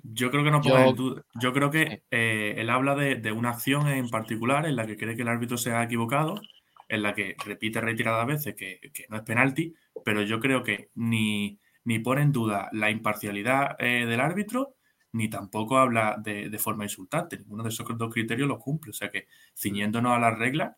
[0.03, 1.23] Yo creo que no pone en duda.
[1.35, 5.17] Yo creo que eh, él habla de, una acción en particular en la que cree
[5.17, 6.41] que el árbitro se ha equivocado,
[6.89, 9.75] en la que repite reiteradas veces que, no es penalti,
[10.05, 14.75] pero yo creo que ni, ni pone en duda la imparcialidad eh, del árbitro,
[15.13, 17.39] ni tampoco habla de, de, forma insultante.
[17.39, 18.91] Ninguno de esos dos criterios lo cumple.
[18.91, 20.75] O sea que, ciñéndonos a las reglas,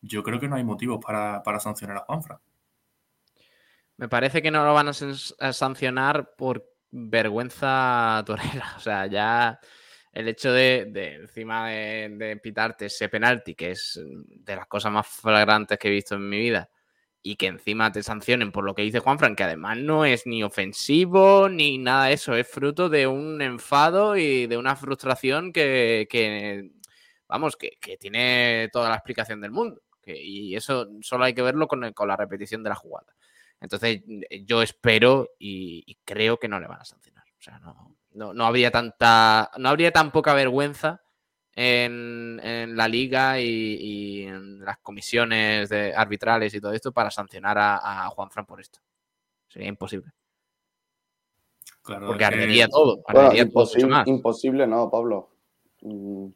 [0.00, 2.40] yo creo que no hay motivos para, sancionar a Juanfra.
[3.96, 8.74] Me parece que no lo van a, sancionar por vergüenza torera.
[8.76, 9.58] O sea, ya
[10.12, 15.78] el hecho de, encima de, pitarte ese penalti, que es de las cosas más flagrantes
[15.78, 16.68] que he visto en mi vida,
[17.22, 20.42] y que encima te sancionen por lo que dice Juanfran, que además no es ni
[20.42, 26.70] ofensivo ni nada de eso, es fruto de un enfado y de una frustración que,
[27.28, 29.82] vamos, que, tiene toda la explicación del mundo
[30.16, 33.14] y eso solo hay que verlo con, la repetición de la jugada.
[33.60, 34.02] Entonces,
[34.44, 37.24] yo espero y, creo que no le van a sancionar.
[37.38, 37.60] O sea,
[38.12, 39.50] no, habría tanta.
[39.58, 41.02] No habría tan poca vergüenza
[41.60, 48.08] en, la liga y, en las comisiones de arbitrales y todo esto para sancionar a,
[48.10, 48.78] Juan Fran por esto.
[49.48, 50.12] Sería imposible.
[51.82, 53.02] Porque ardería todo.
[54.06, 55.30] imposible, no, Pablo.
[55.80, 56.28] Mm,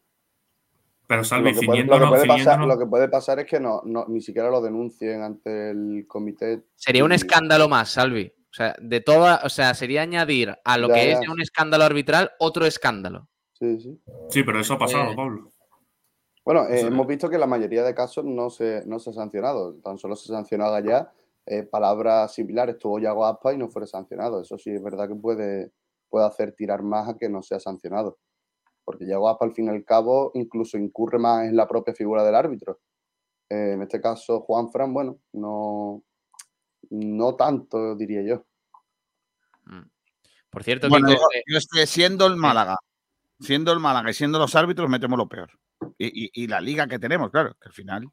[1.06, 4.62] pero Salvi, lo que, puede, lo, que puede pasar, es que no, ni siquiera lo
[4.62, 6.64] denuncien ante el comité.
[6.74, 8.32] Sería un escándalo más, Salvi.
[8.50, 12.32] O sea, de toda, o sea, sería añadir a lo que es un escándalo arbitral
[12.38, 13.28] otro escándalo.
[13.62, 14.02] Sí, sí.
[14.28, 15.48] Sí, pero eso ha pasado, eh, Pablo.
[16.44, 19.74] Bueno, eh, hemos visto que la mayoría de casos no se, no se ha sancionado.
[19.76, 21.12] Tan solo se ha sancionado allá
[21.46, 22.76] eh, palabras similares.
[22.78, 24.40] Tuvo Yago Aspa y no fuera sancionado.
[24.40, 25.70] Eso sí es verdad que puede,
[26.08, 28.18] puede hacer tirar más a que no sea sancionado
[28.84, 32.24] porque ya Guapa al fin y al cabo incluso incurre más en la propia figura
[32.24, 32.80] del árbitro.
[33.48, 36.02] Eh, en este caso, Juan Fran, bueno, no,
[36.90, 38.44] no tanto, diría yo.
[39.66, 39.88] Mm.
[40.50, 42.76] Por cierto, bueno, yo, es que siendo el Málaga,
[43.42, 45.50] siendo el Málaga y siendo los árbitros, metemos lo peor.
[45.98, 48.08] Y, la liga que tenemos, claro, que al final.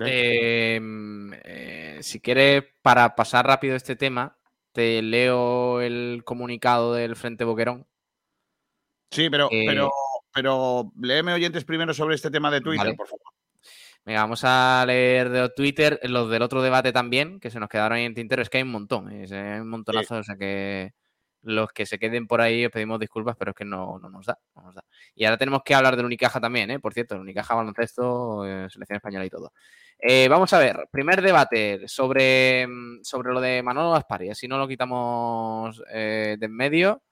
[0.00, 4.36] Em, eh, si quieres, para pasar rápido este tema,
[4.72, 7.86] te leo el comunicado del Frente Boquerón,
[9.10, 9.90] Sí, pero, pero, eh,
[10.32, 13.22] pero léeme oyentes primero sobre este tema de Twitter, por favor.
[14.04, 17.98] Venga, vamos a leer de Twitter los del otro debate también, que se nos quedaron
[17.98, 18.42] ahí en tintero.
[18.42, 20.92] Es que hay un montón, hay un montonazo, o sea que
[21.46, 24.38] los que se queden por ahí os pedimos disculpas, pero es que no, nos da,
[25.14, 26.80] Y ahora tenemos que hablar del Unicaja también, ¿eh?
[26.80, 29.52] por cierto, el Unicaja baloncesto, eh, selección española y todo.
[29.98, 34.58] Eh, vamos a ver, primer debate sobre, mm, sobre lo de Manolo Gaspari, si no
[34.58, 37.02] lo quitamos de en medio.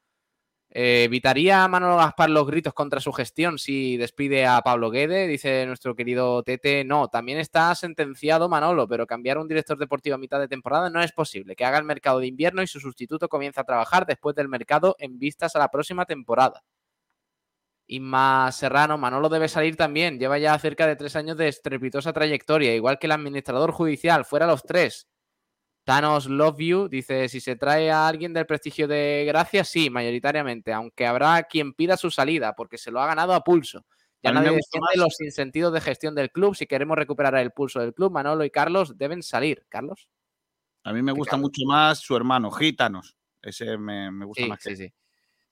[0.77, 5.29] Eh, ¿Evitaría Manolo Gaspar los gritos contra su gestión si despide a Pablo Guede?
[5.29, 6.83] Dice nuestro querido Tete.
[6.85, 11.01] No, también está sentenciado Manolo, pero cambiar un director deportivo a mitad de temporada no
[11.01, 11.55] es posible.
[11.55, 14.97] Que haga el mercado de invierno y su sustituto comienza a trabajar después del mercado
[14.99, 16.65] en vistas a la próxima temporada.
[17.87, 20.19] Inma Serrano, Manolo debe salir también.
[20.19, 24.25] Lleva ya cerca de tres años de estrepitosa trayectoria, igual que el administrador judicial.
[24.25, 25.07] Fuera los tres.
[25.85, 30.73] Thanos Love You dice, si se trae a alguien del prestigio de Gracia, sí, mayoritariamente,
[30.73, 33.85] aunque habrá quien pida su salida, porque se lo ha ganado a pulso.
[34.23, 36.55] Ya nadie defiende los insentidos de gestión del club.
[36.57, 39.67] Si queremos recuperar el pulso del club, Manolo y Carlos deben salir.
[39.69, 40.09] ¿Carlos?
[40.83, 43.19] A mí me gusta mucho más su hermano, Gitanos.
[43.43, 44.61] Ese me, gusta más.
[44.63, 44.93] Sí, sí.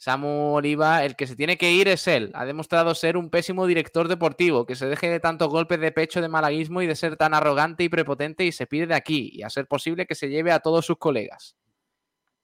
[0.02, 2.32] Samu Oliva, el que se tiene que ir es él.
[2.34, 6.20] Ha demostrado ser un pésimo director deportivo, que se deje de tantos golpes de pecho
[6.20, 9.44] de malaguismo y de ser tan arrogante y prepotente y se pide de aquí, y
[9.44, 11.56] a ser posible que se lleve a todos sus colegas.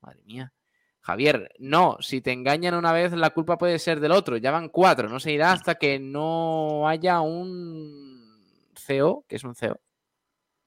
[0.03, 0.53] Madre mía.
[1.01, 4.37] Javier, no, si te engañan una vez, la culpa puede ser del otro.
[4.37, 8.41] Ya van cuatro, no se irá hasta que no haya un
[8.77, 9.81] CEO, que es un CEO.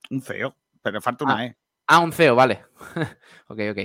[0.09, 1.57] Un CEO, pero falta una ah, E.
[1.87, 2.65] Ah, un CEO, vale.
[3.47, 3.79] ok, ok.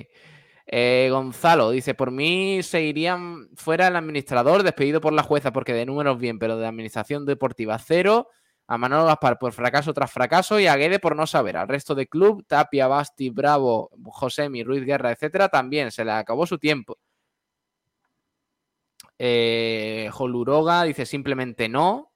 [0.66, 5.72] Eh, Gonzalo dice: Por mí se irían fuera el administrador, despedido por la jueza porque
[5.72, 8.28] de números bien, pero de administración deportiva cero.
[8.68, 11.56] A Manolo Gaspar por fracaso tras fracaso y a Guede por no saber.
[11.56, 16.46] Al resto de club, Tapia, Basti, Bravo, Josemi, Ruiz Guerra, etcétera, también se le acabó
[16.46, 16.98] su tiempo.
[19.18, 22.12] Eh, Joluroga dice simplemente no,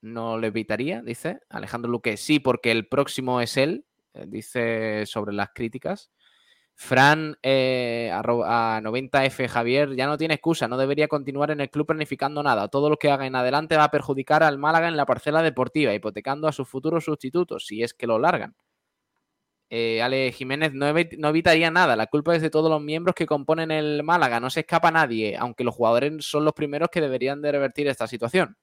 [0.00, 1.40] no le evitaría, dice.
[1.48, 6.10] Alejandro Luque sí, porque el próximo es él, eh, dice sobre las críticas.
[6.74, 11.86] Fran eh, a, 90F Javier ya no tiene excusa, no debería continuar en el club
[11.86, 12.68] planificando nada.
[12.68, 15.94] Todo lo que haga en adelante va a perjudicar al Málaga en la parcela deportiva,
[15.94, 18.56] hipotecando a sus futuros sustitutos, si es que lo largan.
[19.74, 23.70] Eh, Ale Jiménez no, evitaría nada, la culpa es de todos los miembros que componen
[23.70, 27.52] el Málaga, no se escapa nadie, aunque los jugadores son los primeros que deberían de
[27.52, 28.58] revertir esta situación.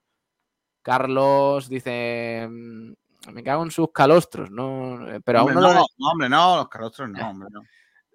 [0.82, 2.92] Carlos dice, mm,
[3.32, 7.18] me cago en sus calostros, no, pero aún no, no, hombre, no, los calostros no,
[7.30, 7.62] hombre, no.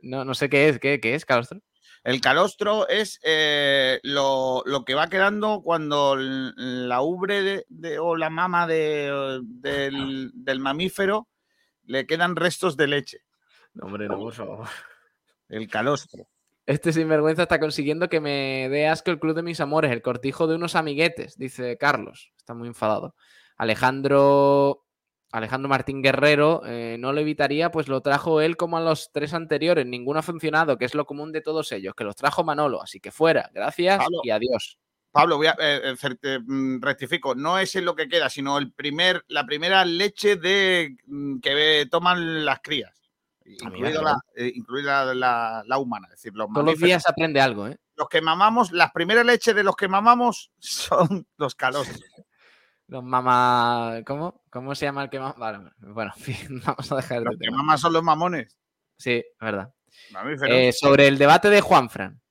[0.05, 1.61] No, no sé qué es, ¿qué, es calostro?
[2.03, 8.67] El calostro es eh, lo, que va quedando cuando la ubre de, o la mama
[8.67, 11.27] de, del, mamífero
[11.85, 13.17] le quedan restos de leche.
[13.73, 14.67] No, hombre, no, por favor.
[15.49, 16.27] El calostro.
[16.67, 20.45] Este sinvergüenza está consiguiendo que me dé asco el club de mis amores, el cortijo
[20.45, 22.31] de unos amiguetes, dice Carlos.
[22.37, 23.15] Está muy enfadado.
[23.57, 24.84] Alejandro
[25.35, 29.33] Alejandro Martín Guerrero eh, no lo evitaría, pues lo trajo él como a los tres
[29.33, 29.85] anteriores.
[29.85, 32.81] Ninguno ha funcionado, que es lo común de todos ellos, que los trajo Manolo.
[32.81, 34.77] Así que fuera, gracias y adiós.
[35.11, 38.71] Pablo, voy a, eh, eh, mm, rectifico, no es en lo que queda, sino el
[38.71, 42.93] primer, la primera leche de mm, que toman las crías,
[43.45, 46.07] incluida, la, la, humana.
[46.07, 47.77] Es decir, los Todos los días aprende algo, ¿eh?
[47.97, 51.99] Los que mamamos, las primeras leches de los que mamamos son los calostros.
[52.87, 54.01] Los mamá.
[54.05, 54.43] ¿Cómo?
[54.49, 55.35] ¿Cómo se llama el que más?
[55.37, 56.13] Vale, bueno,
[56.65, 58.55] vamos a dejar Los que mamá son los mamones.
[58.97, 59.73] Sí, es verdad.
[60.47, 62.21] Eh, sobre el debate de Juanfran.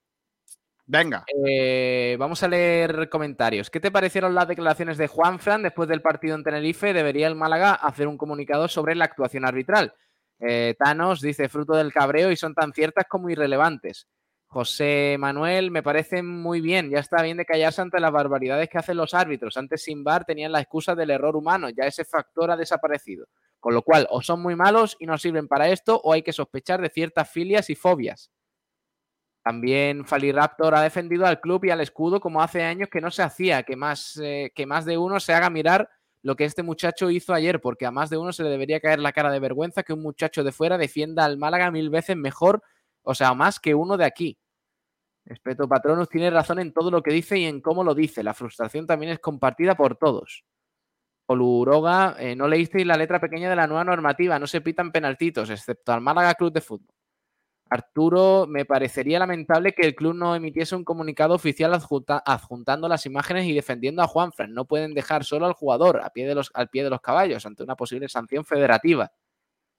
[0.87, 1.25] Venga.
[1.45, 3.69] Eh, vamos a leer comentarios.
[3.69, 6.93] ¿Qué te parecieron las declaraciones de Juanfran después del partido en Tenerife?
[6.93, 9.93] Debería el Málaga hacer un comunicado sobre la actuación arbitral.
[10.39, 14.07] Eh, Thanos dice fruto del cabreo y son tan ciertas como irrelevantes.
[14.55, 16.89] José Manuel, me parece muy bien.
[16.89, 19.57] Ya está bien de callarse ante las barbaridades que hacen los árbitros.
[19.57, 21.67] Antes sin bar tenían la excusa del error humano.
[21.67, 23.27] Ya ese factor ha desaparecido.
[23.59, 26.31] Con lo cual, o son muy malos y no sirven para esto, o hay que
[26.31, 28.31] sospechar de ciertas filias y fobias.
[29.43, 33.23] También Faliraptor ha defendido al club y al escudo como hace años que no se
[33.23, 35.89] hacía, que más, eh, que más de uno se haga mirar
[36.21, 38.99] lo que este muchacho hizo ayer, porque a más de uno se le debería caer
[38.99, 42.63] la cara de vergüenza que un muchacho de fuera defienda al Málaga mil veces mejor,
[43.01, 44.37] o sea, más que uno de aquí.
[45.25, 48.23] Respeto Patronus tiene razón en todo lo que dice y en cómo lo dice.
[48.23, 50.45] La frustración también es compartida por todos.
[51.27, 55.49] Oluroga, eh, no leísteis la letra pequeña de la nueva normativa, no se pitan penaltitos,
[55.49, 56.93] excepto al Málaga Club de Fútbol.
[57.67, 63.45] Arturo, me parecería lamentable que el club no emitiese un comunicado oficial adjuntando las imágenes
[63.45, 64.53] y defendiendo a Juanfran.
[64.53, 67.43] No pueden dejar solo al jugador a pie de los, al pie de los caballos
[67.47, 69.11] ante una posible sanción federativa.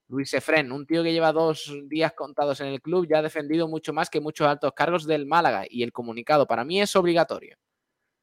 [0.08, 3.66] Luis Efren, un tío que lleva dos días contados en el club, ya ha defendido
[3.66, 7.56] mucho más que muchos altos cargos del Málaga y el comunicado para mí es obligatorio.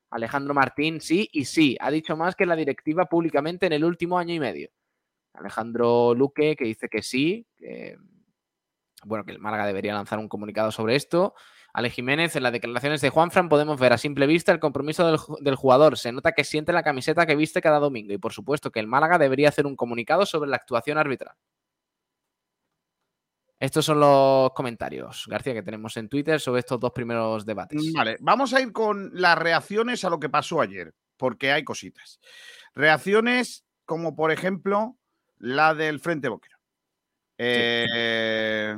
[0.09, 4.17] Alejandro Martín, sí y sí, ha dicho más que la directiva públicamente en el último
[4.17, 4.69] año y medio.
[5.33, 7.47] Alejandro Luque, que dice que sí,
[9.03, 11.33] bueno, que el Málaga debería lanzar un comunicado sobre esto.
[11.73, 15.17] Ale Jiménez, en las declaraciones de Juanfran podemos ver a simple vista el compromiso del,
[15.41, 15.97] del, jugador.
[15.97, 18.87] Se nota que siente la camiseta que viste cada domingo y por supuesto que el
[18.87, 21.35] Málaga debería hacer un comunicado sobre la actuación arbitral.
[23.63, 27.93] Estos son los comentarios, García, que tenemos en Twitter sobre estos dos primeros debates.
[27.95, 32.19] Vale, vamos a ir con las reacciones a lo que pasó ayer, porque hay cositas.
[32.73, 34.97] Reacciones como, por ejemplo,
[35.37, 36.57] la del Frente Boquero.
[37.37, 38.75] Eh...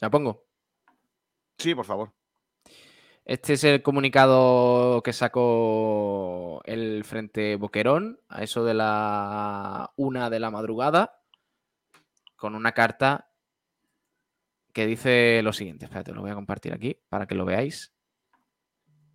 [0.00, 0.46] ¿La pongo?
[1.58, 2.14] Sí, por favor.
[3.26, 10.40] Este es el comunicado que sacó el Frente Boquerón a eso de la una de
[10.40, 11.17] la madrugada
[12.38, 13.30] con una carta
[14.72, 15.84] que dice lo siguiente.
[15.84, 17.92] Espérate, lo voy a compartir aquí para que lo veáis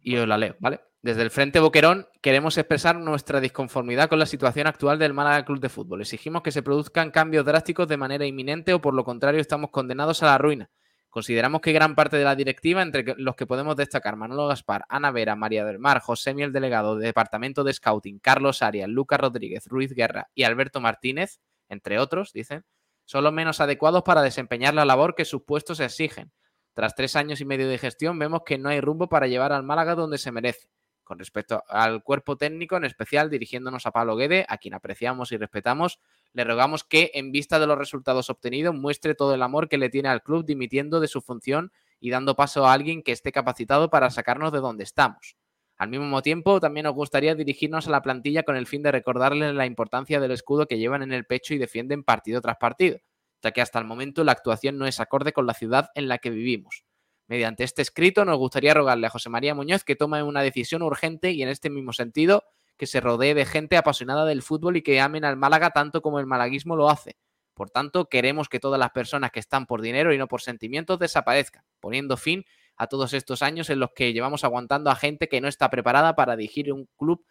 [0.02, 0.82] y os la leo, ¿vale?
[1.02, 5.60] Desde el Frente Boquerón queremos expresar nuestra disconformidad con la situación actual del Málaga Club
[5.60, 6.02] de Fútbol.
[6.02, 10.22] Exigimos que se produzcan cambios drásticos de manera inminente o por lo contrario estamos condenados
[10.22, 10.70] a la ruina.
[11.10, 15.12] Consideramos que gran parte de la directiva, entre los que podemos destacar Manolo Gaspar, Ana
[15.12, 19.68] Vera, María del Mar, José Miel Delegado de Departamento de Scouting, Carlos Arias, Lucas Rodríguez,
[19.68, 21.40] Ruiz Guerra y Alberto Martínez,
[21.70, 22.66] entre otros, dicen,
[23.06, 26.32] son los menos adecuados para desempeñar la labor que sus puestos exigen.
[26.74, 29.64] Tras tres años y medio de gestión, vemos que no hay rumbo para llevar al
[29.64, 30.70] Málaga donde se merece.
[31.04, 35.38] Con respecto al cuerpo técnico, en especial dirigiéndonos a Pablo Guede, a quien apreciamos y
[35.38, 36.00] respetamos,
[36.32, 39.90] le rogamos que, en vista de los resultados obtenidos, muestre todo el amor que le
[39.90, 43.90] tiene al club dimitiendo de su función y dando paso a alguien que esté capacitado
[43.90, 45.36] para sacarnos de donde estamos.
[45.84, 49.54] Al mismo tiempo, también nos gustaría dirigirnos a la plantilla con el fin de recordarles
[49.54, 53.00] la importancia del escudo que llevan en el pecho y defienden partido tras partido,
[53.42, 56.20] ya que hasta el momento la actuación no es acorde con la ciudad en la
[56.20, 56.86] que vivimos.
[57.28, 61.32] Mediante este escrito nos gustaría rogarle a José María Muñoz que tome una decisión urgente
[61.32, 62.46] y en este mismo sentido
[62.78, 66.18] que se rodee de gente apasionada del fútbol y que amen al Málaga tanto como
[66.22, 67.18] el malaguismo lo hace.
[67.54, 70.98] Por tanto, queremos que todas las personas que están por dinero y no por sentimientos
[70.98, 75.42] desaparezcan, poniendo fin a todos estos años en los que llevamos aguantando a gente que
[75.42, 77.26] no está preparada para dirigir un club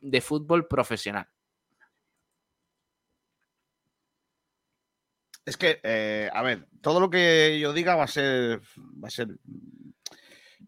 [0.00, 1.28] de fútbol profesional.
[5.44, 8.60] Es que, eh, a ver, todo lo que yo diga va a ser,
[9.02, 9.28] va a ser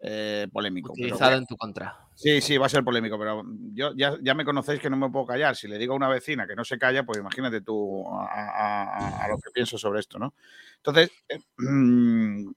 [0.01, 0.93] eh, polémico.
[0.93, 2.09] Utilizado en tu contra.
[2.14, 5.26] Sí, sí, va a ser polémico, pero yo ya, me conocéis que no me puedo
[5.26, 5.56] callar.
[5.56, 9.39] Si le digo a una vecina que no se calla, pues imagínate tú a, lo
[9.39, 10.35] que pienso sobre esto, ¿no?
[10.76, 11.40] Entonces, eh,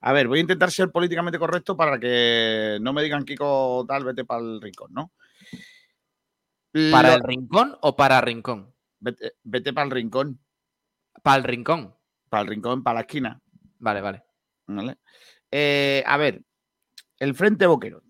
[0.00, 4.04] a ver, voy a intentar ser políticamente correcto para que no me digan Kiko tal,
[4.04, 5.12] vete para el rincón, ¿no?
[6.90, 8.74] ¿Para el rincón o para rincón?
[8.98, 10.40] Vete, vete para el rincón.
[11.22, 11.94] Para el rincón.
[12.28, 13.42] Para el rincón, para la esquina.
[13.78, 14.24] Vale, vale.
[15.50, 16.44] Eh, a ver,
[17.18, 18.04] el Frente Boquerón.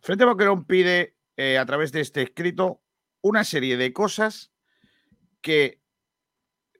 [0.00, 2.82] Frente Boquerón pide eh, a través de este escrito
[3.22, 4.52] una serie de cosas
[5.40, 5.82] que,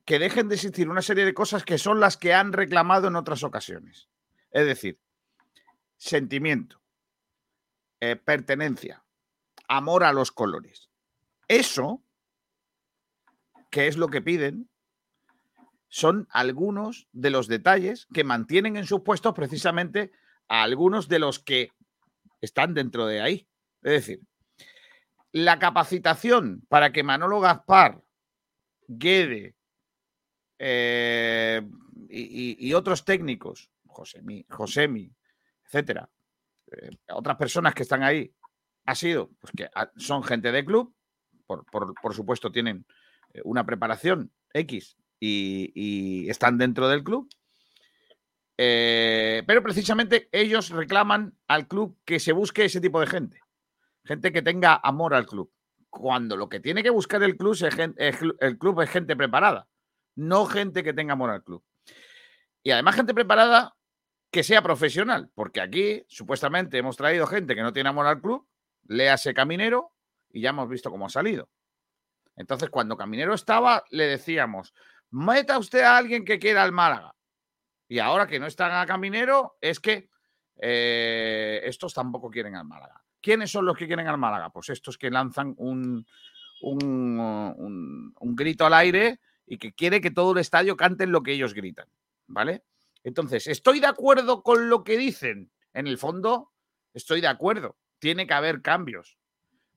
[0.05, 3.17] que dejen de existir, una serie de cosas que son las que han reclamado en
[3.17, 4.09] otras ocasiones.
[4.57, 4.99] Es decir,
[5.99, 6.81] sentimiento,
[8.01, 9.05] eh, pertenencia,
[9.69, 10.89] amor a los colores.
[11.47, 12.03] Eso,
[13.71, 14.71] que es lo que piden,
[15.89, 20.11] son algunos de los detalles que mantienen en sus puestos precisamente
[20.49, 21.73] a algunos de los que
[22.41, 23.47] están dentro de ahí.
[23.83, 24.23] Es decir,
[25.33, 28.03] la capacitación para que Manolo Gaspar,
[28.89, 29.55] Guede
[30.59, 31.61] eh,
[32.09, 35.11] y, otros técnicos, Josemi, Josemi
[35.65, 36.09] etcétera,
[36.73, 38.33] eh, otras personas que están ahí,
[38.85, 40.95] ha sido pues que son gente de club,
[41.47, 42.87] por supuesto tienen
[43.33, 47.29] eh, una preparación X y, están dentro del club.
[48.59, 53.41] Eh, pero precisamente ellos reclaman al club que se busque ese tipo de gente.
[54.05, 55.53] Gente que tenga amor al club.
[55.91, 57.55] Cuando lo que tiene que buscar el club
[57.97, 59.67] es, el club es gente preparada,
[60.15, 61.63] no gente que tenga amor al club.
[62.63, 63.76] Y además gente preparada
[64.31, 68.47] que sea profesional, porque aquí supuestamente hemos traído gente que no tiene amor al club,
[68.85, 69.93] léase Caminero
[70.31, 71.49] y ya hemos visto cómo ha salido.
[72.37, 74.75] Entonces, cuando Caminero estaba, le decíamos,
[75.11, 77.15] meta usted a alguien que quiera al Málaga.
[77.89, 80.11] Y ahora que no está a Caminero, es que
[80.61, 83.03] eh, estos tampoco quieren al Málaga.
[83.21, 84.51] ¿Quiénes son los que quieren al Málaga?
[84.51, 86.07] Pues estos que lanzan un,
[86.61, 91.55] un, grito al aire y que quiere que todo el estadio cante lo que ellos
[91.55, 91.89] gritan.
[92.27, 92.65] ¿Vale?
[93.07, 95.53] Entonces, ¿estoy de acuerdo con lo que dicen?
[95.73, 96.51] En el fondo,
[96.93, 97.79] estoy de acuerdo.
[98.01, 99.17] Tiene que haber cambios.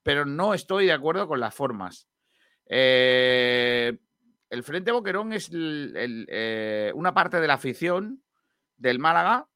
[0.02, 2.08] Pero no estoy de acuerdo con las formas.
[2.66, 3.96] Eh,
[4.50, 8.24] el Frente Boquerón es eh, una parte de la afición
[8.78, 9.48] del Málaga,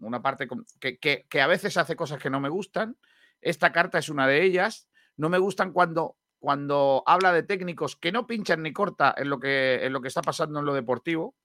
[0.00, 0.48] una parte
[0.80, 2.96] que, a veces hace cosas que no me gustan.
[3.40, 4.88] Esta carta es una de ellas.
[5.16, 9.38] No me gustan cuando, cuando habla de técnicos que no pinchan ni corta en lo
[9.38, 11.36] que, en lo que está pasando en lo deportivo,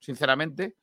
[0.00, 0.76] sinceramente,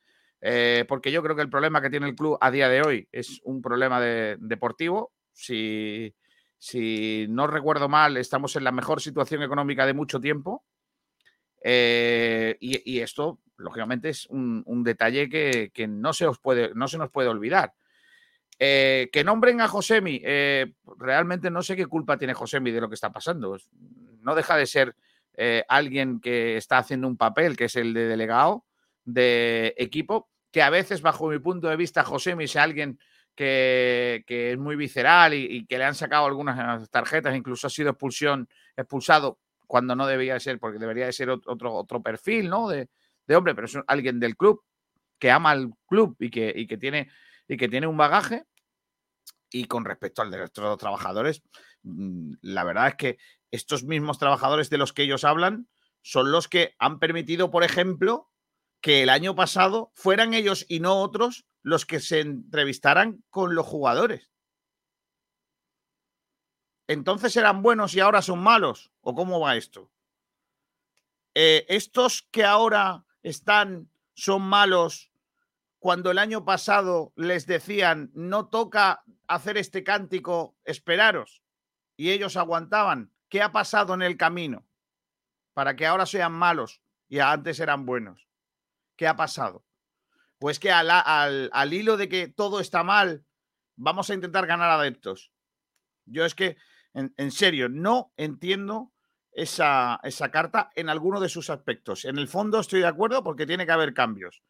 [0.46, 3.08] eh, porque yo creo que el problema que tiene el club a día de hoy
[3.12, 5.14] es un problema deportivo.
[5.32, 6.14] Si,
[7.30, 10.62] no recuerdo mal, estamos en la mejor situación económica de mucho tiempo
[11.62, 17.10] Eh, y, esto, lógicamente, es un, detalle que, no, se os puede, no se nos
[17.10, 17.72] puede olvidar.
[18.58, 22.90] Eh, que nombren a Josemi, eh, realmente no sé qué culpa tiene Josemi de lo
[22.90, 23.56] que está pasando.
[24.20, 24.94] No deja de ser
[25.68, 28.66] alguien que está haciendo un papel, que es el de delegado
[29.04, 33.00] de equipo, que a veces, bajo mi punto de vista, Josemi es alguien
[33.34, 38.48] que, es muy visceral y, que le han sacado algunas tarjetas, incluso ha sido expulsión,
[38.76, 42.68] expulsado cuando no debía ser, porque debería de ser otro, otro perfil, ¿no?
[42.68, 42.88] De,
[43.34, 44.62] hombre, pero es alguien del club
[45.18, 47.10] que ama al club y que, que, tiene,
[47.48, 48.44] y que tiene un bagaje.
[49.50, 51.42] Y con respecto al de los trabajadores,
[51.82, 53.18] mm, la verdad es que
[53.50, 55.66] estos mismos trabajadores de los que ellos hablan
[56.00, 58.30] son los que han permitido, por ejemplo,
[58.84, 63.66] que el año pasado fueran ellos y no otros los que se entrevistaran con los
[63.66, 64.28] jugadores
[66.86, 68.90] entonces eran buenos y ahora son malos.
[69.00, 69.90] ¿O cómo va esto?
[71.34, 75.10] Eh, estos que ahora están son malos
[75.78, 81.42] cuando el año pasado les decían no toca hacer este cántico, esperaros.
[81.96, 83.12] Y ellos aguantaban.
[83.28, 84.64] ¿Qué ha pasado en el camino?
[85.54, 88.28] Para que ahora sean malos y antes eran buenos.
[88.96, 89.64] ¿Qué ha pasado?
[90.38, 93.24] Pues que al, al hilo de que todo está mal,
[93.76, 95.32] vamos a intentar ganar adeptos.
[96.06, 96.56] Yo es que
[96.94, 98.92] en, serio, no entiendo
[99.32, 100.00] esa,
[100.30, 102.04] carta en alguno de sus aspectos.
[102.04, 104.42] En el fondo estoy de acuerdo porque tiene que haber cambios.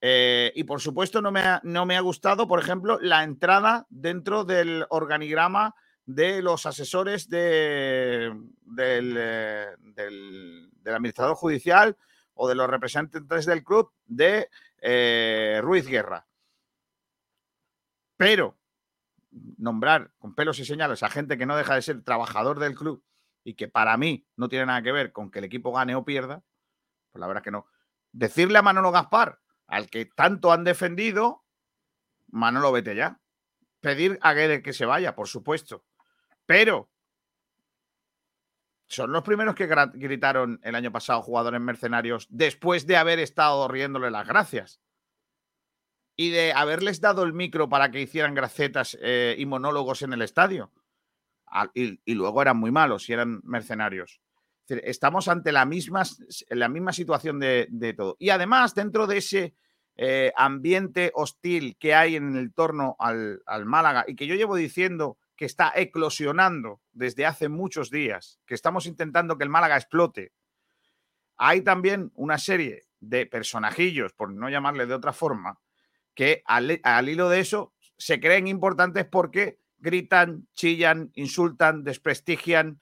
[0.00, 3.86] Eh, y por supuesto no me, ha, no me ha gustado, por ejemplo, la entrada
[3.88, 5.74] dentro del organigrama
[6.04, 11.96] de los asesores de, del, eh, del, administrador judicial
[12.38, 14.48] o de los representantes del club de
[14.80, 16.26] eh, Ruiz Guerra.
[18.16, 18.56] Pero
[19.58, 23.04] nombrar con pelos y señales a gente que no deja de ser trabajador del club
[23.44, 26.04] y que para mí no tiene nada que ver con que el equipo gane o
[26.04, 26.44] pierda,
[27.10, 27.66] pues la verdad que no.
[28.12, 31.44] Decirle a Manolo Gaspar, al que tanto han defendido,
[32.28, 33.20] Manolo, vete ya.
[33.80, 35.84] Pedir a Guedes que se vaya, por supuesto.
[36.46, 36.88] Pero
[38.88, 44.10] son los primeros que gritaron el año pasado jugadores mercenarios después de haber estado riéndole
[44.10, 44.80] las gracias
[46.16, 50.22] y de haberles dado el micro para que hicieran gracetas eh, y monólogos en el
[50.22, 50.72] estadio.
[51.74, 54.20] Y, luego eran muy malos y eran mercenarios.
[54.66, 56.02] Estamos ante la misma,
[56.50, 58.16] la misma situación de, todo.
[58.18, 59.54] Y además, dentro de ese
[59.96, 64.56] eh, ambiente hostil que hay en el torno al, al Málaga y que yo llevo
[64.56, 70.32] diciendo que está eclosionando desde hace muchos días, que estamos intentando que el Málaga explote,
[71.36, 75.60] hay también una serie de personajillos, por no llamarle de otra forma,
[76.12, 82.80] que al, hilo de eso se creen importantes porque gritan, chillan, insultan, desprestigian,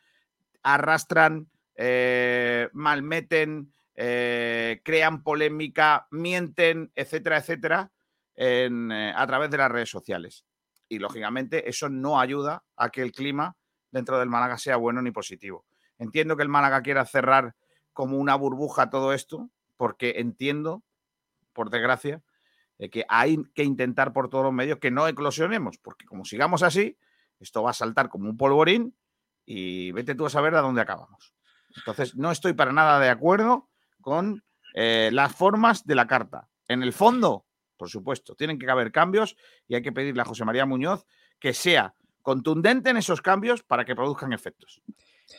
[0.63, 7.93] arrastran, eh, malmeten, eh, crean polémica, mienten, etcétera, etcétera,
[8.35, 10.46] eh, a través de las redes sociales.
[10.89, 13.57] Y lógicamente eso no ayuda a que el clima
[13.91, 15.65] dentro del Málaga sea bueno ni positivo.
[15.99, 17.57] Entiendo que el Málaga quiera cerrar
[17.93, 20.83] como una burbuja todo esto, porque entiendo,
[21.53, 22.23] por desgracia,
[22.91, 26.99] que hay que intentar por todos los medios que no eclosionemos, porque como sigamos así,
[27.41, 28.95] esto va a saltar como un polvorín
[29.45, 31.35] y vete tú a saber a dónde acabamos.
[31.75, 33.69] Entonces, no estoy para nada de acuerdo
[34.01, 34.45] con
[34.75, 36.49] eh, las formas de la carta.
[36.69, 37.46] En el fondo,
[37.77, 39.37] por supuesto, tienen que haber cambios
[39.69, 41.07] y hay que pedirle a José María Muñoz
[41.39, 44.83] que sea contundente en esos cambios para que produzcan efectos.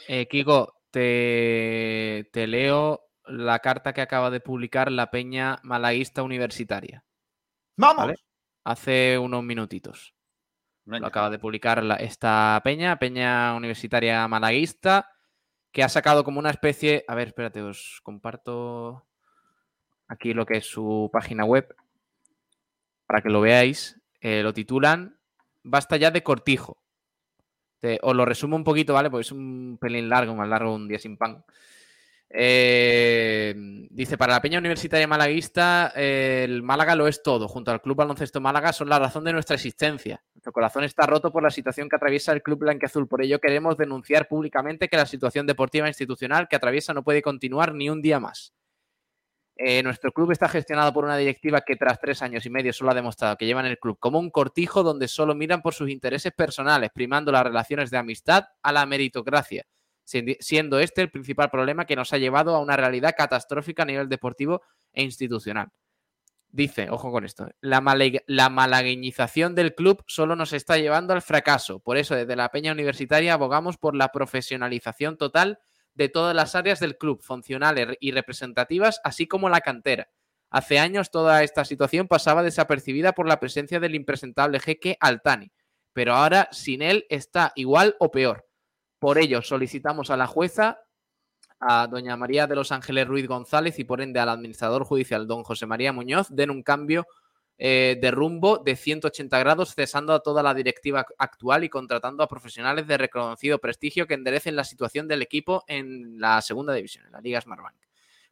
[0.07, 7.03] Eh, Kiko, te, te leo la carta que acaba de publicar la Peña Malaguista Universitaria.
[7.75, 8.13] ¡Vamos!
[8.63, 10.13] Hace unos minutitos.
[10.85, 15.11] Lo acaba de publicar esta peña, Peña Universitaria Malaguista,
[15.73, 17.03] que ha sacado como una especie.
[17.09, 19.05] A ver, espérate, os comparto
[20.07, 21.75] aquí lo que es su página web
[23.07, 23.99] para que lo veáis.
[24.21, 25.17] Eh, lo titulan
[25.69, 26.77] Basta ya de cortijo.
[28.01, 29.09] os lo resumo un poquito, ¿vale?
[29.09, 31.43] Porque es un pelín largo, más largo un día sin pan.
[32.29, 33.53] Eh,
[33.89, 37.49] dice, para la Peña Universitaria Malaguista, el Málaga lo es todo.
[37.49, 40.23] Junto al Club Baloncesto Málaga son la razón de nuestra existencia.
[40.33, 43.07] Nuestro corazón está roto por la situación que atraviesa el Club Blanqueazul.
[43.09, 47.21] Por ello queremos denunciar públicamente que la situación deportiva e institucional que atraviesa no puede
[47.21, 48.53] continuar ni un día más.
[49.59, 52.91] Eh, nuestro club está gestionado por una directiva que tras tres años y medio solo
[52.91, 56.31] ha demostrado que llevan el club como un cortijo donde solo miran por sus intereses
[56.31, 59.65] personales, primando las relaciones de amistad a la meritocracia
[60.07, 64.07] siendo este el principal problema que nos ha llevado a una realidad catastrófica a nivel
[64.07, 64.61] deportivo
[64.93, 65.69] e institucional.
[66.49, 67.83] Dice, ojo con esto, la,
[68.25, 71.79] la malagueñización del club solo nos está llevando al fracaso.
[71.79, 75.59] Por eso, desde la Peña Universitaria abogamos por la profesionalización total
[75.97, 80.09] de todas las áreas del club, funcionales y representativas, así como la cantera.
[80.51, 85.51] Hace años toda esta situación pasaba desapercibida por la presencia del impresentable jeque Altani,
[85.93, 88.47] pero ahora sin él está igual o peor.
[88.99, 90.79] Por ello, solicitamos a la jueza,
[91.59, 95.43] a doña María de los Ángeles Ruiz González y por ende al administrador judicial, don
[95.43, 97.07] José María Muñoz, den un cambio
[97.59, 102.27] eh, de rumbo de 180 grados, cesando a toda la directiva actual y contratando a
[102.27, 107.13] profesionales de reconocido prestigio que enderecen la situación del equipo en la segunda división, en
[107.13, 107.75] la Liga Smartbank.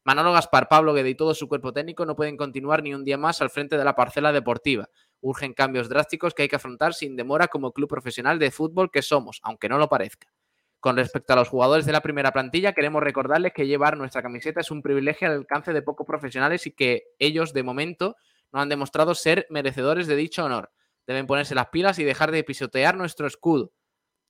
[0.04, 3.18] Manolo Gaspar, Pablo Guede y todo su cuerpo técnico no pueden continuar ni un día
[3.18, 4.88] más al frente de la parcela deportiva.
[5.20, 9.02] Urgen cambios drásticos que hay que afrontar sin demora como club profesional de fútbol que
[9.02, 10.32] somos, aunque no lo parezca.
[10.80, 14.62] Con respecto a los jugadores de la primera plantilla, queremos recordarles que llevar nuestra camiseta
[14.62, 18.16] es un privilegio al alcance de pocos profesionales y que ellos, de momento,
[18.56, 20.72] no han demostrado ser merecedores de dicho honor.
[21.06, 23.74] Deben ponerse las pilas y dejar de pisotear nuestro escudo.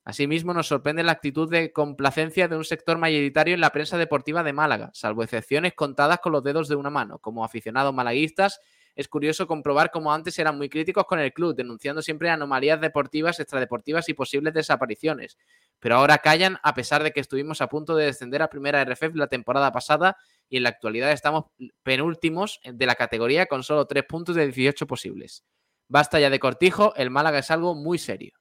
[0.03, 4.41] Asimismo, nos sorprende la actitud de complacencia de un sector mayoritario en la prensa deportiva
[4.41, 7.19] de Málaga, salvo excepciones contadas con los dedos de una mano.
[7.19, 8.61] Como aficionados malaguistas,
[8.95, 13.39] es curioso comprobar cómo antes eran muy críticos con el club, denunciando siempre anomalías deportivas,
[13.39, 15.37] extradeportivas y posibles desapariciones.
[15.79, 19.15] Pero ahora callan a pesar de que estuvimos a punto de descender a primera RFF
[19.15, 20.17] la temporada pasada
[20.47, 21.45] y en la actualidad estamos
[21.83, 25.43] penúltimos de la categoría con solo tres puntos de 18 posibles.
[25.87, 28.33] Basta ya de cortijo, el Málaga es algo muy serio.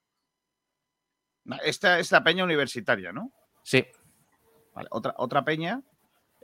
[1.64, 3.32] Esta es la peña universitaria, ¿no?
[3.62, 3.84] Sí.
[4.90, 5.82] otra, otra peña,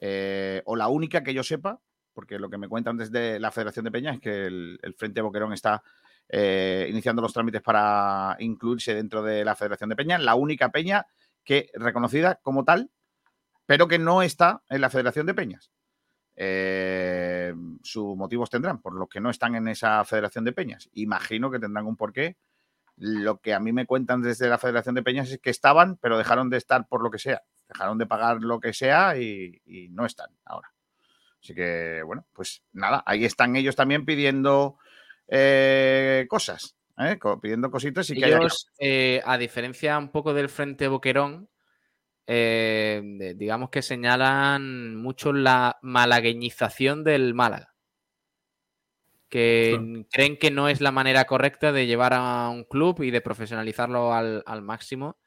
[0.01, 1.81] eh, o la única que yo sepa,
[2.13, 5.53] porque lo que me cuentan desde la Federación de Peñas es que el, Frente Boquerón
[5.53, 5.83] está
[6.29, 11.07] eh, iniciando los trámites para incluirse dentro de la Federación de Peñas, la única peña
[11.45, 12.91] que reconocida como tal
[13.71, 15.71] pero que no está en la Federación de Peñas.
[16.35, 17.55] Eh,
[17.85, 20.91] sus motivos tendrán por los que no están en esa Federación de Peñas.
[20.95, 22.37] Imagino que tendrán un porqué.
[22.97, 26.19] Lo que a mí me cuentan desde la Federación de Peñas es que estaban, pero
[26.19, 27.43] dejaron de estar por lo que sea.
[27.69, 29.63] Dejaron de pagar lo que sea y,
[29.93, 30.75] no están ahora.
[31.43, 34.77] Así que, bueno, pues nada, ahí están ellos también pidiendo
[35.29, 37.19] eh, cosas, ¿eh?
[37.41, 38.71] pidiendo cositas y que ellos,
[39.25, 41.49] a diferencia un poco del Frente Boquerón,
[42.33, 47.75] eh, digamos que señalan mucho la malagueñización del Málaga.
[49.29, 53.21] Que creen que no es la manera correcta de llevar a un club y de
[53.21, 55.19] profesionalizarlo al, máximo.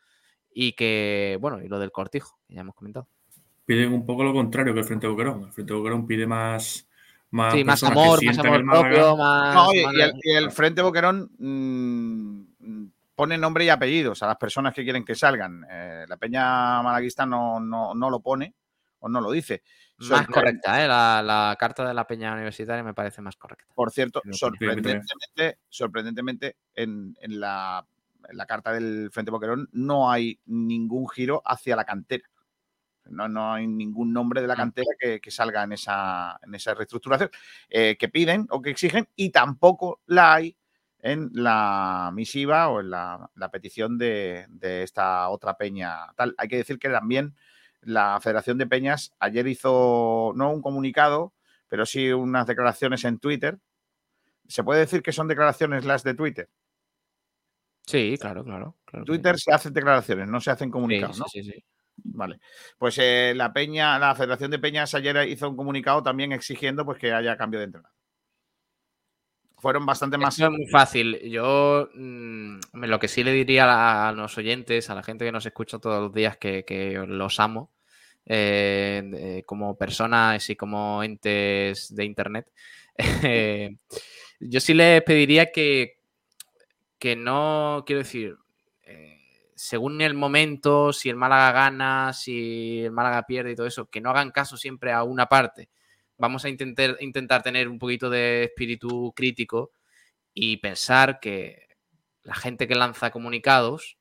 [0.50, 3.10] Y que, bueno, y lo del cortijo, que ya hemos comentado.
[3.66, 5.44] Piden un poco lo contrario que el Frente Boquerón.
[5.44, 6.88] El Frente Boquerón pide más,
[7.32, 9.70] más, más amor, más amor propio, más.
[9.74, 12.44] y, el, Frente Boquerón mm,
[13.16, 15.66] pone nombre y apellidos a las personas que quieren que salgan.
[15.70, 18.54] Eh, la Peña Malaguista no, no, lo pone
[19.00, 19.64] o no lo dice.
[20.10, 20.88] Más correcta, ¿eh?
[20.88, 23.72] la, carta de la Peña Universitaria me parece más correcta.
[23.74, 27.86] Por cierto, sorprendentemente, sorprendentemente en, la,
[28.48, 32.28] carta del Frente Boquerón no hay ningún giro hacia la cantera.
[33.10, 37.30] No, no hay ningún nombre de la cantera que, salga en esa, en esa reestructuración
[37.70, 40.58] eh, que piden o que exigen y tampoco la hay
[41.04, 44.48] en la misiva o en la, petición de,
[44.84, 46.14] esta otra peña.
[46.16, 46.34] Tal.
[46.38, 47.36] Hay que decir que también
[47.82, 51.34] la Federación de Peñas ayer hizo no un comunicado,
[51.68, 53.60] pero sí unas declaraciones en Twitter.
[54.48, 56.50] ¿Se puede decir que son declaraciones las de Twitter?
[57.86, 58.78] Sí, claro, claro.
[59.06, 61.26] Twitter se hacen declaraciones, no se hacen comunicados, ¿no?
[61.28, 61.64] Sí, sí,
[61.96, 62.40] Vale.
[62.78, 67.00] Pues eh, la Peña, la Federación de Peñas ayer hizo un comunicado también exigiendo pues,
[67.00, 67.94] que haya cambio de entrenador
[69.64, 70.38] fueron bastante más.
[70.38, 71.22] es muy fácil.
[71.22, 75.46] Yo mm, lo que sí le diría a, los oyentes, a la gente que nos
[75.46, 77.72] escucha todos los días, que, los amo,
[78.26, 82.52] eh, como personas y como entes de Internet,
[83.24, 83.78] eh,
[84.42, 86.02] yo sí les pediría que,
[87.00, 88.36] que no, quiero decir,
[88.84, 89.23] eh,
[89.64, 94.02] según el momento, si el Málaga gana, si el Málaga pierde y todo eso, que
[94.02, 95.70] no hagan caso siempre a una parte.
[96.18, 99.72] Vamos a intentar, intentar tener un poquito de espíritu crítico
[100.34, 101.70] y pensar que
[102.24, 103.98] la gente que lanza comunicados,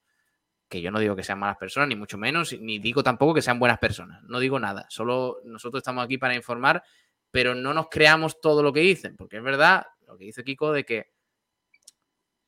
[0.69, 3.43] que yo no digo que sean malas personas, ni mucho menos, ni digo tampoco que
[3.43, 6.83] sean buenas personas, no digo nada, solo nosotros estamos aquí para informar,
[7.31, 10.73] pero no nos creamos todo lo que dicen, porque es verdad lo que dice Kiko
[10.73, 11.13] de que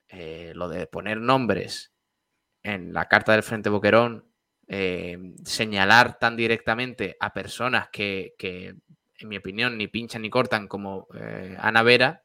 [0.08, 1.93] eh, lo de poner nombres
[2.64, 4.24] en la carta del Frente Boquerón,
[4.66, 8.74] eh, señalar tan directamente a personas que, que
[9.18, 12.22] en mi opinión, ni pinchan ni cortan como eh, Ana Vera,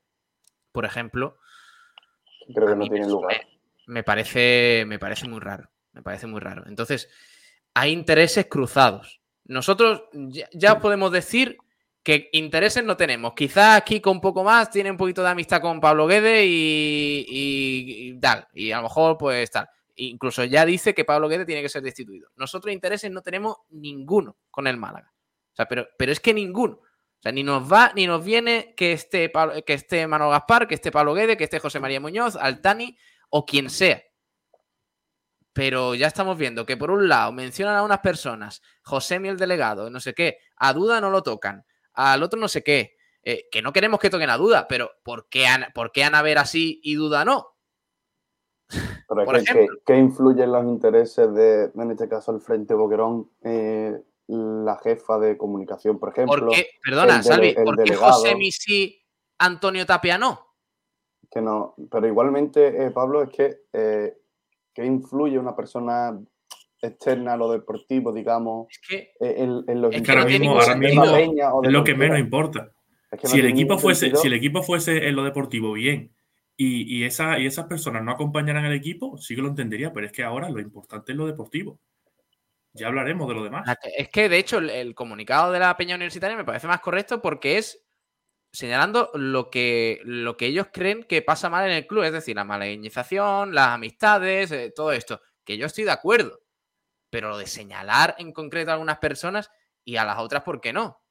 [0.71, 1.37] por ejemplo.
[2.53, 3.47] Creo que no tiene lugar.
[3.87, 5.69] Me, parece, me parece muy raro.
[5.93, 6.63] Me parece muy raro.
[6.67, 7.09] Entonces,
[7.73, 9.21] hay intereses cruzados.
[9.45, 10.03] Nosotros
[10.53, 11.57] ya, podemos decir
[12.03, 13.33] que intereses no tenemos.
[13.33, 17.25] Quizás aquí con un poco más tiene un poquito de amistad con Pablo Guede y,
[17.27, 18.47] y, tal.
[18.53, 19.67] Y a lo mejor, pues tal.
[20.07, 22.30] Incluso ya dice que Pablo Guede tiene que ser destituido.
[22.35, 25.13] Nosotros intereses no tenemos ninguno con el Málaga.
[25.51, 26.76] O sea, pero, pero es que ninguno.
[26.76, 29.31] O sea, ni nos va, ni nos viene que esté,
[29.65, 32.97] que esté Manuel Gaspar, que esté Pablo Guede, que esté José María Muñoz, Altani
[33.30, 34.01] o quien sea.
[35.51, 39.89] Pero ya estamos viendo que por un lado mencionan a unas personas, José el delegado,
[39.89, 43.61] no sé qué, a Duda no lo tocan, al otro no sé qué, eh, que
[43.61, 46.95] no queremos que toquen a Duda, pero ¿por qué, ¿por qué Ana ver así y
[46.95, 47.57] Duda no?
[49.07, 54.77] Pero ¿qué, influye en los intereses de, en este caso, el Frente Boquerón, eh, la
[54.83, 56.47] jefa de comunicación, por ejemplo?
[56.47, 56.67] ¿Por qué?
[56.83, 59.01] Perdona, Salvi, ¿por qué José Misi,
[59.39, 60.47] Antonio Tapia no?
[61.31, 64.17] Que no, pero igualmente, eh, Pablo, es que eh,
[64.73, 66.19] ¿qué influye una persona
[66.81, 71.83] externa a lo deportivo, digamos, es que, en, los es que ahora mismo, es lo
[71.83, 72.71] que menos importa.
[73.23, 76.13] si, el equipo fuese, si el equipo fuese en lo deportivo bien
[76.61, 80.11] y, esa, y esas personas no acompañaran al equipo, sí que lo entendería, pero es
[80.11, 81.80] que ahora lo importante es lo deportivo.
[82.73, 83.77] Ya hablaremos de lo demás.
[83.98, 87.57] Es que, de hecho, el, comunicado de la Peña Universitaria me parece más correcto porque
[87.57, 87.86] es
[88.52, 92.36] señalando lo que, lo que ellos creen que pasa mal en el club, es decir,
[92.36, 95.22] la malinización, las amistades, eh, todo esto.
[95.45, 96.41] Que yo estoy de acuerdo.
[97.10, 99.49] Pero lo de señalar en concreto a algunas personas
[99.86, 101.02] y a las otras, ¿por qué no?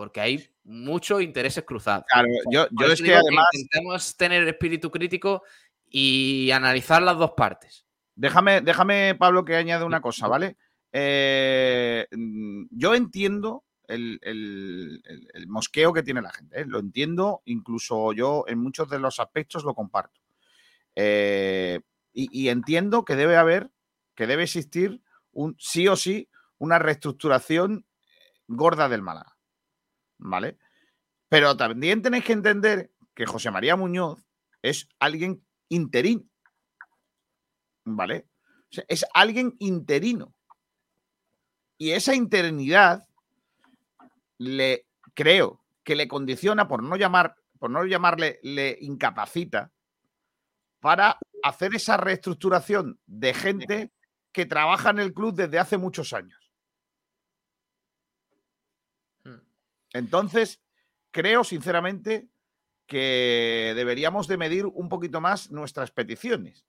[0.00, 2.04] porque hay muchos intereses cruzados.
[2.10, 3.46] Claro, yo, yo es que además.
[3.52, 5.42] intentamos tener espíritu crítico
[5.88, 7.86] y analizar las dos partes.
[8.14, 10.56] Déjame, déjame Pablo, que añade una cosa, ¿vale?
[10.92, 12.06] Eh,
[12.70, 14.20] yo entiendo el,
[15.48, 16.64] mosqueo que tiene la gente, ¿eh?
[16.66, 20.20] lo entiendo, incluso yo en muchos de los aspectos lo comparto.
[20.94, 21.80] Eh,
[22.12, 23.70] y, y, entiendo que debe haber,
[24.14, 25.00] que debe existir
[25.32, 26.28] un sí o sí
[26.58, 27.86] una reestructuración
[28.46, 29.36] gorda del Málaga.
[30.20, 30.58] ¿Vale?
[31.28, 34.26] Pero también tenéis que entender que José María Muñoz
[34.62, 36.24] es alguien interino,
[37.84, 38.26] ¿vale?
[38.88, 40.34] es alguien interino.
[41.78, 43.08] Y esa interinidad
[44.38, 49.72] le creo que le condiciona, por no llamar, por no llamarle, le incapacita
[50.78, 53.92] para hacer esa reestructuración de gente
[54.32, 56.39] que trabaja en el club desde hace muchos años.
[59.92, 60.60] Entonces,
[61.10, 62.28] creo sinceramente
[62.86, 66.66] que deberíamos de medir un poquito más nuestras peticiones,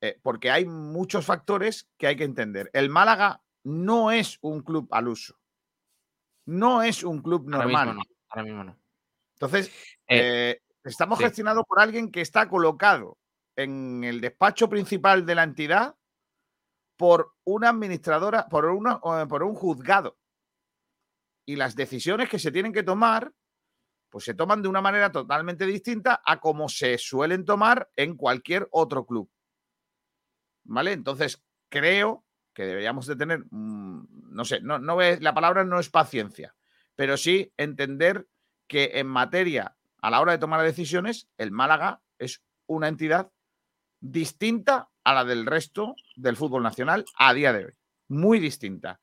[0.00, 2.70] eh, porque hay muchos factores que hay que entender.
[2.72, 5.38] El Málaga no es un club al uso,
[6.46, 7.98] no es un club normal.
[8.28, 8.78] Ahora mismo no.
[9.34, 9.68] Entonces,
[10.08, 13.18] eh, eh, estamos gestionados por alguien que está colocado
[13.56, 15.96] en el despacho principal de la entidad
[16.96, 20.17] por una administradora, por, una, por un juzgado
[21.48, 23.32] y las decisiones que se tienen que tomar,
[24.10, 28.68] pues se toman de una manera totalmente distinta a como se suelen tomar en cualquier
[28.70, 29.30] otro club.
[30.64, 30.92] ¿Vale?
[30.92, 35.88] Entonces, creo que deberíamos de tener, mm, no sé, no, no la palabra no es
[35.88, 36.54] paciencia,
[36.94, 38.28] pero sí entender
[38.66, 43.32] que en materia, a la hora de tomar decisiones, el Málaga es una entidad
[44.00, 47.72] distinta a la del resto del fútbol nacional a día de hoy.
[48.08, 49.00] Muy distinta.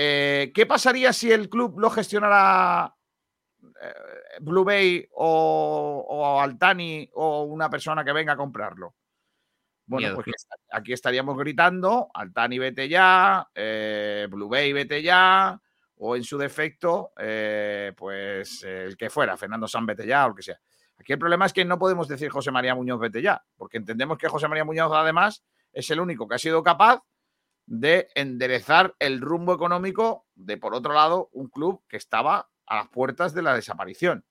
[0.00, 2.94] Eh, ¿Qué pasaría si el club lo gestionara
[3.82, 8.94] eh, Blue Bay o, Altani o una persona que venga a comprarlo?
[9.86, 15.60] Bueno, pues aquí estaríamos gritando, Altani vete ya, eh, Blue Bay vete ya,
[15.96, 17.10] o en su defecto,
[17.96, 20.60] pues el que fuera, Fernando San vete ya, o lo que sea.
[20.96, 24.16] Aquí el problema es que no podemos decir José María Muñoz vete ya, porque entendemos
[24.16, 25.42] que José María Muñoz además
[25.72, 27.02] es el único que ha sido capaz
[27.68, 32.88] de enderezar el rumbo económico de, por otro lado, un club que estaba a las
[32.88, 34.24] puertas de la desaparición.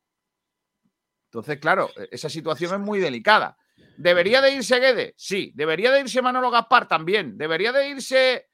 [1.26, 3.58] Entonces, claro, e, esa situación es muy delicada.
[3.96, 5.14] ¿Debería de irse Guede?
[5.18, 5.52] Sí.
[5.54, 6.88] ¿Debería de irse Manolo Gaspar?
[6.88, 7.38] También.
[7.38, 8.50] ¿Debería de irse...?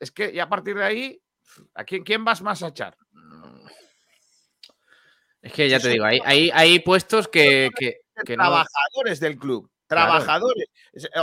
[0.00, 1.22] Es que ya a partir de ahí,
[1.74, 2.96] ¿a quién, quién vas más a echar?
[5.40, 7.70] Es que ya te digo, hay, hay, puestos que...
[8.24, 9.70] trabajadores del club.
[9.86, 10.66] Trabajadores.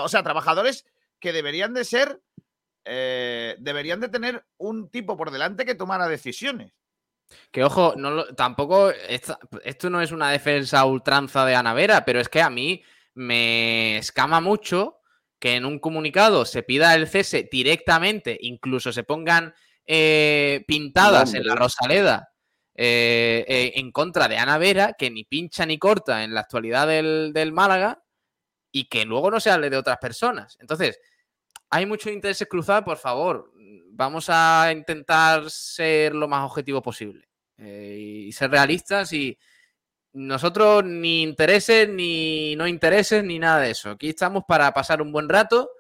[0.01, 0.85] O sea, trabajadores
[1.19, 2.21] que deberían de ser
[2.85, 6.73] eh, deberían de tener un tipo por delante que tomara decisiones.
[7.51, 12.41] Que ojo, no tampoco esto no es una defensa ultranza de Anavera, pero es que
[12.41, 12.83] a mí
[13.15, 14.99] me escama mucho
[15.39, 19.53] que en un comunicado se pida el cese directamente, incluso se pongan
[19.85, 22.29] eh, pintadas en la Rosaleda
[22.75, 27.31] eh, en contra de Ana Vera, que ni pincha ni corta en la actualidad del,
[27.33, 28.03] del Málaga,
[28.71, 30.57] y que luego no se hable de otras personas.
[30.59, 30.99] Entonces,
[31.73, 33.51] hay muchos intereses cruzados, por favor,
[33.89, 37.27] vamos a intentar ser lo más objetivo posible
[37.57, 39.37] eh, y ser realistas y,
[40.13, 43.89] nosotros ni intereses, ni no intereses, ni nada de eso.
[43.91, 45.71] Aquí estamos para pasar un buen rato,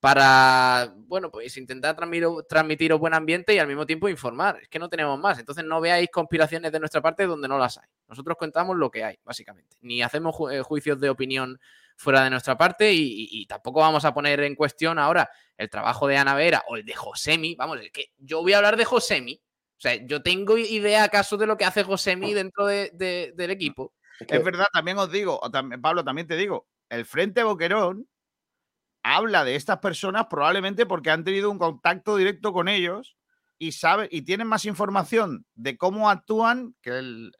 [0.00, 4.58] para, bueno, pues intentar transmitiros buen ambiente y al mismo tiempo informar.
[4.60, 5.38] Es que no tenemos más.
[5.38, 7.88] Entonces no veáis conspiraciones de nuestra parte donde no las hay.
[8.08, 9.76] Nosotros contamos lo que hay, básicamente.
[9.82, 11.60] Ni hacemos eh, juicios de opinión
[11.96, 16.16] fuera de nuestra parte y, tampoco vamos a poner en cuestión ahora el trabajo de
[16.16, 17.56] Ana Vera o el de Josemi.
[17.56, 19.40] Vamos, es que yo voy a hablar de Josemi
[19.76, 23.92] o sea, yo tengo idea acaso de lo que hace Josemi dentro del equipo.
[24.20, 25.38] Es, verdad, también os digo,
[25.82, 28.08] Pablo, también te digo, el Frente Boquerón
[29.02, 33.16] habla de estas personas probablemente porque han tenido un contacto directo con ellos
[33.58, 37.32] y sabe, y tienen más información de cómo actúan que el,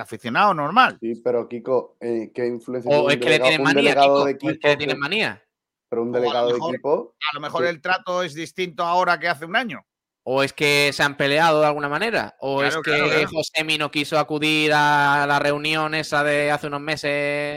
[0.00, 0.98] aficionado normal.
[1.00, 4.58] Sí, pero Kiko, eh, ¿qué influencia o es que le tienen manía, de equipo, es
[4.58, 5.44] que le tienen manía.
[5.88, 7.14] Pero un delegado de equipo.
[7.32, 9.84] A lo mejor el trato es distinto ahora que hace un año.
[10.30, 12.36] ¿O es que se han peleado de alguna manera?
[12.40, 17.10] ¿O es que Josemi no quiso acudir a la reunión esa de hace unos meses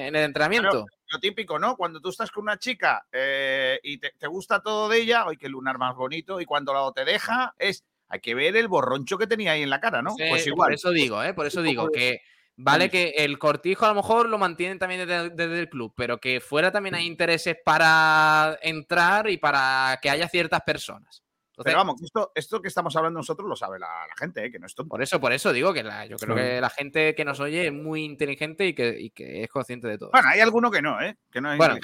[0.08, 0.86] en el entrenamiento?
[1.12, 1.76] lo típico, ¿no?
[1.76, 5.50] Cuando tú estás con una chica eh, y te, gusta todo de ella, ¡ay, qué
[5.50, 6.40] lunar más bonito!
[6.40, 7.84] Y cuando la te deja, es.
[8.12, 10.14] Hay que ver el borroncho que tenía ahí en la cara, ¿no?
[10.18, 10.68] pues igual.
[10.68, 11.34] Por eso digo, ¿eh?
[11.34, 12.22] Por eso digo que.
[12.58, 16.40] Vale que el cortijo a lo mejor lo mantienen también desde, el club, pero que
[16.42, 21.24] fuera también hay intereses para entrar y para que haya ciertas personas.
[21.64, 24.52] Pero vamos, esto, esto que estamos hablando nosotros lo sabe la, gente, ¿eh?
[24.52, 24.90] que no es tonto.
[24.90, 27.74] Por eso, por eso digo que yo creo que la gente que nos oye es
[27.74, 30.12] muy inteligente y que, es consciente de todo.
[30.12, 31.18] Bueno, hay alguno que no, ¿eh?
[31.32, 31.78] Que no es bueno,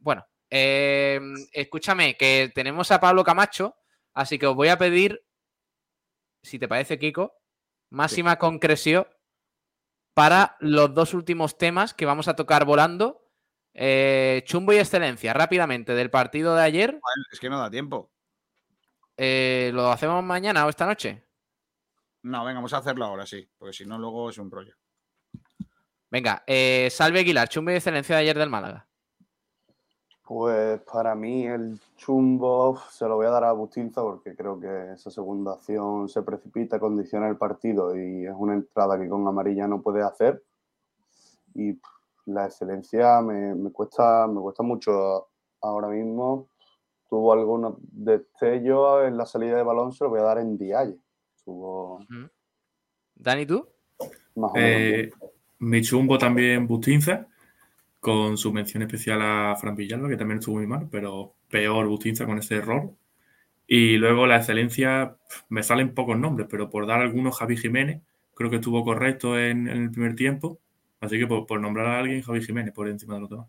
[0.00, 3.76] bueno em, escúchame, que tenemos a Pablo Camacho,
[4.14, 5.22] así que os voy a pedir,
[6.44, 7.40] si te parece, Kiko,
[7.90, 9.06] máxima concreción
[10.12, 13.22] para los dos últimos temas que vamos a tocar volando.
[13.72, 17.00] Eh, chumbo y excelencia, rápidamente, del partido de ayer.
[17.32, 18.12] Es que no da tiempo.
[19.16, 21.24] Eh, ¿Lo hacemos mañana o esta noche?
[22.22, 24.74] No, venga, vamos a hacerlo ahora, sí, porque si no, luego es un rollo.
[26.10, 28.86] Venga, eh, Salve Aguilar, chumbo y excelencia de ayer del Málaga.
[30.26, 34.92] Pues para mí el chumbo se lo voy a dar a Bustinza porque creo que
[34.92, 39.68] esa segunda acción se precipita, condiciona el partido y es una entrada que con amarilla
[39.68, 40.42] no puede hacer.
[41.54, 41.78] Y
[42.26, 45.28] la excelencia me, cuesta, me cuesta mucho
[45.60, 46.48] ahora mismo
[47.14, 50.98] tuvo algunos destellos en la salida de balón, se lo voy a dar en Dialle.
[51.44, 52.00] Tuvo...
[53.14, 53.68] Dani, ¿tú?
[54.56, 55.12] Eh,
[55.60, 57.28] mi chumbo también Bustinza,
[58.04, 62.26] con su mención especial a Fran Villalba, que también estuvo muy mal, pero peor Bustinza
[62.26, 62.92] con ese error.
[63.66, 65.16] Y luego la excelencia,
[65.48, 68.02] me salen pocos nombres, pero por dar algunos, Javi Jiménez,
[68.34, 70.60] creo que estuvo correcto en, el primer tiempo.
[71.00, 73.48] Así que por, nombrar a alguien, Javi Jiménez por encima de los demás.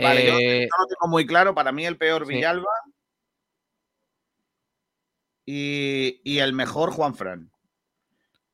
[0.00, 1.52] Vale, yo, eh, no lo tengo muy claro.
[1.52, 2.70] Para mí el peor Villalba
[5.44, 7.50] y, el mejor Juan Fran.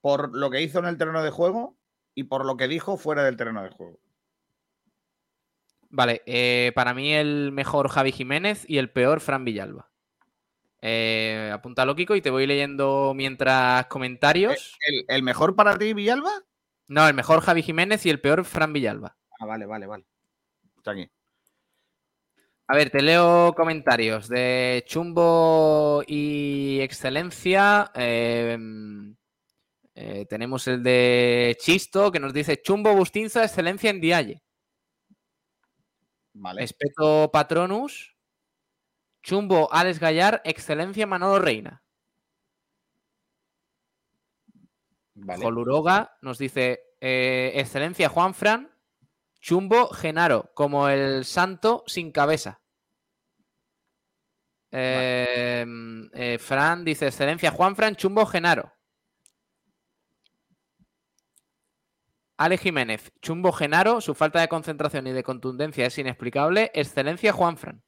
[0.01, 1.77] Por lo que hizo en el terreno de juego
[2.15, 4.01] y por lo que dijo fuera del terreno de juego.
[5.91, 9.91] Vale, eh, para mí el mejor Javi Jiménez y el peor Fran Villalba.
[10.83, 14.79] Eh, apúntalo, Kiko, y te voy leyendo mientras comentarios.
[14.87, 16.31] ¿El, ¿El, mejor para ti, Villalba?
[16.87, 19.17] No, el mejor Javi Jiménez y el peor Fran Villalba.
[19.39, 20.07] Ah, vale, vale, vale.
[20.77, 21.11] Está aquí.
[22.69, 27.91] A ver, te leo comentarios de Chumbo y Excelencia.
[27.95, 29.17] Em,
[29.97, 34.43] eh, tenemos el de Chisto que nos dice Chumbo Bustinza, Excelencia en Dialle.
[36.35, 36.65] Vale.
[36.65, 38.17] Espeto Patronus.
[39.23, 41.83] Chumbo Alex Gallar, Excelencia Manolo Reina.
[45.15, 45.45] Vale.
[45.45, 48.71] Joluroga nos dice eh, Excelencia Juan Fran.
[49.41, 52.61] Chumbo Genaro, como el santo sin cabeza.
[54.71, 58.73] Em, eh, Fran dice, excelencia, Juan Fran Chumbo Genaro.
[62.41, 66.71] Ale Jiménez, Chumbo Genaro, su falta de concentración y de contundencia es inexplicable.
[66.73, 67.83] Excelencia, Juan Fran.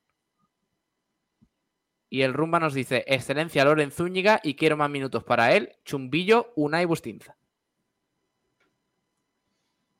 [2.11, 5.73] Y el Rumba nos dice, excelencia, Loren Zúñiga y quiero más minutos para él.
[5.87, 7.35] Chumbillo, Unai Bustinza.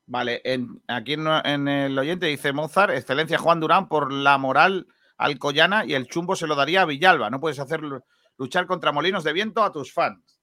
[0.05, 0.43] Vale,
[0.87, 4.85] aquí en, el oyente dice Mozart, excelencia Juan Durán por la moral
[5.17, 7.31] Alcoyana y el chumbo se lo daría a Villalba.
[7.31, 7.81] No puedes hacer
[8.37, 10.39] luchar contra molinos de viento a tus fans.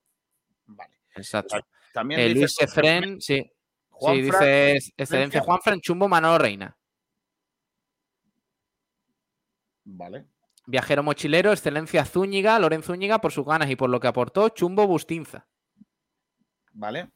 [0.66, 0.98] Vale.
[1.14, 1.64] Exacto.
[1.92, 3.48] También dice Luis Efren, sí.
[4.00, 6.76] Sí, dice excelencia Juan Fran, chumbo Manolo Reina.
[9.84, 10.26] Vale.
[10.66, 14.86] Viajero mochilero, excelencia Zúñiga, Loren Zúñiga por sus ganas y por lo que aportó, chumbo
[14.86, 15.46] Bustinza.
[16.72, 17.10] Vale.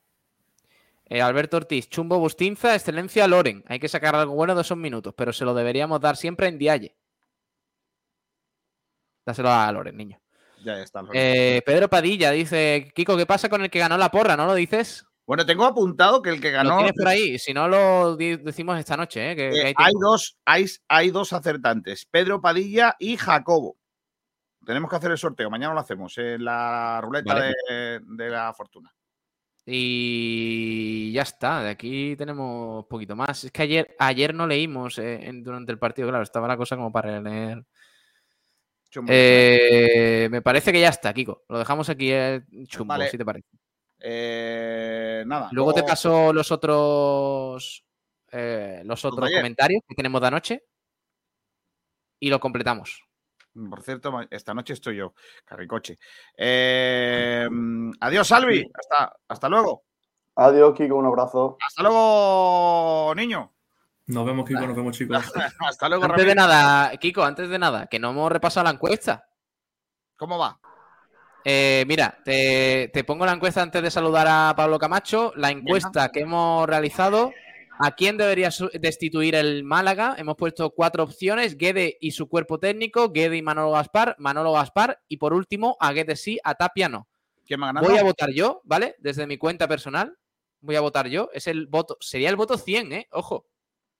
[1.07, 3.63] Eh, Alberto Ortiz, Chumbo Bustinza, excelencia Loren.
[3.69, 6.59] Hay que sacar algo bueno de esos minutos, pero se lo deberíamos dar siempre en
[6.59, 6.97] Dialle.
[9.27, 10.21] Dáselo a Loren, niño.
[10.65, 11.05] Ya está.
[11.13, 14.37] Eh, Pedro Padilla dice: Kiko, ¿qué pasa con el que ganó la porra?
[14.37, 15.07] ¿No lo dices?
[15.27, 16.71] Bueno, tengo apuntado que el que ganó.
[16.71, 19.33] Lo tienes por ahí, si no lo decimos esta noche.
[19.33, 19.37] ¿eh?
[19.39, 23.77] eh hay, dos, hay, hay, dos acertantes: Pedro Padilla y Jacobo.
[24.67, 25.51] Tenemos que hacer el sorteo.
[25.51, 28.93] Mañana lo hacemos en la ruleta de, la fortuna.
[29.65, 31.63] Y ya está.
[31.63, 33.45] De aquí tenemos poquito más.
[33.45, 36.93] Es que ayer, ayer no leímos eh, durante el partido, claro, estaba la cosa como
[36.93, 37.65] para leer.
[39.09, 41.45] Eh, me parece que ya está, Kiko.
[41.49, 42.13] Lo dejamos aquí
[42.67, 43.49] chumbo, si te parece.
[44.07, 45.49] Eh, nada.
[45.53, 47.85] Luego te paso los otros
[48.31, 50.65] eh, los otros comentarios que tenemos de anoche
[52.21, 53.03] y lo completamos.
[53.71, 55.15] Por cierto, esta noche estoy yo,
[55.47, 55.99] Carricoche.
[56.37, 57.49] Eh,
[58.01, 58.71] adiós, Salvi.
[58.75, 59.85] Hasta, hasta luego.
[60.35, 60.97] Adiós, Kiko.
[60.97, 61.57] Un abrazo.
[61.67, 63.55] Hasta luego, niño.
[64.07, 64.67] Nos vemos, Kiko.
[64.67, 65.17] Nos vemos, chicos.
[65.61, 69.27] hasta luego, Antes de nada, Kiko, antes de nada, que no hemos repasado la encuesta.
[70.17, 70.61] ¿Cómo va?
[71.45, 75.33] Eh, mira, te, pongo la encuesta antes de saludar a Pablo Camacho.
[75.37, 77.33] La encuesta que hemos realizado.
[77.79, 80.15] ¿A quién debería destituir el Málaga?
[80.17, 85.01] Hemos puesto cuatro opciones: Guede y su cuerpo técnico, Guede y Manolo Gaspar, Manolo Gaspar,
[85.09, 87.09] y por último, a Guede sí, a Tapia no.
[87.45, 88.95] ¿Quién me ha Voy a votar yo, ¿vale?
[88.99, 90.17] Desde mi cuenta personal.
[90.61, 91.29] Voy a votar yo.
[91.35, 91.99] Es el voto.
[92.01, 93.09] Sería el voto 100, ¿eh?
[93.11, 93.47] Ojo.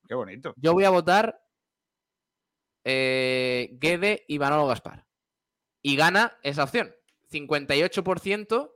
[0.09, 0.55] Qué bonito.
[0.57, 1.43] Yo voy a votar
[2.85, 5.05] eh, Guede y Manolo Gaspar.
[5.83, 6.95] Y gana esa opción.
[7.31, 8.71] 58%,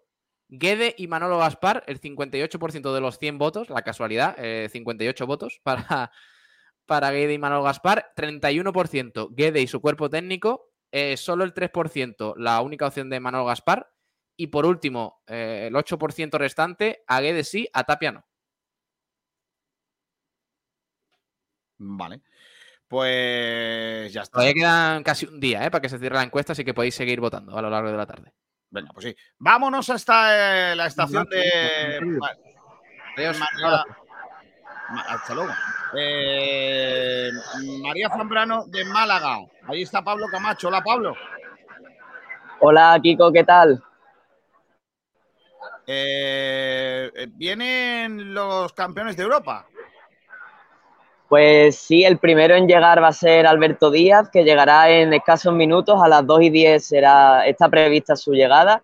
[0.49, 4.37] Guede y Manolo Gaspar, el 58% de los 100 votos, la casualidad,
[4.71, 6.11] 58 eh, votos para,
[6.87, 12.35] para Guede y Manolo Gaspar, 31% Guede y su cuerpo técnico, eh, solo el 3%
[12.37, 13.91] la única opción de Manolo Gaspar,
[14.37, 18.25] y por último, eh, el 8% restante, a Guede sí, a Tapia no.
[21.79, 22.23] Vale.
[22.89, 24.33] Pues ya está.
[24.33, 27.21] Todavía quedan casi un día para que se cierre la encuesta, así que podéis seguir
[27.21, 28.33] votando a lo largo de la tarde.
[28.71, 29.17] Venga, pues sí.
[29.39, 32.01] Vámonos hasta eh, la estación de.
[33.17, 33.39] Adiós.
[33.39, 33.85] María...
[35.09, 35.53] Hasta luego.
[35.95, 37.31] Eh,
[37.83, 39.39] María Zambrano de Málaga.
[39.67, 40.69] Ahí está Pablo Camacho.
[40.69, 41.15] Hola, Pablo.
[42.61, 43.83] Hola, Kiko, ¿qué tal?
[45.87, 49.67] Eh, vienen los campeones de Europa.
[51.29, 55.53] Pues sí, el primero en llegar va a ser Alberto Díaz, que llegará en escasos
[55.53, 58.83] minutos, a las 2 y 10 será, está prevista su llegada.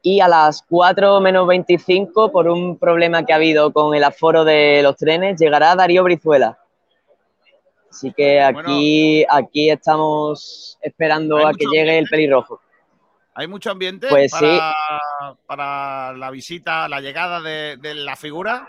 [0.00, 4.44] Y a las 4 menos 25, por un problema que ha habido con el aforo
[4.44, 6.58] de los trenes, llegará Darío Brizuela.
[7.90, 12.60] Así que aquí, aquí estamos esperando a que llegue el pelirrojo.
[13.34, 15.38] ¿Hay mucho ambiente pues para, sí.
[15.46, 18.68] para la visita, la llegada de, de la figura?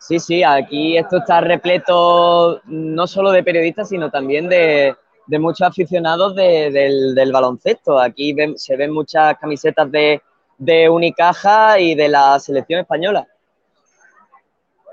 [0.00, 4.96] Sí, sí, aquí esto está repleto no solo de periodistas, sino también de,
[5.38, 8.00] muchos aficionados del, baloncesto.
[8.00, 13.26] Aquí se ven muchas camisetas de, Unicaja y de la selección española.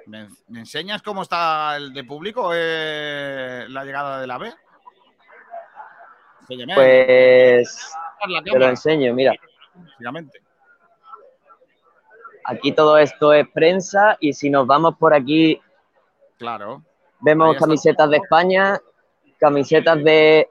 [0.06, 4.54] ¿Me, enseñas cómo está el de público eh, la llegada de la B?
[6.76, 7.92] Pues
[8.44, 9.34] te lo enseño, mira.
[12.50, 15.60] Aquí todo esto es prensa y si nos vamos por aquí,
[16.38, 16.82] claro,
[17.20, 18.80] vemos camisetas de España,
[19.38, 20.48] camisetas de,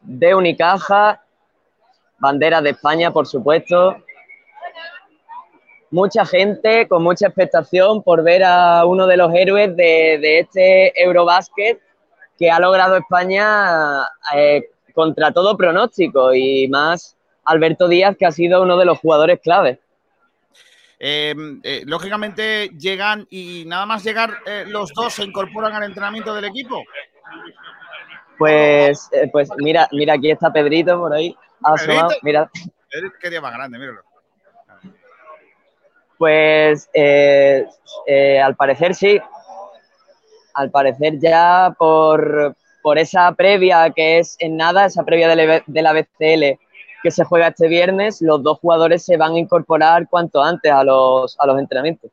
[0.00, 1.22] de Unicaja,
[2.18, 3.98] banderas de España, por supuesto.
[5.90, 11.82] Mucha gente con mucha expectación por ver a uno de los héroes de, este Eurobásquet
[12.38, 17.14] que ha logrado España eh, contra todo pronóstico y más
[17.44, 19.83] Alberto Díaz, que ha sido uno de los jugadores claves.
[20.98, 26.34] Em, eh, lógicamente llegan y nada más llegar eh, los dos se incorporan al entrenamiento
[26.34, 26.82] del equipo.
[28.38, 31.36] Pues, eh, pues mira, mira, aquí está Pedrito por ahí.
[32.22, 32.50] mira.
[33.20, 34.02] Qué día más grande, míralo.
[36.16, 36.88] Pues
[38.42, 39.20] al parecer sí.
[40.54, 45.92] Al parecer ya por, por esa previa que es en nada, esa previa de la
[45.92, 46.63] BCL
[47.04, 50.82] que se juega este viernes, los dos jugadores se van a incorporar cuanto antes a
[50.82, 52.10] los, a los entrenamientos.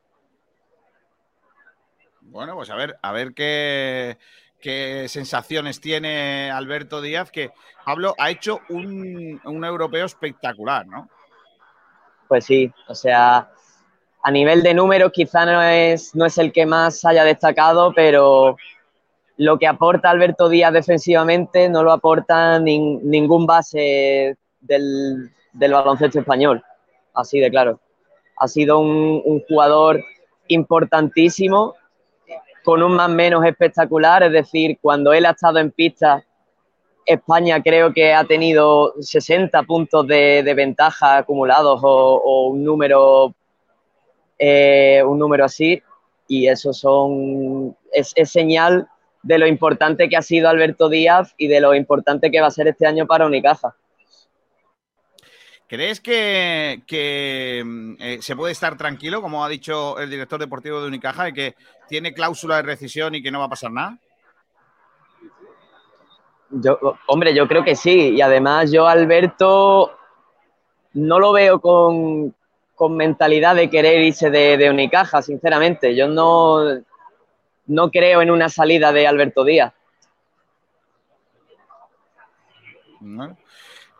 [2.20, 4.18] Bueno, pues a ver, a ver qué,
[4.60, 7.52] qué sensaciones tiene Alberto Díaz, que
[7.86, 11.08] Pablo ha hecho un, un europeo espectacular, ¿no?
[12.28, 13.50] Pues sí, o sea,
[14.22, 18.58] a nivel de números quizá no es, no es el que más haya destacado, pero
[19.38, 26.62] lo que aporta Alberto Díaz defensivamente no lo aporta ningún base del, baloncesto español,
[27.14, 27.80] así de claro.
[28.36, 30.02] Ha sido un, jugador
[30.48, 31.74] importantísimo,
[32.64, 36.24] con un más menos espectacular, es decir, cuando él ha estado en pista,
[37.04, 43.34] España creo que ha tenido 60 puntos de, ventaja acumulados o, un número
[44.38, 45.82] eh, un número así
[46.32, 48.88] y eso son, es, señal
[49.22, 52.50] de lo importante que ha sido Alberto Díaz y de lo importante que va a
[52.50, 53.76] ser este año para Unicaja.
[55.72, 61.24] ¿Crees que, eh, se puede estar tranquilo, como ha dicho el director deportivo de Unicaja,
[61.24, 61.54] de que
[61.88, 63.96] tiene cláusula de rescisión y que no va a pasar nada?
[66.50, 68.10] Yo, hombre, yo creo que sí.
[68.10, 69.96] Y además yo, Alberto,
[70.92, 72.34] no lo veo con,
[72.90, 75.96] mentalidad de querer irse de, Unicaja, sinceramente.
[75.96, 76.82] Yo no,
[77.68, 79.72] no creo en una salida de Alberto Díaz.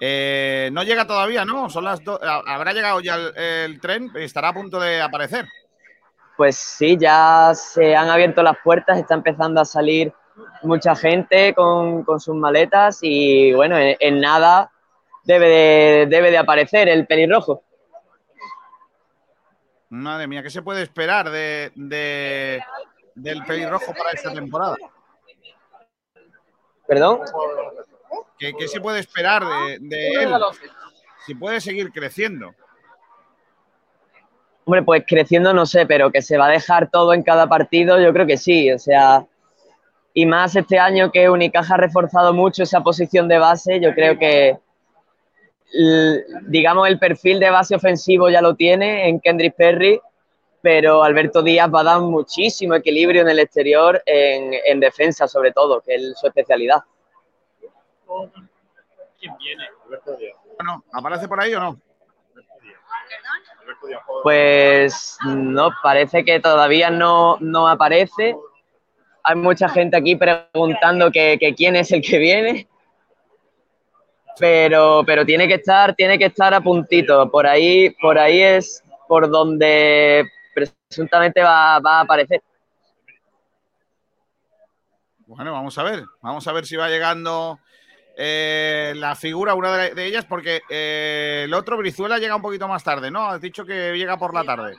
[0.05, 1.71] Eh, no llega todavía, ¿no?
[1.71, 2.01] Son las
[2.49, 5.47] Habrá llegado ya el, tren y estará a punto de aparecer.
[6.37, 10.13] Pues sí, ya se han abierto las puertas, está empezando a salir
[10.63, 14.73] mucha gente con, sus maletas y bueno, en, nada
[15.23, 17.63] debe de, debe de aparecer el pelirrojo.
[19.89, 21.71] Madre mía, ¿qué se puede esperar de,
[23.15, 24.75] del pelirrojo para esta temporada?
[26.89, 27.21] ¿Perdón?
[28.39, 29.45] ¿Qué, se puede esperar
[29.81, 30.33] de, él?
[31.27, 32.53] Si puede seguir creciendo.
[34.65, 38.01] Hombre, pues creciendo no sé, pero que se va a dejar todo en cada partido,
[38.01, 38.71] yo creo que sí.
[38.71, 39.27] O sea,
[40.15, 44.19] y más este año que Unicaja ha reforzado mucho esa posición de base, yo creo
[44.19, 44.59] que
[46.49, 50.01] digamos el perfil de base ofensivo ya lo tiene en Kendrick Perry,
[50.61, 55.81] pero Alberto Díaz va a dar muchísimo equilibrio en el exterior, en, defensa sobre todo,
[55.81, 56.79] que es su especialidad.
[59.19, 59.65] ¿Quién viene?
[59.87, 60.37] Alberto Díaz.
[60.59, 61.81] Bueno, ¿aparece por ahí o no?
[64.23, 68.37] Pues no, parece que todavía no, no aparece
[69.25, 72.69] hay mucha gente aquí preguntando que, quién es el que viene.
[74.39, 77.31] Pero, pero tiene que estar, tiene que estar a puntito.
[77.31, 80.25] Por ahí, por ahí es por donde
[80.55, 82.43] presuntamente va, va a aparecer.
[85.27, 86.05] Bueno, vamos a ver.
[86.23, 87.61] Vamos a ver si va llegando
[88.17, 92.85] eh, la figura, una de, ellas, porque eh, el otro, Brizuela, llega un poquito más
[92.85, 93.27] tarde, ¿no?
[93.27, 94.77] Has dicho que llega por la tarde.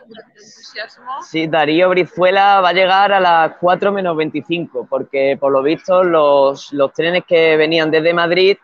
[1.22, 6.04] Sí, Darío Brizuela va a llegar a las 4 menos 25, porque por lo visto
[6.04, 8.58] los, trenes que venían desde Madrid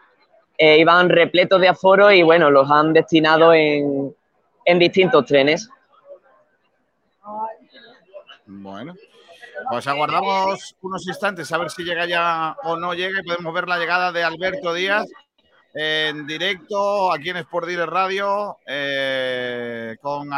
[0.58, 4.14] eh, iban repletos de aforo y bueno, los han destinado en,
[4.66, 5.70] en distintos trenes.
[8.46, 8.94] Bueno,
[9.70, 13.68] pues aguardamos unos instantes a ver si llega ya o no llega y podemos ver
[13.68, 15.06] la llegada de Alberto Díaz
[15.74, 20.30] en directo aquí en Sport Radio eh, con,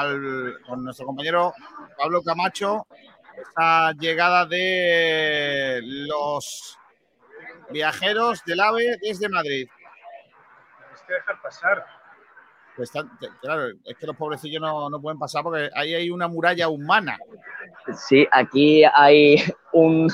[0.67, 1.53] con nuestro compañero
[1.97, 2.85] Pablo Camacho.
[3.37, 6.77] Esta llegada de los
[7.69, 9.67] viajeros del AVE desde Madrid.
[10.77, 12.00] Tienes que dejar pasar.
[12.81, 12.89] Pues
[13.41, 17.15] claro, es que los pobrecillos no, no pueden pasar porque ahí hay una muralla humana.
[17.93, 19.35] Sí, aquí hay
[19.71, 20.11] un,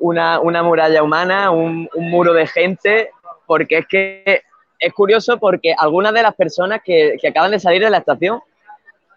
[0.00, 3.10] una, muralla humana, un, muro de gente,
[3.46, 4.42] porque es que
[4.80, 8.40] es curioso porque algunas de las personas que, acaban de salir de la estación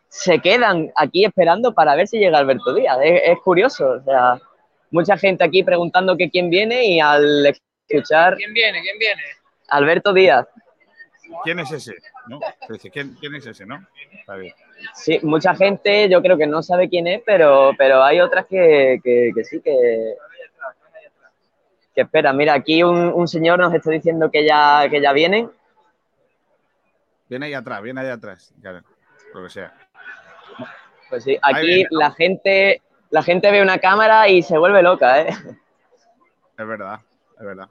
[0.08, 3.00] se quedan aquí esperando para ver si llega Alberto Díaz.
[3.02, 4.40] Es, curioso, o sea,
[4.92, 8.36] mucha gente aquí preguntando que quién viene y al escuchar...
[8.36, 8.82] ¿Quién viene?
[8.84, 9.24] ¿Quién viene?
[9.70, 10.46] Alberto Díaz.
[11.44, 11.96] ¿Quién es ese?
[12.92, 13.86] ¿quién, es ese, no?
[14.94, 19.00] Sí, mucha gente yo creo que no sabe quién es, pero, pero hay otras que,
[19.44, 20.16] sí, que,
[21.94, 22.34] que espera.
[22.34, 25.52] Mira, aquí un, señor nos está diciendo que ya, que ya vienen.
[27.30, 28.54] Viene ahí atrás, viene ahí atrás,
[29.34, 29.74] lo que sea.
[31.10, 35.30] Pues sí, aquí la gente, la gente ve una cámara y se vuelve loca, ¿eh?
[36.58, 37.00] Es verdad,
[37.40, 37.70] es verdad.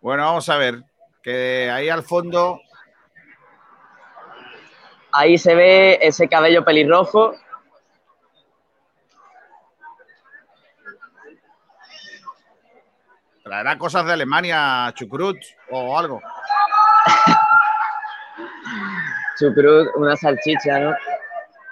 [0.00, 0.82] Bueno, vamos a ver
[1.22, 2.60] que ahí al fondo.
[5.12, 7.34] Ahí se ve ese cabello pelirrojo.
[13.42, 15.38] Traerá cosas de Alemania, chucrut
[15.70, 16.20] o algo.
[19.38, 20.94] chucrut, una salchicha, ¿no?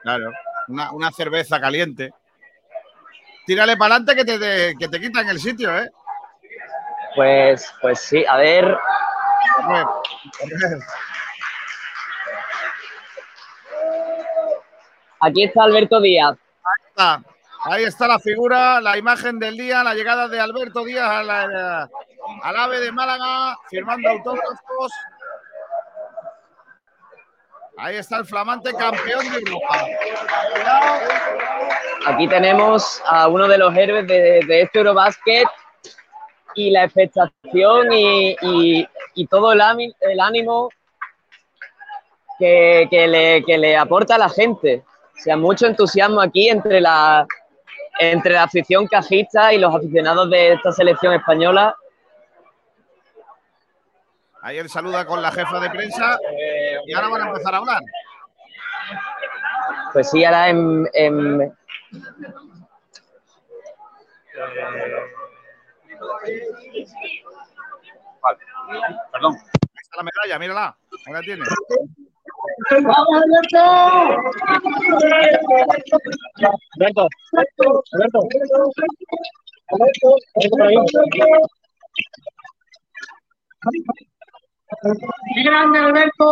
[0.03, 0.33] Claro,
[0.67, 2.13] una, cerveza caliente.
[3.47, 5.89] Tírale para adelante que te, que te quitan el sitio, ¿eh?
[7.15, 8.77] Pues, pues sí, a ver,
[15.21, 16.37] Aquí está Alberto Díaz.
[16.63, 17.23] Ahí está.
[17.65, 22.81] Ahí está la figura, la imagen del día, la llegada de Alberto Díaz al AVE
[22.81, 24.93] de Málaga, firmando autógrafos.
[27.79, 29.87] Ahí está el flamante campeón de Europa.
[32.07, 35.49] Aquí tenemos a uno de los héroes de, este Eurobasket
[36.55, 38.89] y la expectación y, y
[39.27, 40.69] todo el, ánimo
[42.39, 44.85] que, le, que le aporta a la gente.
[45.19, 47.27] O sea, mucho entusiasmo aquí entre la,
[47.99, 51.75] entre la afición cajista y los aficionados de esta selección española.
[54.43, 56.19] Ayer saluda con la jefa de prensa
[56.87, 57.83] y ahora van a empezar a hablar.
[59.93, 61.53] Pues sí, ahora en, en...
[69.13, 69.35] Perdón.
[69.35, 70.77] Ahí está la medalla, mírala.
[71.07, 71.45] Ahí la tiene.
[72.71, 73.59] Alberto.
[76.77, 77.09] Alberto.
[77.93, 78.19] Alberto.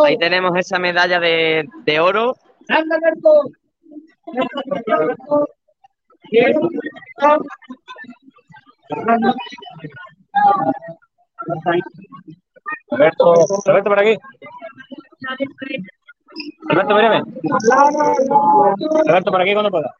[0.05, 2.35] Ahí tenemos esa medalla de, de oro.
[2.67, 3.43] ¡Grande, Alberto!
[4.27, 4.61] Alberto,
[12.91, 14.17] Alberto por aquí.
[16.69, 17.23] Alberto, mírame.
[19.31, 19.93] Por aquí cuando pueda.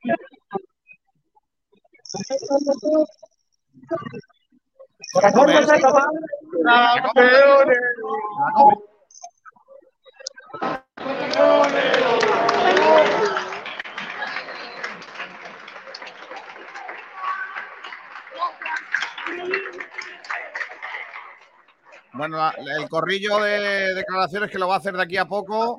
[22.13, 25.77] Bueno, el corrillo de declaraciones que lo va a hacer de aquí a poco.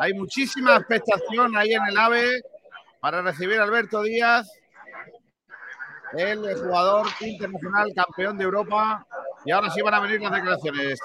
[0.00, 2.40] Hay muchísima expectación ahí en el AVE
[3.00, 4.50] para recibir a Alberto Díaz,
[6.12, 9.06] el jugador internacional campeón de Europa.
[9.44, 10.98] Y ahora sí van a venir las declaraciones.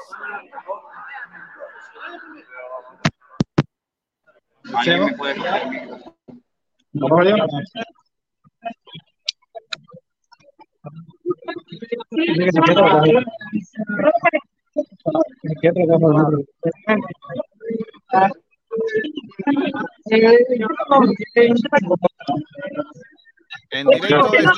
[23.71, 24.51] En directo desde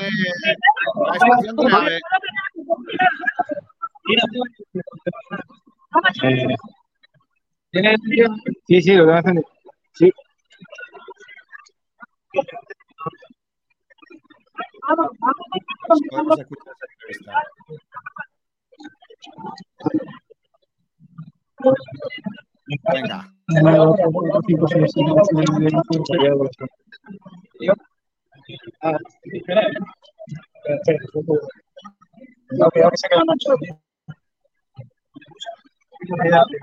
[1.06, 2.00] la estación AVE.
[8.68, 9.44] Sí, sí, lo hacen.
[9.94, 10.12] Sí.
[14.88, 17.32] Podemos escuchar esa entrevista.
[22.94, 23.20] Venga.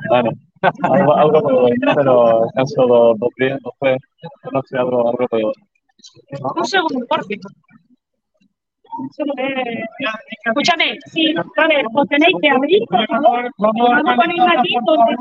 [0.09, 0.31] Bueno,
[0.83, 5.55] algo, algo muy bueno, pero caso dos, dos días, no sé, algo, algo peor.
[6.57, 7.37] Un segundo, por favor.
[10.45, 13.51] Escúchame, sí, vale, os tenéis que abrir, por favor.
[13.59, 15.17] Vamos a aquí donde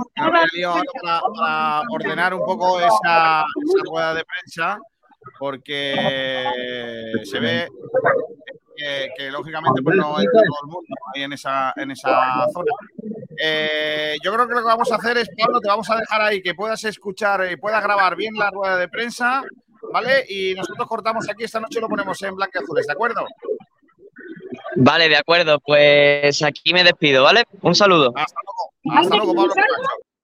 [1.02, 4.80] para, para ordenar un poco esa, esa rueda de prensa,
[5.40, 5.94] porque
[7.24, 7.68] se ve
[8.76, 12.72] que, que, lógicamente pues no entra todo el mundo ahí en esa, en esa zona.
[13.44, 16.22] Eh, yo creo que lo que vamos a hacer es, Pablo, te vamos a dejar
[16.22, 19.44] ahí que puedas escuchar y puedas grabar bien la rueda de prensa,
[19.92, 20.26] ¿vale?
[20.28, 23.26] Y nosotros cortamos aquí esta noche y lo ponemos en blanco y azules, ¿de acuerdo?
[24.76, 25.60] Vale, de acuerdo.
[25.60, 27.44] Pues aquí me despido, ¿vale?
[27.62, 28.14] Un saludo.
[28.16, 29.00] Hasta luego.
[29.00, 29.54] Hasta luego, Pablo.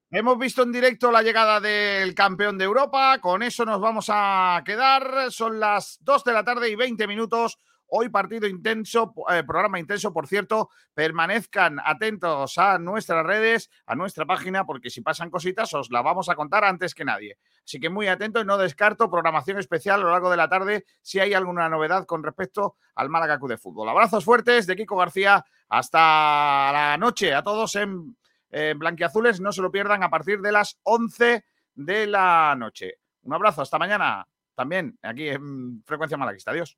[0.10, 3.20] Hemos visto en directo la llegada del campeón de Europa.
[3.20, 5.32] Con eso nos vamos a quedar.
[5.32, 7.58] Son las 2 de la tarde y 20 minutos.
[7.90, 10.70] Hoy partido intenso, eh, programa intenso, por cierto.
[10.94, 16.30] Permanezcan atentos a nuestras redes, a nuestra página, porque si pasan cositas os la vamos
[16.30, 17.38] a contar antes que nadie.
[17.64, 20.86] Así que muy atento y no descarto programación especial a lo largo de la tarde
[21.02, 23.90] si hay alguna novedad con respecto al Málaga de Fútbol.
[23.90, 25.46] Abrazos fuertes de Kiko García.
[25.70, 28.18] Hasta la noche a todos en,
[28.50, 29.40] en Blanquiazules.
[29.40, 32.96] No se lo pierdan a partir de las 11 de la noche.
[33.24, 34.26] Un abrazo, hasta mañana
[34.56, 36.52] también aquí en Frecuencia Malaguista.
[36.52, 36.78] Adiós.